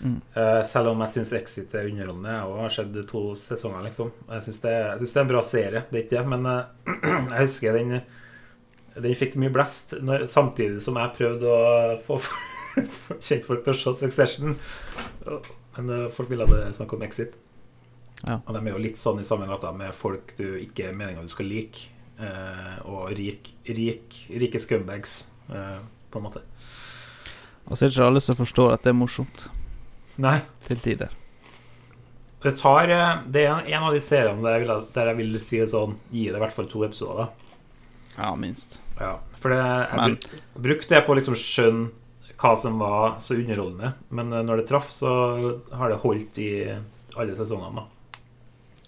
Mm. 0.00 0.20
Eh, 0.34 0.60
selv 0.62 0.92
om 0.92 1.00
jeg 1.02 1.10
syns 1.16 1.32
Exit 1.40 1.74
er 1.74 1.88
underholdende. 1.90 2.36
Jeg 2.36 2.62
har 2.62 2.74
sett 2.76 2.98
to 3.10 3.22
sesonger, 3.34 3.82
liksom. 3.88 4.12
Jeg 4.30 4.46
syns 4.46 4.60
det, 4.62 4.74
det 5.00 5.10
er 5.10 5.20
en 5.24 5.32
bra 5.32 5.42
serie, 5.42 5.82
det 5.90 5.98
er 5.98 6.04
ikke 6.04 6.16
det, 6.16 6.26
men 6.30 6.46
eh, 6.52 6.92
jeg 7.32 7.40
husker 7.42 7.78
den 7.78 7.96
Den 9.02 9.18
fikk 9.18 9.36
mye 9.40 9.52
blest 9.54 9.96
når, 10.02 10.26
samtidig 10.30 10.82
som 10.84 10.98
jeg 11.00 11.14
prøvde 11.18 11.50
å 11.50 11.98
få 12.04 12.18
kjentfolk 13.28 13.64
til 13.66 13.74
å 13.74 13.76
se 13.78 13.94
Succession. 14.00 14.56
Men 15.76 15.92
eh, 15.94 16.08
folk 16.14 16.30
ville 16.32 16.48
snakke 16.74 16.96
om 16.98 17.04
Exit. 17.06 17.36
Ja. 18.24 18.40
Og 18.40 18.50
de 18.56 18.64
er 18.64 18.72
jo 18.74 18.82
litt 18.82 18.98
sånn 18.98 19.20
i 19.22 19.26
samme 19.26 19.46
gata 19.46 19.70
med 19.76 19.94
folk 19.94 20.32
du 20.38 20.56
ikke 20.58 20.88
er 20.88 20.96
meninga 20.98 21.22
du 21.22 21.30
skal 21.30 21.46
like. 21.50 21.86
eh, 22.18 22.78
og 22.90 23.12
rik, 23.14 23.52
rik, 23.70 24.16
rike 24.42 24.58
scumbags, 24.58 25.30
eh, 25.54 25.78
på 26.10 26.18
en 26.18 26.24
måte. 26.24 26.42
Og 27.68 27.76
så 27.76 27.84
er 27.84 27.90
det 27.90 27.94
ikke 27.94 28.08
alle 28.10 28.22
som 28.24 28.38
forstår 28.38 28.72
at 28.74 28.82
det 28.82 28.90
er 28.90 28.98
morsomt. 28.98 29.44
Nei. 30.18 30.40
Til 30.66 30.80
tider. 30.82 31.12
Det, 32.42 32.56
tar, 32.58 32.90
det 33.30 33.44
er 33.44 33.62
en 33.66 33.84
av 33.86 33.94
de 33.94 34.00
seriene 34.02 34.42
der 34.42 34.58
jeg 34.58 34.64
vil, 34.66 34.82
der 34.94 35.10
jeg 35.12 35.18
vil 35.18 35.38
si 35.42 35.58
sånn 35.66 35.96
Gi 36.10 36.28
det 36.30 36.38
i 36.38 36.42
hvert 36.42 36.54
fall 36.54 36.68
to 36.70 36.84
episoder. 36.86 37.30
Ja, 38.16 38.32
minst. 38.38 38.80
Ja, 39.00 39.18
for 39.38 39.48
det, 39.54 39.58
jeg 39.62 39.96
Men- 39.96 40.14
bruk, 40.16 40.28
brukte 40.62 40.88
det 40.94 41.04
på 41.06 41.12
å 41.14 41.16
liksom 41.20 41.34
skjønne 41.34 41.90
hva 42.38 42.56
som 42.56 42.78
var 42.78 43.16
så 43.18 43.34
underholdende. 43.34 43.94
Men 44.10 44.32
eh, 44.32 44.42
når 44.42 44.56
det 44.62 44.66
traff, 44.68 44.90
så 44.90 45.60
har 45.74 45.88
det 45.90 45.98
holdt 46.02 46.38
i 46.38 46.50
alle 47.16 47.34
sesongene. 47.34 47.82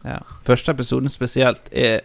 da 0.03 0.11
Ja. 0.15 0.19
Første 0.47 0.71
episoden 0.73 1.09
spesielt 1.09 1.69
er 1.73 2.01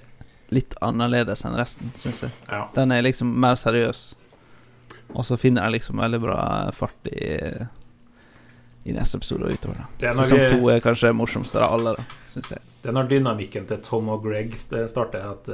litt 0.52 0.74
annerledes 0.82 1.44
enn 1.46 1.56
resten, 1.58 1.92
syns 1.96 2.22
jeg. 2.22 2.32
Ja. 2.50 2.68
Den 2.76 2.92
er 2.92 3.02
liksom 3.02 3.32
mer 3.40 3.56
seriøs. 3.56 4.14
Og 5.16 5.24
så 5.26 5.38
finner 5.38 5.64
jeg 5.64 5.80
liksom 5.82 5.98
veldig 6.02 6.22
bra 6.22 6.72
fart 6.74 7.08
i 7.12 7.68
I 8.86 8.94
neste 8.94 9.18
episode 9.18 9.46
og 9.48 9.54
utover. 9.54 9.86
Er 10.02 10.14
da 10.14 10.22
Sesong 10.24 10.40
vi- 10.40 10.50
to 10.60 10.70
er 10.70 10.80
kanskje 10.80 11.14
morsomst 11.16 11.56
av 11.56 11.74
alle, 11.74 11.96
syns 12.34 12.50
jeg. 12.52 12.60
Det 12.86 12.92
er 12.92 12.94
når 13.00 13.08
dynamikken 13.10 13.64
til 13.66 13.80
Tom 13.82 14.10
og 14.14 14.22
Greg 14.22 14.52
st- 14.54 14.84
starter, 14.92 15.24
at 15.34 15.48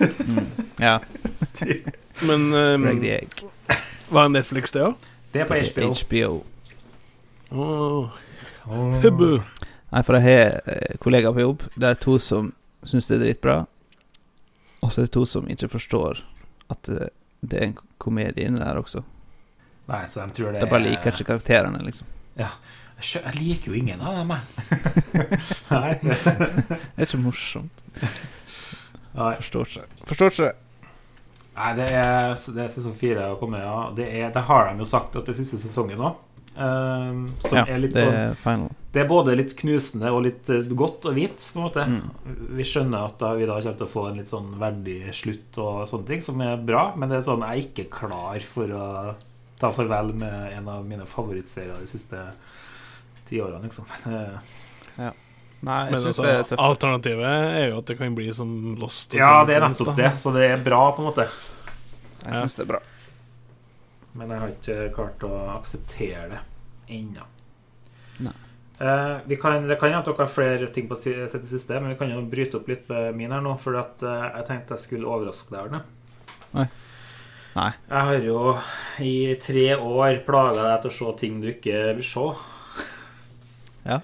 mm, 0.00 0.46
Ja. 0.80 0.94
Men 2.28 2.46
um, 2.56 2.86
Greg 2.86 3.02
the 3.02 3.10
Egg. 3.18 3.42
Var 4.08 4.28
Netflix 4.32 4.72
det 4.72 4.86
òg? 4.86 4.94
Det 5.34 5.42
er 5.42 5.50
på 5.50 5.58
HBO. 5.60 5.90
HBO. 7.52 8.08
Hebbu. 9.02 9.28
Nei, 9.90 10.02
for 10.06 10.16
jeg 10.16 10.24
har 10.24 10.56
eh, 10.70 10.96
kollegaer 11.02 11.34
på 11.36 11.42
jobb. 11.44 11.62
Det 11.74 11.88
er 11.90 12.00
to 12.00 12.16
som 12.22 12.52
syns 12.86 13.08
det 13.10 13.18
er 13.18 13.24
dritbra. 13.26 13.56
Og 14.80 14.92
så 14.92 15.02
er 15.02 15.08
det 15.10 15.14
to 15.18 15.24
som 15.28 15.48
ikke 15.52 15.68
forstår 15.68 16.22
at 16.72 16.88
det, 16.88 17.10
det 17.44 17.58
er 17.60 17.66
en 17.68 17.78
komedie 18.00 18.46
inni 18.48 18.62
der 18.62 18.78
også. 18.80 19.02
Nei, 19.90 20.04
så 20.08 20.24
de 20.24 20.36
tror 20.36 20.54
det 20.54 20.62
De 20.64 20.70
bare 20.70 20.86
liker 20.86 21.12
ikke 21.12 21.28
karakterene, 21.34 21.82
liksom. 21.84 22.08
Ja. 22.38 22.48
Jeg, 23.00 23.34
liker 23.38 23.72
jo 23.72 23.78
ingen 23.78 24.00
av 24.04 24.18
dem, 24.20 24.34
jeg. 24.36 24.42
Nei. 25.74 25.92
Det 26.04 26.78
er 27.00 27.06
ikke 27.06 27.22
morsomt. 27.22 27.84
Nei. 29.16 29.34
Forstår 29.40 29.70
ikke. 29.70 29.86
Forstår 30.10 30.36
seg. 30.36 30.66
Nei, 31.60 31.70
det 31.76 31.86
er, 31.92 32.34
det 32.54 32.62
er 32.62 32.72
sesong 32.72 32.94
fire 32.96 33.32
å 33.34 33.38
komme, 33.40 33.60
ja. 33.60 33.78
Det, 33.96 34.06
er, 34.06 34.28
det 34.32 34.44
har 34.48 34.68
de 34.70 34.84
jo 34.84 34.88
sagt 34.88 35.16
at 35.18 35.26
det 35.26 35.34
er 35.34 35.40
siste 35.42 35.58
sesongen 35.60 35.98
nå. 36.00 36.12
Um, 36.60 37.34
som 37.38 37.60
Ja, 37.60 37.64
er 37.70 37.78
litt 37.82 37.94
det 37.94 38.04
sånn 38.04 38.16
er 38.16 38.38
final. 38.40 38.70
Det 38.90 39.02
er 39.04 39.10
både 39.10 39.36
litt 39.38 39.52
knusende 39.58 40.10
og 40.10 40.24
litt 40.26 40.48
eh, 40.50 40.66
godt 40.76 41.06
og 41.06 41.14
hvit, 41.14 41.44
på 41.52 41.60
en 41.60 41.66
måte. 41.66 41.84
Mm. 41.86 42.46
Vi 42.58 42.66
skjønner 42.66 43.06
at 43.06 43.20
da 43.22 43.32
vi 43.38 43.46
da 43.46 43.58
kommer 43.60 43.78
til 43.78 43.86
å 43.86 43.90
få 43.90 44.06
en 44.08 44.18
litt 44.18 44.30
sånn 44.30 44.48
verdig 44.60 44.98
slutt 45.14 45.60
og 45.62 45.84
sånne 45.90 46.08
ting, 46.08 46.24
som 46.26 46.42
er 46.44 46.58
bra, 46.58 46.88
men 46.98 47.12
det 47.12 47.20
er 47.20 47.26
sånn 47.28 47.44
jeg 47.46 47.52
er 47.52 47.68
ikke 47.68 47.86
klar 48.00 48.46
for 48.46 48.74
å 48.74 48.86
ta 49.60 49.70
farvel 49.74 50.14
med 50.18 50.56
en 50.56 50.72
av 50.72 50.86
mine 50.88 51.06
favorittserier 51.06 51.78
de 51.78 51.88
siste 51.90 52.24
ti 53.30 53.40
årene, 53.42 53.62
liksom. 53.66 53.88
ja. 55.04 55.12
Nei, 55.60 55.80
jeg 55.84 55.92
Men 55.92 56.00
syns 56.00 56.06
altså, 56.14 56.22
det 56.24 56.34
er 56.34 56.46
tøft. 56.48 56.62
alternativet 56.64 57.32
er 57.60 57.66
jo 57.68 57.80
at 57.82 57.90
det 57.90 57.98
kan 57.98 58.14
bli 58.16 58.30
som 58.36 58.54
Lost. 58.80 59.16
Ja, 59.18 59.32
det 59.48 59.58
er 59.58 59.66
nettopp 59.66 59.92
det, 59.98 60.12
så 60.22 60.32
det 60.36 60.46
er 60.48 60.62
bra, 60.64 60.84
på 60.96 61.04
en 61.04 61.10
måte. 61.10 61.26
Jeg 62.24 62.38
syns 62.38 62.56
det 62.56 62.64
er 62.64 62.70
bra. 62.74 62.80
Men 64.16 64.32
jeg 64.32 64.42
har 64.42 64.54
ikke 64.54 64.78
klart 64.96 65.28
å 65.28 65.34
akseptere 65.58 66.24
det 66.32 66.40
ennå. 66.96 67.28
Eh, 68.80 69.16
vi 69.26 69.36
kan, 69.36 69.68
det 69.68 69.76
kan 69.76 69.92
hende 69.92 70.06
dere 70.08 70.24
har 70.24 70.30
flere 70.32 70.66
ting 70.72 70.86
på 70.88 70.96
sitt 70.96 71.44
siste, 71.46 71.80
men 71.80 71.92
vi 71.92 71.98
kan 72.00 72.08
jo 72.08 72.22
bryte 72.24 72.56
opp 72.56 72.68
litt 72.70 72.86
med 72.88 73.12
min 73.18 73.32
her 73.34 73.42
nå. 73.44 73.52
For 73.60 73.76
at, 73.76 74.00
eh, 74.00 74.28
jeg 74.38 74.46
tenkte 74.48 74.78
jeg 74.78 74.84
skulle 74.86 75.10
overraske 75.10 75.52
deg, 75.52 75.66
Arne. 75.66 75.82
Nei. 76.56 76.64
Nei. 77.58 77.70
Jeg 77.90 78.06
har 78.08 78.24
jo 78.24 78.40
i 79.04 79.14
tre 79.42 79.66
år 79.76 80.22
plaga 80.24 80.64
deg 80.64 80.80
til 80.80 80.92
å 80.92 80.96
se 80.96 81.12
ting 81.20 81.40
du 81.42 81.50
ikke 81.52 81.82
vil 81.98 82.08
se. 82.08 82.24
Ja. 83.84 84.00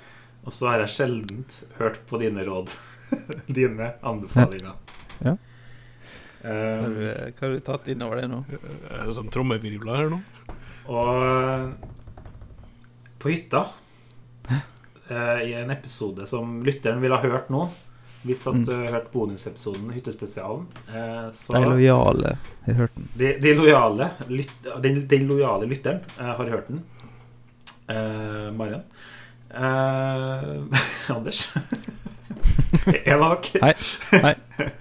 Og 0.46 0.52
så 0.54 0.68
har 0.70 0.78
jeg 0.84 0.92
sjelden 0.94 1.44
hørt 1.78 1.98
på 2.08 2.20
dine 2.22 2.44
råd. 2.46 2.70
dine 3.58 3.92
anbefalinger. 4.06 4.74
Ja. 5.24 5.36
Eh, 6.42 6.50
Hva 6.50 6.82
har 6.82 6.94
du, 6.94 7.02
hva 7.06 7.40
har 7.46 7.54
du 7.56 7.60
tatt 7.66 7.88
innover 7.92 8.20
deg 8.20 8.26
det 8.28 8.32
nå? 8.34 8.40
Er 8.92 9.06
det 9.08 9.14
sånn 9.16 9.30
trommevirvler 9.34 9.96
her 10.02 10.10
nå? 10.12 10.20
Og 10.86 11.72
på 13.22 13.32
hytta, 13.32 13.64
Hæ? 14.46 14.60
i 15.46 15.52
en 15.58 15.70
episode 15.74 16.26
som 16.30 16.60
lytteren 16.66 17.00
ville 17.02 17.14
ha 17.18 17.22
hørt 17.22 17.48
nå 17.50 17.64
Hvis 18.26 18.42
at 18.50 18.58
du 18.66 18.72
har 18.74 18.90
hørt 18.90 19.08
bonusepisoden, 19.12 19.90
Hyttespesialen, 19.94 20.64
eh, 20.90 21.28
så 21.34 21.54
De 21.56 21.64
lojale 21.70 22.32
har 22.66 22.78
hørt 22.80 22.94
den. 22.96 23.08
de, 23.18 23.32
de 23.42 23.52
lojale 23.58 24.08
lyt, 24.30 24.50
den, 24.82 25.02
den 25.10 25.26
lojale 25.30 25.66
lytteren 25.70 26.00
eh, 26.18 26.32
har 26.40 26.50
hørt 26.54 26.68
den. 26.72 26.80
Eh, 27.86 28.48
Marian. 28.58 28.82
Eh, 29.56 30.62
Anders. 31.16 31.54
en. 33.04 33.50
Hei. 33.62 33.74
Hei. 34.12 34.34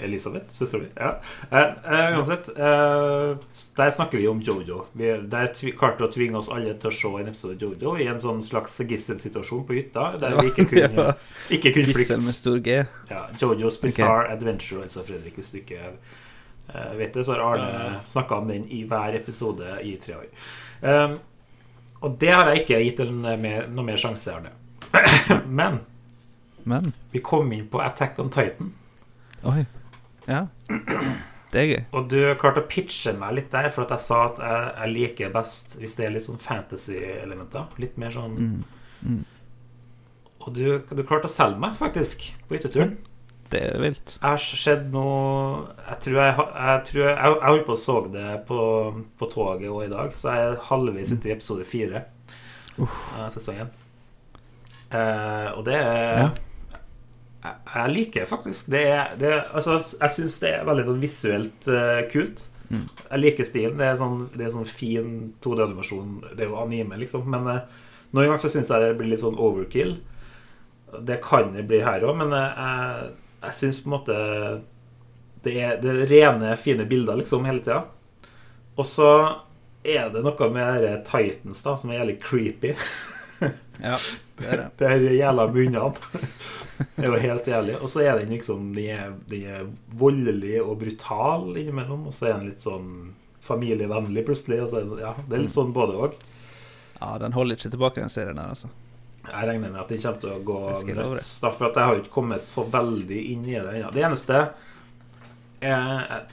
Elisabeth, 0.00 0.48
søstera 0.54 0.80
mi. 0.82 0.88
Ja. 0.96 1.10
Eh, 1.50 1.58
eh, 1.92 2.14
uansett, 2.18 2.48
eh, 2.48 3.36
der 3.76 3.90
snakker 3.90 4.18
vi 4.18 4.28
om 4.28 4.40
Jojo. 4.40 4.84
Vi, 4.96 5.10
der 5.28 5.50
klarte 5.76 6.06
å 6.06 6.12
tvinge 6.12 6.38
oss 6.40 6.48
alle 6.54 6.72
til 6.80 6.88
å 6.88 6.94
se 6.94 7.10
en 7.20 7.28
episode 7.28 7.56
av 7.58 7.64
Jojo 7.66 7.96
i 8.00 8.06
en 8.08 8.20
sånn 8.22 8.40
slags 8.44 8.78
gisselsituasjon 8.86 9.66
på 9.68 9.76
hytta, 9.76 10.06
der 10.22 10.38
vi 10.38 10.52
ikke 10.54 10.68
kunne, 10.70 11.10
ikke 11.52 11.74
kunne 11.74 11.92
Gissel 11.92 12.22
med 12.22 12.38
stor 12.38 12.62
G. 12.64 12.78
Ja, 13.10 13.26
Jojos 13.42 13.76
Bizarre 13.82 14.30
Adventure, 14.32 14.86
altså 14.86 15.04
Fredrik, 15.04 15.36
hvis 15.36 15.52
du 15.52 15.60
ikke 15.64 15.82
eh, 15.90 16.92
vet 17.02 17.18
det, 17.18 17.26
så 17.26 17.36
har 17.36 17.44
Arne 17.50 17.68
Ja. 17.74 17.92
snakka 18.14 18.40
om 18.40 18.48
den 18.54 18.64
i 18.72 18.84
hver 18.88 19.18
episode 19.20 19.74
i 19.84 19.96
tre 20.00 20.16
år. 20.22 20.30
Um, 20.80 21.18
og 22.00 22.18
det 22.20 22.30
har 22.32 22.50
jeg 22.50 22.62
ikke 22.64 22.82
gitt 22.84 23.00
en 23.04 23.18
mer, 23.42 23.66
noe 23.74 23.84
mer 23.84 23.98
sjanse, 24.00 24.32
Arne. 24.32 24.52
Men 25.60 25.80
Men 26.64 26.92
vi 27.12 27.20
kom 27.24 27.52
inn 27.56 27.66
på 27.72 27.80
Attack 27.82 28.18
on 28.20 28.30
Titan, 28.32 28.72
Oi. 29.48 29.62
Ja. 30.28 30.46
Det 31.50 31.58
er 31.60 31.66
gøy. 31.70 31.78
og 31.96 32.08
du 32.12 32.18
klarte 32.38 32.60
å 32.62 32.66
pitche 32.68 33.14
meg 33.18 33.32
litt 33.38 33.50
der, 33.50 33.70
for 33.74 33.82
at 33.86 33.94
jeg 33.96 34.04
sa 34.04 34.18
at 34.28 34.38
jeg, 34.44 34.66
jeg 34.76 34.92
liker 34.94 35.32
best 35.34 35.78
hvis 35.80 35.96
det 35.98 36.04
er 36.06 36.12
litt 36.14 36.26
sånn 36.26 36.38
fantasy-elementer. 36.42 37.72
Litt 37.82 37.96
mer 37.98 38.12
sånn 38.14 38.36
Mm. 38.38 38.60
Mm. 39.02 39.22
Og 40.44 40.52
du, 40.56 40.64
du 40.80 41.02
klarte 41.08 41.28
å 41.28 41.32
selge 41.32 41.58
meg, 41.60 41.74
faktisk, 41.76 42.22
på 42.48 42.54
hytteturen. 42.56 42.94
Det 43.50 43.60
er 43.66 43.80
vilt. 43.82 44.14
Jeg 44.14 44.22
har 44.22 44.38
sett 44.38 44.84
noe 44.92 45.64
Jeg 45.82 45.98
tror 46.04 46.18
jeg, 46.20 46.34
jeg, 46.38 46.82
tror 46.86 47.02
jeg, 47.02 47.14
jeg, 47.16 47.40
holdt 47.48 47.66
på 47.66 47.74
å 47.74 47.80
så 47.80 47.96
det 48.12 48.28
på, 48.46 48.60
på 49.18 49.30
toget 49.32 49.70
og 49.70 49.82
i 49.84 49.90
dag, 49.90 50.12
så 50.14 50.36
jeg 50.36 50.50
er 50.52 50.60
halvveis 50.68 51.10
ute 51.14 51.30
i 51.30 51.34
episode 51.34 51.66
fire 51.66 52.04
av 52.80 53.26
sesongen. 53.34 53.72
Uh, 54.90 55.50
og 55.56 55.64
det 55.66 55.76
er 55.78 56.20
Ja. 56.20 56.28
jeg, 57.44 57.58
jeg 57.74 57.92
liker 57.94 58.24
faktisk 58.26 58.70
det, 58.72 58.86
det 59.20 59.28
Altså, 59.54 59.76
jeg 60.00 60.14
syns 60.16 60.38
det 60.42 60.50
er 60.54 60.64
veldig 60.66 60.86
sånn 60.88 61.02
visuelt 61.02 61.70
uh, 61.70 62.00
kult. 62.10 62.46
Mm. 62.70 62.86
Jeg 62.86 63.22
liker 63.24 63.46
stilen. 63.46 63.78
Det 63.78 63.86
er 63.86 63.98
sånn, 63.98 64.28
det 64.34 64.46
er 64.46 64.54
sånn 64.54 64.70
fin 64.70 65.14
2D-animasjon. 65.42 66.20
Det 66.36 66.46
er 66.46 66.52
jo 66.52 66.60
anime, 66.62 66.98
liksom, 67.02 67.26
men 67.30 67.50
uh, 67.50 67.82
noen 68.14 68.30
ganger 68.30 68.44
så 68.44 68.52
syns 68.52 68.70
jeg 68.70 68.86
det 68.86 68.94
blir 68.98 69.10
litt 69.10 69.22
sånn 69.22 69.38
overkill. 69.38 69.96
Det 71.06 71.18
kan 71.22 71.52
det 71.54 71.66
bli 71.70 71.82
her 71.86 72.06
òg, 72.06 72.16
men 72.18 72.34
jeg, 72.34 73.10
jeg 73.40 73.56
syns 73.56 73.82
på 73.84 73.88
en 73.90 73.96
måte 73.96 74.16
det 75.44 75.54
er, 75.56 75.78
det 75.80 75.92
er 75.92 76.10
rene, 76.10 76.56
fine 76.60 76.84
bilder 76.84 77.16
liksom 77.16 77.46
hele 77.48 77.62
tida. 77.64 77.84
Og 78.76 78.86
så 78.86 79.12
er 79.82 80.10
det 80.12 80.22
noe 80.24 80.48
med 80.52 80.82
de 80.84 80.90
Titans 81.06 81.62
da 81.64 81.76
som 81.80 81.92
er 81.92 82.02
jævlig 82.02 82.18
creepy. 82.24 82.74
Ja, 83.80 83.96
det 84.36 84.44
er 84.44 84.58
det. 84.58 84.64
Det 84.76 84.84
er 84.84 84.98
de 85.00 85.12
jævla 85.16 85.46
munnene. 85.48 85.86
Det 86.96 87.00
er 87.00 87.06
jo 87.06 87.20
helt 87.22 87.46
jævlig. 87.48 87.78
Og 87.80 87.88
så 87.88 88.02
er 88.04 88.18
den 88.18 88.34
liksom 88.34 88.74
De 88.76 88.84
er, 88.92 89.14
de 89.30 89.38
er 89.48 89.62
voldelig 89.96 90.58
og 90.60 90.74
brutal 90.82 91.48
innimellom, 91.54 92.02
og 92.10 92.12
så 92.12 92.28
er 92.28 92.34
den 92.34 92.50
litt 92.50 92.60
sånn 92.60 92.90
familievennlig 93.40 94.26
plutselig. 94.28 94.60
Og 94.66 94.68
så 94.68 94.82
er 94.82 94.90
det, 94.90 95.00
ja, 95.00 95.14
det 95.24 95.38
er 95.38 95.44
litt 95.46 95.54
sånn 95.56 95.72
både 95.72 95.96
òg. 95.96 96.20
Ja, 96.98 97.14
den 97.22 97.32
holder 97.32 97.56
ikke 97.56 97.72
tilbake, 97.72 98.04
den 98.04 98.12
serien 98.12 98.36
der, 98.36 98.52
altså. 98.52 98.68
Jeg 99.20 99.48
regner 99.50 99.70
med 99.70 99.80
at 99.82 99.90
det 99.92 99.98
kommer 100.02 100.20
til 100.22 100.30
å 100.32 100.38
gå 100.44 100.58
nuts, 100.96 101.32
for 101.44 101.68
at 101.68 101.76
jeg 101.76 101.88
har 101.90 101.98
ikke 102.00 102.14
kommet 102.14 102.44
så 102.44 102.64
veldig 102.72 103.18
inn 103.34 103.42
i 103.46 103.58
det 103.58 103.74
ennå. 103.76 103.90
Det 103.94 104.04
eneste 104.06 104.38
er 104.38 104.46
Jeg 105.60 105.76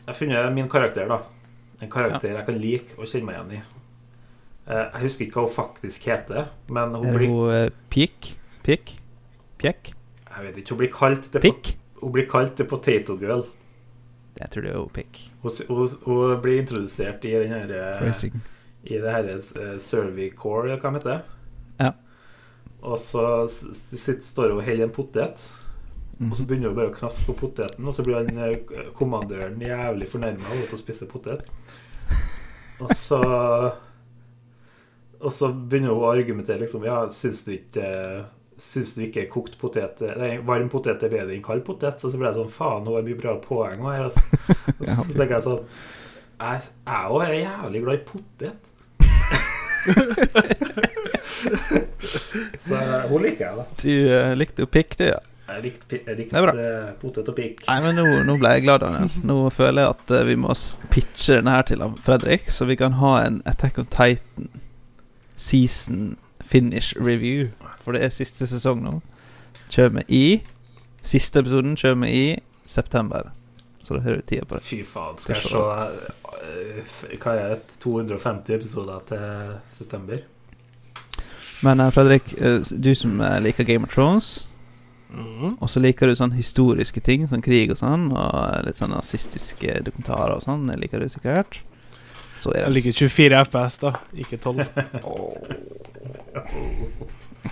har 0.08 0.16
funnet 0.16 0.54
min 0.56 0.70
karakter, 0.72 1.10
da. 1.10 1.20
En 1.84 1.92
karakter 1.92 2.32
jeg 2.32 2.46
kan 2.48 2.62
like 2.62 2.96
og 2.98 3.10
kjenne 3.10 3.28
meg 3.28 3.36
igjen 3.36 3.52
i. 3.58 3.60
Eh, 4.68 4.86
Jeg 4.96 5.04
husker 5.04 5.26
ikke 5.28 5.42
hva 5.42 5.50
hun 5.50 5.56
faktisk 5.58 6.08
heter, 6.10 6.48
men 6.72 6.96
hun 6.96 7.06
Er 7.12 7.20
blir, 7.20 7.28
hun 7.36 7.54
eh, 7.54 7.70
Pik? 7.92 8.34
Pik? 8.64 8.96
Pjekk? 9.60 9.94
jeg 10.38 10.46
vet 10.46 10.58
ikke, 10.62 10.70
hun 10.70 10.82
blir 10.84 10.92
kalt 10.94 11.30
The, 11.34 11.40
Pikk? 11.42 11.72
hun 12.02 12.12
blir 12.14 12.28
kalt 12.30 12.58
The 12.58 12.66
Potato 12.70 13.16
Girl. 13.18 13.46
Jeg 14.38 14.52
tror 14.54 14.66
det 14.66 14.72
er 14.72 14.78
hun 14.78 14.92
Pikk. 14.94 15.22
Hun, 15.42 15.52
hun, 15.70 15.88
hun 16.06 16.42
blir 16.44 16.62
introdusert 16.62 17.26
i 17.26 17.32
den 17.34 17.56
her 17.56 17.72
eh, 17.74 18.26
I 18.88 19.00
det 19.02 19.14
her 19.16 19.32
uh, 19.34 19.78
Cervicore, 19.82 20.68
eller 20.68 20.80
hva 20.80 20.92
heter 20.94 21.00
heter. 21.00 21.24
Ja. 21.82 21.92
Og 22.86 23.00
så 23.02 23.24
sitter, 23.50 24.22
står 24.22 24.52
hun 24.52 24.60
og 24.62 24.68
holder 24.68 24.86
en 24.86 24.94
potet. 24.94 25.48
Og 26.18 26.36
så 26.38 26.46
begynner 26.50 26.72
hun 26.72 26.78
bare 26.78 26.92
å 26.92 26.96
knaske 26.96 27.26
på 27.28 27.36
poteten, 27.38 27.86
og 27.86 27.94
så 27.94 28.04
blir 28.06 28.18
han 28.18 28.40
eh, 28.42 28.88
kommandøren 28.98 29.60
jævlig 29.62 30.08
fornærma 30.10 30.50
av 30.50 30.64
at 30.64 30.74
hun 30.74 30.82
spiser 30.82 31.10
potet. 31.10 31.46
Og 32.82 32.90
så 32.94 33.20
Og 35.18 35.32
så 35.34 35.50
begynner 35.50 35.94
hun 35.94 36.04
å 36.04 36.12
argumentere 36.12 36.62
liksom 36.62 36.84
Ja, 36.86 37.00
syns 37.10 37.40
du 37.48 37.56
ikke 37.56 37.88
Syns 38.62 38.92
du 38.94 39.00
ikke 39.08 39.24
kokt 39.34 39.56
potet 39.58 40.04
Nei, 40.20 40.36
varm 40.46 40.70
potet 40.70 41.02
er 41.02 41.10
bedre 41.10 41.34
enn 41.34 41.42
kald 41.46 41.64
potet? 41.66 41.98
Så, 41.98 42.12
så 42.14 42.20
ble 42.22 42.30
jeg 42.30 42.38
sånn 42.38 42.54
Faen, 42.54 42.86
hun 42.86 43.00
har 43.00 43.08
mye 43.08 43.18
bra 43.18 43.34
poeng 43.42 43.82
her. 43.88 44.06
Altså. 44.06 44.38
Og 44.78 44.86
så, 44.86 45.08
tenker 45.10 45.40
jeg 45.40 45.48
sånn 45.48 45.66
jeg 46.38 46.70
òg 46.86 47.24
er 47.26 47.32
jævlig 47.34 47.80
glad 47.82 47.98
i 47.98 48.04
potet. 48.06 48.62
så 52.68 52.80
hun 53.10 53.24
liker 53.26 53.46
jeg, 53.46 53.58
da. 53.58 53.66
Du 53.82 53.90
eh, 54.20 54.36
likte 54.38 54.64
jo 54.66 54.70
Pikk, 54.72 54.96
du, 55.00 55.06
ja. 55.10 55.20
Jeg 55.48 55.64
likte, 55.64 55.96
jeg 55.96 56.06
Det 56.10 56.16
likte 56.20 56.42
bra. 56.44 56.54
eh, 56.60 56.88
potet 57.00 57.30
og 57.32 57.36
pikk. 57.38 57.62
Nei, 57.70 57.78
men 57.86 57.96
nå, 57.96 58.06
nå 58.28 58.36
ble 58.42 58.50
jeg 58.58 58.66
glad, 58.66 58.84
Daniel. 58.84 59.12
Nå 59.30 59.38
føler 59.56 59.86
jeg 59.86 59.96
at 59.96 60.12
eh, 60.18 60.26
vi 60.28 60.36
må 60.44 60.56
pitche 60.92 61.38
denne 61.40 61.54
her 61.56 61.68
til 61.70 61.86
Fredrik, 62.04 62.50
så 62.52 62.68
vi 62.68 62.76
kan 62.80 62.98
ha 63.00 63.14
en 63.24 63.40
Attack 63.48 63.80
on 63.80 63.88
Titan 63.94 64.50
season 65.40 66.18
finish 66.44 66.94
review. 67.00 67.48
For 67.84 67.96
det 67.96 68.04
er 68.04 68.12
siste 68.16 68.48
sesong 68.50 68.84
nå. 68.84 68.98
Kjører 69.72 70.00
vi 70.02 70.06
i 70.16 70.28
Siste 71.08 71.40
episoden 71.40 71.78
kjører 71.80 72.02
vi 72.02 72.08
i 72.12 72.24
september. 72.68 73.30
Så 73.80 73.96
da 73.96 74.02
har 74.04 74.18
du 74.18 74.24
tida 74.28 74.44
på 74.44 74.58
det. 74.58 74.64
Fy 74.68 74.82
faen, 74.84 75.16
skal 75.24 75.38
jeg 75.38 75.46
se 75.48 75.62
eh, 76.44 76.96
Hva 77.24 77.36
er 77.40 77.54
det? 77.54 77.78
250 77.80 78.58
episoder 78.58 79.06
til 79.08 79.54
september? 79.72 80.26
Men 81.66 81.80
eh, 81.80 81.89
Fredrik, 81.91 82.34
eh, 82.38 82.60
du 82.72 82.91
som 82.95 83.22
eh, 83.22 83.39
liker 83.41 83.64
Game 83.64 83.84
of 83.88 83.93
Thrones, 83.95 84.43
Mhm. 85.08 85.53
og 85.62 85.70
så 85.72 85.80
liker 85.80 86.08
du 86.08 86.16
sånn 86.20 86.34
historiske 86.36 86.99
ting, 87.01 87.24
sånn 87.32 87.41
krig 87.41 87.72
og 87.72 87.78
sånn, 87.80 88.10
og 88.12 88.66
litt 88.66 88.76
sånn 88.76 88.91
nazistiske 88.91 89.78
dokumentarer 89.86 90.36
og 90.36 90.41
sånn, 90.43 90.66
det 90.68 90.76
liker 90.82 90.99
du 90.99 91.08
sikkert. 91.08 91.62
Så 92.39 92.51
er 92.53 92.66
Jeg 92.66 92.74
liker 92.76 92.91
24 93.08 93.39
FPS, 93.47 93.78
da, 93.80 93.93
ikke 94.14 94.38
12. 94.38 94.68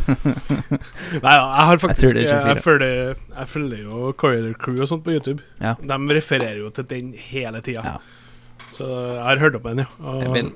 Nei 0.06 1.22
da, 1.22 1.32
jeg 1.32 1.66
har 1.70 1.80
faktisk 1.82 2.04
Jeg 2.04 2.16
det 2.18 2.26
jeg, 2.28 2.62
følger, 2.64 3.16
jeg 3.38 3.48
følger 3.52 3.84
jo 3.86 4.12
Corridor 4.20 4.54
Crew 4.60 4.82
og 4.84 4.90
sånt 4.92 5.06
på 5.06 5.16
YouTube. 5.16 5.42
Ja. 5.62 5.76
De 5.80 5.98
refererer 6.18 6.60
jo 6.60 6.70
til 6.76 6.88
den 6.90 7.14
hele 7.32 7.62
tida. 7.66 7.82
Ja. 7.86 7.96
Så 8.76 8.88
jeg 8.90 9.24
har 9.24 9.42
hørt 9.42 9.56
om 9.56 9.64
den, 9.70 9.86
ja. 9.86 9.90
Og, 10.04 10.22
Jeg 10.26 10.34
vil 10.36 10.52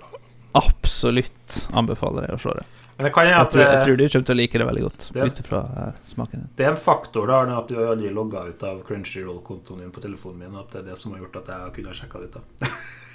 absolutt 0.60 1.62
anbefale 1.78 2.26
deg 2.26 2.36
å 2.36 2.42
se 2.44 2.56
det. 2.60 2.66
Men 3.00 3.06
det 3.08 3.14
kan 3.16 3.24
hende 3.24 3.38
Jeg 3.38 3.46
at 3.48 3.52
tror, 3.54 3.62
jeg 3.64 3.84
tror 3.86 3.98
du 3.98 4.02
kommer 4.10 4.26
til 4.28 4.36
å 4.36 4.40
like 4.42 4.60
det 4.60 4.66
veldig 4.68 4.82
godt, 4.84 5.04
Det- 5.16 5.24
ut 5.24 5.38
ifra 5.40 5.60
eh, 5.88 5.94
smaken 6.06 6.42
det 6.60 6.66
er 6.66 6.72
en 6.74 6.80
faktor 6.84 7.28
da 7.32 7.38
at 7.58 7.68
du 7.70 7.76
har 7.78 7.94
aldri 7.94 8.10
logga 8.12 8.42
ut 8.50 8.64
av 8.68 8.82
Crunchyroll-kontoen 8.84 9.80
din 9.80 9.92
på 9.96 10.02
telefonen 10.04 10.40
min. 10.40 10.56
At 10.60 10.72
det 10.72 10.82
er 10.82 10.90
det 10.90 10.98
som 11.00 11.14
har 11.14 11.22
gjort 11.24 11.38
at 11.40 11.48
jeg 11.48 11.74
kunne 11.78 11.94
ha 11.94 11.96
sjekka 11.96 12.20
det 12.20 12.28
ut. 12.28 12.36
da 12.60 12.68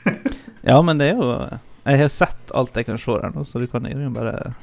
Ja, 0.73 0.81
men 0.81 0.97
det 0.97 1.11
er 1.11 1.21
jo 1.21 1.29
Jeg 1.85 2.01
har 2.01 2.09
sett 2.09 2.55
alt 2.55 2.73
jeg 2.81 2.87
kan 2.87 2.97
se 2.97 3.13
her 3.13 3.31
nå, 3.37 3.45
så 3.45 3.61
du 3.61 3.67
kan 3.67 3.85
jo 3.85 4.09
bare 4.11 4.55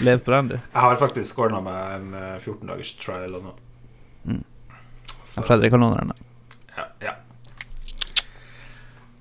leve 0.00 0.22
på 0.22 0.30
den, 0.30 0.48
du. 0.48 0.54
Jeg 0.54 0.80
har 0.86 0.94
faktisk 0.96 1.38
ordna 1.42 1.60
meg 1.60 1.96
en 1.98 2.14
eh, 2.14 2.38
14 2.38 2.66
dagers 2.70 2.94
trial 3.02 3.34
nå. 3.42 3.54
Mm. 4.30 4.44
Fredrik 5.42 5.70
kan 5.74 5.80
låne 5.82 5.98
den. 5.98 6.08
da. 6.14 6.14
Ja, 6.76 6.84
ja. 7.02 7.14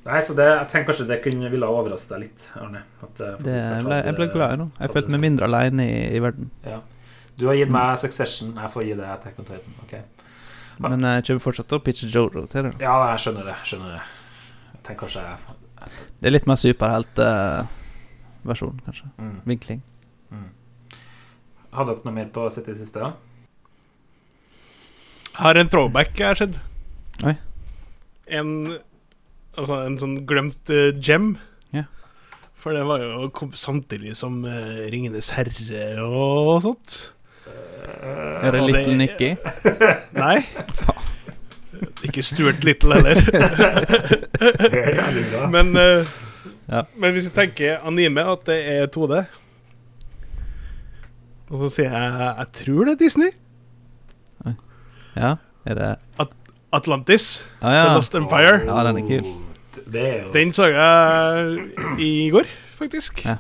Nei, 0.08 0.22
så 0.24 0.32
det, 0.38 0.46
jeg 0.48 0.68
tenker 0.72 0.88
kanskje 0.92 1.08
det 1.10 1.18
kunne 1.24 1.50
ville 1.52 1.68
overraske 1.68 2.14
deg 2.14 2.20
litt, 2.28 2.42
Arne. 2.56 2.82
At 3.04 3.14
det 3.20 3.32
Det, 3.44 3.56
jeg, 3.60 3.84
ble, 3.84 3.96
jeg 4.06 4.16
ble 4.16 4.26
eh, 4.30 4.34
glad 4.34 4.50
i 4.54 4.56
nå. 4.62 4.68
Jeg 4.80 4.90
følte 4.94 5.12
meg 5.16 5.22
mindre 5.26 5.46
alene 5.50 5.84
i, 5.88 5.90
i 6.16 6.20
verden. 6.24 6.48
Ja. 6.64 6.80
Du 7.38 7.44
har 7.50 7.56
gitt 7.60 7.72
meg 7.74 8.00
Succession, 8.02 8.50
jeg 8.58 8.70
får 8.74 8.82
gi 8.88 8.94
deg 8.98 9.08
Attack 9.14 9.36
on 9.44 9.50
Titan. 9.50 9.74
ok? 9.84 9.94
Ja. 9.98 10.02
Men 10.88 11.00
jeg 11.10 11.24
kommer 11.28 11.44
fortsatt 11.44 11.68
til 11.70 11.78
å 11.80 11.84
pitche 11.84 12.08
Jojo 12.14 12.42
til 12.50 12.62
deg. 12.70 12.74
Ja, 12.82 12.94
jeg 13.12 13.20
skjønner 13.26 13.44
det. 13.50 13.56
jeg 13.64 13.68
skjønner 13.74 13.90
det 13.98 14.04
Jeg 14.74 14.82
tenker 14.88 15.02
kanskje 15.04 15.22
jeg 15.26 15.38
Det 16.22 16.26
er 16.30 16.34
litt 16.36 16.48
mer 16.50 16.60
superheltversjon, 16.62 18.76
kanskje. 18.86 19.06
mm, 19.18 19.38
Vinkling. 19.46 19.82
mm. 20.32 20.50
Har 21.78 21.84
dere 21.90 22.02
noe 22.06 22.14
mer 22.16 22.30
på 22.34 22.40
å 22.48 22.52
sitte 22.54 22.72
i 22.74 22.78
siste? 22.80 23.00
Jeg 25.38 25.44
har 25.44 25.56
en 25.62 25.70
throwback 25.70 26.12
jeg 26.18 26.28
har 26.32 26.38
sett. 26.40 26.56
Oi. 27.28 27.36
En 28.34 28.48
Altså 29.58 29.80
en 29.88 29.98
sånn 29.98 30.20
glemt 30.30 30.70
uh, 30.70 30.92
gem. 31.02 31.32
Ja. 31.74 31.84
For 32.62 32.76
det 32.78 32.84
var 32.86 33.02
jo 33.02 33.30
kom 33.34 33.54
samtidig 33.58 34.14
som 34.20 34.44
uh, 34.46 34.84
Ringenes 34.92 35.32
herre 35.34 35.88
og 36.06 36.62
sånt. 36.66 36.98
Er 37.48 38.54
det 38.54 38.62
Little 38.68 38.94
det- 38.94 38.98
Nicky? 39.02 39.32
Nei. 40.24 40.38
Ikke 42.06 42.22
Stuart 42.26 42.64
Little 42.66 43.00
heller. 43.00 43.22
Er 44.38 45.48
men, 45.50 45.74
eh, 45.78 46.06
Ja. 46.70 46.82
men 47.00 47.14
hvis 47.16 47.30
vi 47.30 47.34
tenker 47.36 47.80
anime, 47.88 48.22
at 48.28 48.44
det 48.46 48.58
er 48.70 48.88
2D 48.92 49.22
Og 51.50 51.62
så 51.64 51.70
sier 51.78 51.94
jeg 51.96 52.36
jeg 52.42 52.48
tror 52.60 52.86
det 52.86 52.94
er 52.98 53.00
Disney. 53.02 53.32
Ja, 55.18 55.36
er 55.66 55.74
det 55.80 55.96
Atlantis. 56.76 57.48
Ah, 57.62 57.72
ja. 57.74 57.84
The 57.88 57.94
Lost 57.96 58.16
Empire. 58.20 58.60
Ja, 58.68 58.84
den 58.84 58.98
er 59.00 59.08
kul. 59.08 59.47
Det 59.88 60.02
er 60.04 60.18
jo 60.26 60.32
Den 60.36 60.52
så 60.56 60.68
jeg 60.72 62.00
i 62.04 62.30
går, 62.34 62.50
faktisk. 62.78 63.22
Ja. 63.26 63.38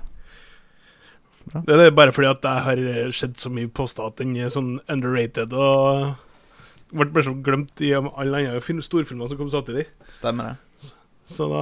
Det 1.65 1.75
er 1.79 1.91
bare 1.95 2.11
fordi 2.11 2.27
at 2.29 2.43
jeg 2.43 2.63
har 2.65 3.11
sett 3.15 3.39
så 3.39 3.49
mye 3.53 3.69
poster 3.71 4.07
at 4.09 4.17
den 4.19 4.33
er 4.35 4.49
sånn 4.51 4.77
underrated 4.91 5.53
og 5.55 6.15
ble 6.91 7.07
bare 7.11 7.23
så 7.27 7.33
glemt 7.43 7.81
i 7.83 7.93
alle 7.95 8.41
andre 8.43 8.61
film, 8.63 8.81
storfilmer 8.83 9.27
som 9.31 9.39
kom 9.39 9.49
samtidig. 9.51 9.85
Stemmer 10.15 10.53
det. 10.53 10.91
Så 11.27 11.43
da 11.51 11.61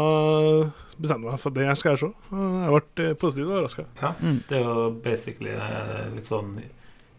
bestemte 1.02 1.26
jeg 1.26 1.32
meg 1.32 1.40
for 1.42 1.50
at 1.50 1.58
det 1.58 1.78
skal 1.82 1.96
jeg 1.96 2.02
se. 2.04 2.10
Jeg 2.30 2.74
ble 2.76 3.06
eh, 3.10 3.16
positivt 3.18 3.50
overraska. 3.50 3.86
Ja, 4.02 4.12
Mm. 4.22 4.40
det 4.50 4.58
er 4.60 4.66
jo 4.68 4.90
basically 5.06 5.50
eh, 5.58 6.10
litt 6.14 6.30
sånn 6.30 6.52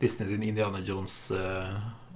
Disney 0.00 0.28
sin 0.28 0.42
Indiana 0.46 0.78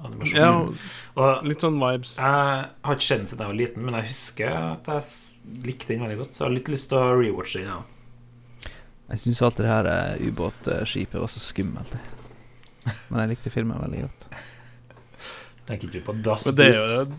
Jones-animasjon. 0.01 0.36
Ja, 0.40 1.22
og 1.22 1.46
litt 1.46 1.64
sånn 1.64 1.78
vibes. 1.80 2.16
jeg 2.16 2.68
har 2.86 2.96
ikke 2.96 3.07
sett 3.07 3.22
den 3.22 3.30
siden 3.30 3.44
jeg 3.44 3.53
var 3.53 3.59
liten, 3.61 3.86
men 3.86 3.98
jeg 3.98 4.09
husker 4.11 4.55
at 4.59 4.92
jeg 4.92 5.64
likte 5.66 5.92
den 5.92 6.05
veldig 6.05 6.20
godt. 6.22 6.34
Så 6.34 6.42
jeg 6.42 6.48
har 6.48 6.55
litt 6.57 6.70
lyst 6.72 6.90
til 6.92 7.01
å 7.01 7.16
rewatche 7.18 7.64
den. 7.64 7.72
Ja. 7.72 7.80
Jeg 9.11 9.24
syns 9.24 9.42
alt 9.42 9.59
det 9.59 9.66
her 9.66 9.90
eh, 9.90 10.28
ubåtskipet 10.28 11.18
var 11.18 11.30
så 11.32 11.42
skummelt. 11.42 11.96
Men 13.11 13.24
jeg 13.24 13.34
likte 13.34 13.53
filmen 13.53 13.80
veldig 13.82 14.07
godt. 14.07 14.26
Tenker 15.68 15.90
ikke 15.90 16.07
på 16.09 16.16
Das 16.24 16.46
Men 16.57 17.18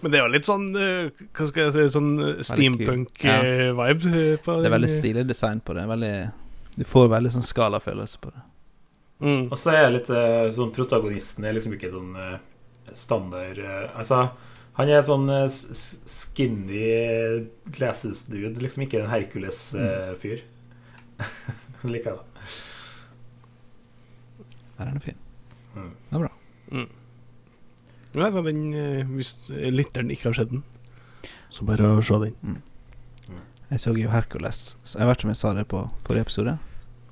men 0.00 0.12
det 0.12 0.16
er 0.16 0.24
jo 0.24 0.32
litt 0.32 0.46
sånn 0.48 0.70
eh, 0.80 1.26
Hva 1.36 1.46
skal 1.50 1.66
jeg 1.66 1.72
si 1.74 1.82
Sånn 1.92 2.14
steampunk-vibe. 2.46 4.12
Det 4.40 4.54
er 4.56 4.72
veldig 4.72 4.88
stilig 4.92 5.26
design 5.28 5.60
på 5.60 5.76
det. 5.76 5.84
Veldig, 5.90 6.14
du 6.78 6.86
får 6.88 7.10
veldig 7.12 7.34
sånn 7.36 7.44
skalafølelse 7.44 8.22
på 8.22 8.32
det. 8.32 8.40
Mm. 9.20 9.50
Og 9.50 9.58
så 9.60 9.74
er 9.74 9.82
jeg 9.82 9.96
litt 9.98 10.10
eh, 10.16 10.46
sånn 10.56 10.70
Protagonisten 10.72 11.44
er 11.44 11.52
liksom 11.52 11.74
ikke 11.76 11.90
sånn 11.92 12.14
eh, 12.16 12.38
standard 12.96 13.58
eh, 13.60 13.90
Altså, 13.92 14.22
han 14.78 14.88
er 14.88 15.02
sånn 15.04 15.28
skinny 15.52 16.86
glasses 17.68 18.24
dude, 18.30 18.56
liksom 18.62 18.86
ikke 18.86 19.02
en 19.02 19.10
Hercules-fyr. 19.12 20.40
Liker 21.92 22.14
jeg 22.14 22.16
det. 22.16 22.48
Her 24.78 24.86
er 24.86 24.94
den 24.94 25.04
fin. 25.04 25.20
Mm. 25.74 25.92
Det 25.92 26.16
er 26.16 26.24
bra. 26.24 26.32
Ja, 28.14 28.24
altså 28.24 28.40
den, 28.46 28.62
hvis 29.12 29.34
lytteren 29.50 30.10
ikke 30.14 30.30
har 30.30 30.38
sett 30.40 30.54
den, 30.54 30.64
så 31.52 31.66
bare 31.68 31.92
å 31.98 32.00
se 32.06 32.16
den. 32.24 32.62
Jeg 33.70 33.84
så 33.84 33.92
jo 33.94 34.10
Hercules. 34.10 34.64
Så 34.82 34.98
jeg 34.98 35.10
vet 35.10 35.20
ikke 35.20 35.28
om 35.28 35.34
jeg 35.34 35.42
sa 35.42 35.52
det 35.54 35.68
på 35.70 35.84
forrige 36.06 36.24
episode. 36.24 36.56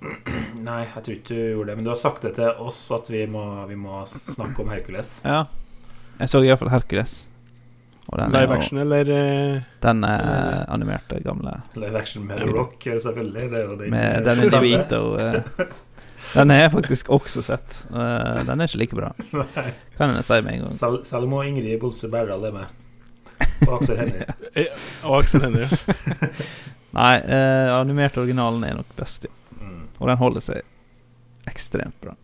Nei, 0.69 0.83
jeg 0.85 1.03
tror 1.05 1.15
ikke 1.17 1.29
du 1.35 1.41
gjorde 1.41 1.71
det, 1.73 1.77
men 1.79 1.87
du 1.87 1.91
har 1.93 1.99
sagt 2.01 2.23
det 2.27 2.35
til 2.39 2.61
oss 2.63 2.81
at 2.95 3.09
vi 3.11 3.25
må, 3.31 3.43
vi 3.71 3.75
må 3.79 4.03
snakke 4.11 4.63
om 4.63 4.71
Hercules. 4.73 5.17
Ja. 5.27 5.45
Jeg 6.19 6.31
så 6.33 6.41
iallfall 6.47 6.71
Hercules. 6.75 7.25
Og 8.09 8.17
den 8.23 8.33
er, 8.33 8.41
Live 8.47 8.55
action 8.57 8.79
eller 8.81 9.11
eh, 9.13 9.59
den 9.85 10.05
er 10.09 10.63
animerte, 10.73 11.19
gamle. 11.25 11.59
Live 11.77 11.99
action 12.01 12.25
med 12.27 12.41
The 12.41 12.47
Rock, 12.55 12.79
selvfølgelig. 12.87 13.51
Det 13.53 13.59
er 13.59 13.67
jo 13.67 13.77
den 13.83 13.91
Med 13.93 14.25
Danny 14.25 14.49
DeVito. 14.55 15.01
eh, 15.21 15.67
Den 16.33 16.51
har 16.51 16.59
jeg 16.63 16.73
faktisk 16.73 17.09
også 17.13 17.43
sett. 17.45 17.83
Eh, 17.93 18.41
Den 18.49 18.61
er 18.61 18.65
ikke 18.71 18.81
like 18.81 18.97
bra, 18.97 19.11
Nei. 19.37 19.67
kan 19.99 20.15
jeg 20.17 20.25
si 20.25 20.41
med 20.41 20.55
en 20.55 20.65
gang. 20.67 20.75
Selv, 20.79 21.03
Selma 21.09 21.43
og 21.43 21.51
Ingrid 21.51 21.77
Bolse 21.83 22.09
Berdal 22.13 22.49
er 22.49 22.57
med. 22.57 22.77
Og 23.69 23.77
Aksel 23.81 24.01
Hennie. 24.01 24.25
ja. 24.65 24.73
Og 25.05 25.19
Aksel 25.21 25.45
Hennie. 25.45 25.69
Nei, 26.97 27.13
eh, 27.21 27.69
animert 27.77 28.17
originalen 28.19 28.65
er 28.65 28.79
nok 28.81 28.97
best, 28.97 29.29
ja. 29.29 29.35
Og 29.99 30.09
den 30.11 30.21
holder 30.21 30.45
seg 30.45 31.49
ekstremt 31.49 31.97
bra. 32.03 32.15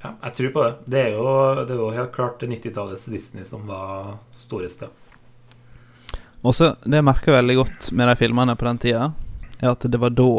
Ja, 0.00 0.14
jeg 0.22 0.34
tror 0.36 0.52
på 0.54 0.64
det. 0.64 0.72
Det 0.84 1.00
er 1.00 1.10
jo, 1.18 1.26
det 1.68 1.74
er 1.74 1.80
jo 1.80 1.90
helt 1.92 2.12
klart 2.14 2.42
90-tallets 2.42 3.04
Disney 3.12 3.44
som 3.44 3.66
var 3.68 4.16
storeste. 4.32 4.88
Også, 6.40 6.72
det 6.86 7.02
jeg 7.02 7.04
merker 7.04 7.36
veldig 7.36 7.56
godt 7.58 7.90
med 7.92 8.08
de 8.08 8.16
filmene 8.16 8.56
på 8.56 8.64
den 8.64 8.80
tida, 8.80 9.10
er 9.60 9.74
at 9.74 9.84
det 9.84 10.00
var 10.00 10.14
da 10.16 10.30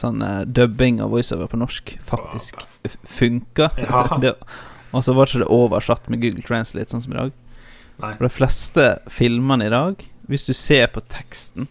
sånn 0.00 0.22
eh, 0.24 0.44
dubbing 0.48 1.02
av 1.04 1.12
voiceover 1.12 1.48
på 1.52 1.60
norsk 1.60 1.92
faktisk 2.08 2.62
funka. 3.04 3.68
Ja. 3.80 4.32
og 4.96 5.04
så 5.04 5.12
var 5.16 5.28
ikke 5.28 5.44
det 5.44 5.52
oversatt 5.52 6.08
med 6.12 6.24
Google 6.24 6.44
Translate, 6.46 6.88
sånn 6.92 7.04
som 7.04 7.12
i 7.12 7.20
dag. 7.20 7.34
Nei. 8.00 8.12
For 8.16 8.28
de 8.28 8.32
fleste 8.32 8.86
filmene 9.12 9.68
i 9.68 9.72
dag, 9.72 10.00
hvis 10.28 10.48
du 10.48 10.54
ser 10.56 10.88
på 10.92 11.04
teksten, 11.12 11.68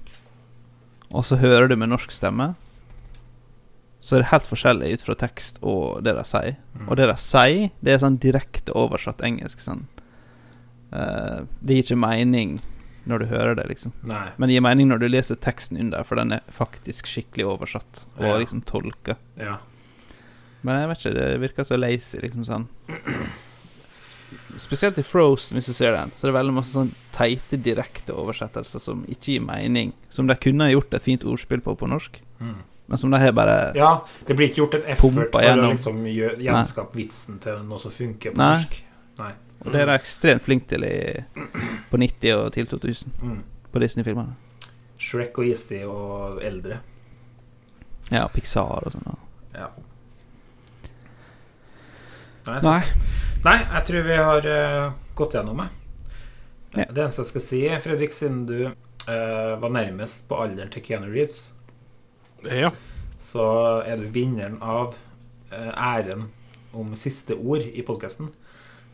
og 1.12 1.26
så 1.26 1.38
hører 1.42 1.68
du 1.70 1.76
med 1.78 1.90
norsk 1.90 2.12
stemme, 2.12 2.54
så 4.00 4.16
er 4.16 4.22
det 4.22 4.30
helt 4.30 4.46
forskjellig 4.50 4.92
ut 4.94 5.04
fra 5.08 5.16
tekst 5.18 5.58
og 5.66 6.04
det 6.06 6.14
de 6.18 6.24
sier. 6.30 6.56
Mm. 6.78 6.88
Og 6.90 6.98
det 7.00 7.08
de 7.10 7.16
sier, 7.18 7.70
det 7.82 7.94
er 7.96 8.02
sånn 8.04 8.20
direkte 8.22 8.76
oversatt 8.78 9.24
engelsk. 9.26 9.64
Sånn. 9.64 9.88
Uh, 10.94 11.46
det 11.66 11.80
gir 11.80 11.88
ikke 11.88 11.98
mening 12.04 12.60
når 13.10 13.22
du 13.22 13.26
hører 13.30 13.58
det, 13.58 13.66
liksom. 13.70 13.94
Nei. 14.10 14.28
Men 14.38 14.50
det 14.50 14.56
gir 14.58 14.66
mening 14.66 14.90
når 14.90 15.02
du 15.02 15.08
leser 15.10 15.38
teksten 15.42 15.78
under, 15.82 16.06
for 16.06 16.18
den 16.22 16.34
er 16.38 16.46
faktisk 16.54 17.10
skikkelig 17.10 17.46
oversatt 17.56 18.06
og 18.18 18.26
Ja. 18.30 18.38
liksom 18.42 18.62
tolka. 18.66 19.18
Ja. 19.38 19.58
Men 20.66 20.80
jeg 20.82 20.90
vet 20.90 21.04
ikke, 21.04 21.14
det 21.18 21.42
virker 21.42 21.64
så 21.64 21.78
lazy, 21.78 22.18
liksom 22.22 22.46
sånn. 22.46 22.68
Spesielt 24.58 24.98
i 24.98 25.04
Frozen, 25.04 25.58
hvis 25.58 25.66
du 25.68 25.74
ser 25.74 25.92
den, 25.92 26.12
så 26.18 26.26
er 26.28 26.32
det 26.32 26.38
veldig 26.40 26.54
masse 26.56 26.72
sånn 26.74 26.92
teite 27.16 27.58
direkte 27.62 28.14
oversettelser 28.16 28.80
som 28.80 29.04
ikke 29.12 29.34
gir 29.36 29.42
mening. 29.44 29.92
Som 30.10 30.28
de 30.28 30.36
kunne 30.36 30.70
gjort 30.72 30.94
et 30.94 31.04
fint 31.04 31.24
ordspill 31.28 31.62
på 31.62 31.76
på 31.78 31.88
norsk, 31.92 32.22
Mm. 32.40 32.56
men 32.88 32.98
som 32.98 33.12
de 33.12 33.18
har 33.20 33.32
bare 33.32 33.74
ja, 33.76 34.02
det 34.28 34.36
blir 34.36 34.50
ikke 34.50 34.62
gjort 34.64 34.74
en 34.76 34.84
effort 34.92 35.14
for 35.14 35.32
for 35.32 35.40
å 35.40 35.44
gjennom. 35.44 35.72
liksom 35.72 36.06
gjenskape 36.44 36.94
vitsen 36.96 37.40
til 37.42 37.60
noe 37.64 37.78
som 37.80 37.92
funker 37.92 38.32
på 38.32 38.38
Nei. 38.38 38.54
norsk. 38.54 38.82
Nei. 39.20 39.32
Og 39.66 39.72
det 39.72 39.82
er 39.82 39.86
de 39.86 39.92
ekstremt 40.00 40.42
flinke 40.44 40.68
til 40.68 40.84
i, 40.84 41.24
på 41.90 41.98
90- 41.98 42.36
og 42.46 42.52
til 42.54 42.66
2000, 42.68 43.12
Mm. 43.22 43.44
på 43.74 43.80
Disney-filmene. 43.80 44.36
Shrek 45.00 45.38
og 45.38 45.46
Eastie 45.48 45.86
og 45.88 46.42
eldre. 46.44 46.80
Ja, 48.12 48.28
Pixar 48.28 48.86
og 48.86 48.92
sånn. 48.92 49.18
Ja. 49.54 49.68
Nei, 52.46 52.60
Nei. 52.62 52.82
Nei, 53.46 53.58
jeg 53.62 53.86
tror 53.88 54.06
vi 54.06 54.18
har 54.18 54.48
uh, 54.50 54.94
gått 55.18 55.36
gjennom 55.38 55.62
det. 55.64 55.68
Ja. 56.76 56.86
Det 56.92 57.04
eneste 57.06 57.24
jeg 57.24 57.32
skal 57.32 57.44
si, 57.46 57.60
Fredrik, 57.84 58.14
siden 58.14 58.44
du 58.50 58.58
uh, 58.68 59.54
var 59.62 59.74
nærmest 59.74 60.28
på 60.30 60.40
alderen 60.44 60.72
til 60.74 60.84
Keanu 60.86 61.08
Reeves, 61.14 61.56
Ja. 62.46 62.72
så 63.18 63.46
er 63.86 64.02
du 64.02 64.10
vinneren 64.14 64.58
av 64.62 64.96
uh, 65.54 65.72
æren 65.74 66.28
om 66.76 66.96
siste 67.00 67.38
ord 67.38 67.64
i 67.66 67.86
podkasten. 67.88 68.30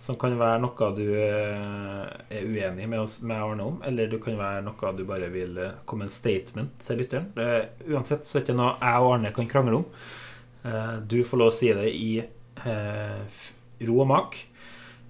Som 0.02 0.16
kan 0.18 0.34
være 0.40 0.58
noe 0.64 0.88
du 0.98 1.04
er 1.14 2.08
uenig 2.42 2.88
med 2.90 3.04
oss 3.04 3.20
med 3.22 3.38
Arne 3.38 3.68
om, 3.70 3.76
eller 3.86 4.08
du 4.10 4.16
kan 4.22 4.34
være 4.40 4.64
noe 4.66 4.94
du 4.98 5.04
bare 5.06 5.28
vil 5.30 5.60
komme 5.86 6.08
en 6.08 6.14
statement 6.14 6.72
til 6.82 6.98
lytteren. 7.04 7.28
Det, 7.36 7.46
uansett 7.86 8.26
så 8.26 8.40
er 8.40 8.42
det 8.42 8.48
ikke 8.48 8.56
noe 8.58 8.72
jeg 8.80 9.04
og 9.04 9.12
Arne 9.14 9.32
kan 9.36 9.50
krangle 9.52 9.78
om. 9.84 9.86
Eh, 10.66 10.96
du 11.06 11.20
får 11.22 11.38
lov 11.42 11.52
å 11.52 11.54
si 11.54 11.70
det 11.78 11.86
i 11.94 12.10
ro 12.66 14.00
og 14.04 14.10
mak. 14.10 14.38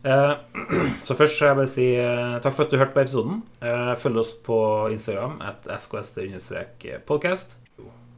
Eh, 0.04 0.34
så 1.06 1.16
først 1.16 1.36
skal 1.36 1.48
jeg 1.48 1.56
bare 1.56 1.68
si 1.70 1.88
eh, 1.94 2.40
takk 2.42 2.54
for 2.56 2.64
at 2.66 2.72
du 2.74 2.78
hørte 2.82 2.96
på 2.96 3.04
episoden. 3.04 3.42
Eh, 3.62 3.94
følg 4.02 4.18
oss 4.24 4.34
på 4.46 4.58
Instagram 4.94 5.42
at 5.46 5.68
skst-podcast. 5.82 7.58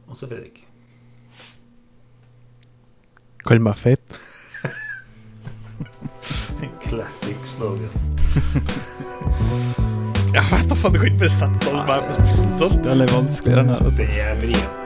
Og 0.08 0.16
så 0.16 0.28
Fredrik. 0.28 0.62
Kall 3.44 3.60
meg 3.60 3.76
feit. 3.76 4.20
Classic 6.84 7.36
slogan. 7.44 7.90
Jeg 10.34 10.42
vet 10.50 10.66
da 10.70 10.74
faen, 10.74 10.94
du 10.94 10.98
kan 10.98 11.08
ikke 11.12 11.20
bare 11.20 11.30
sette 11.30 11.58
sånn 11.62 11.84
på 11.86 12.16
spissen 12.16 12.56
sånn. 12.58 12.80
Det 12.82 12.90
er 12.90 12.98
litt 13.04 13.12
vanskelig, 13.14 13.54
den 13.60 13.70
her. 13.70 13.84
Altså. 13.84 13.98
Det 14.00 14.08
er 14.24 14.40
vrient. 14.40 14.83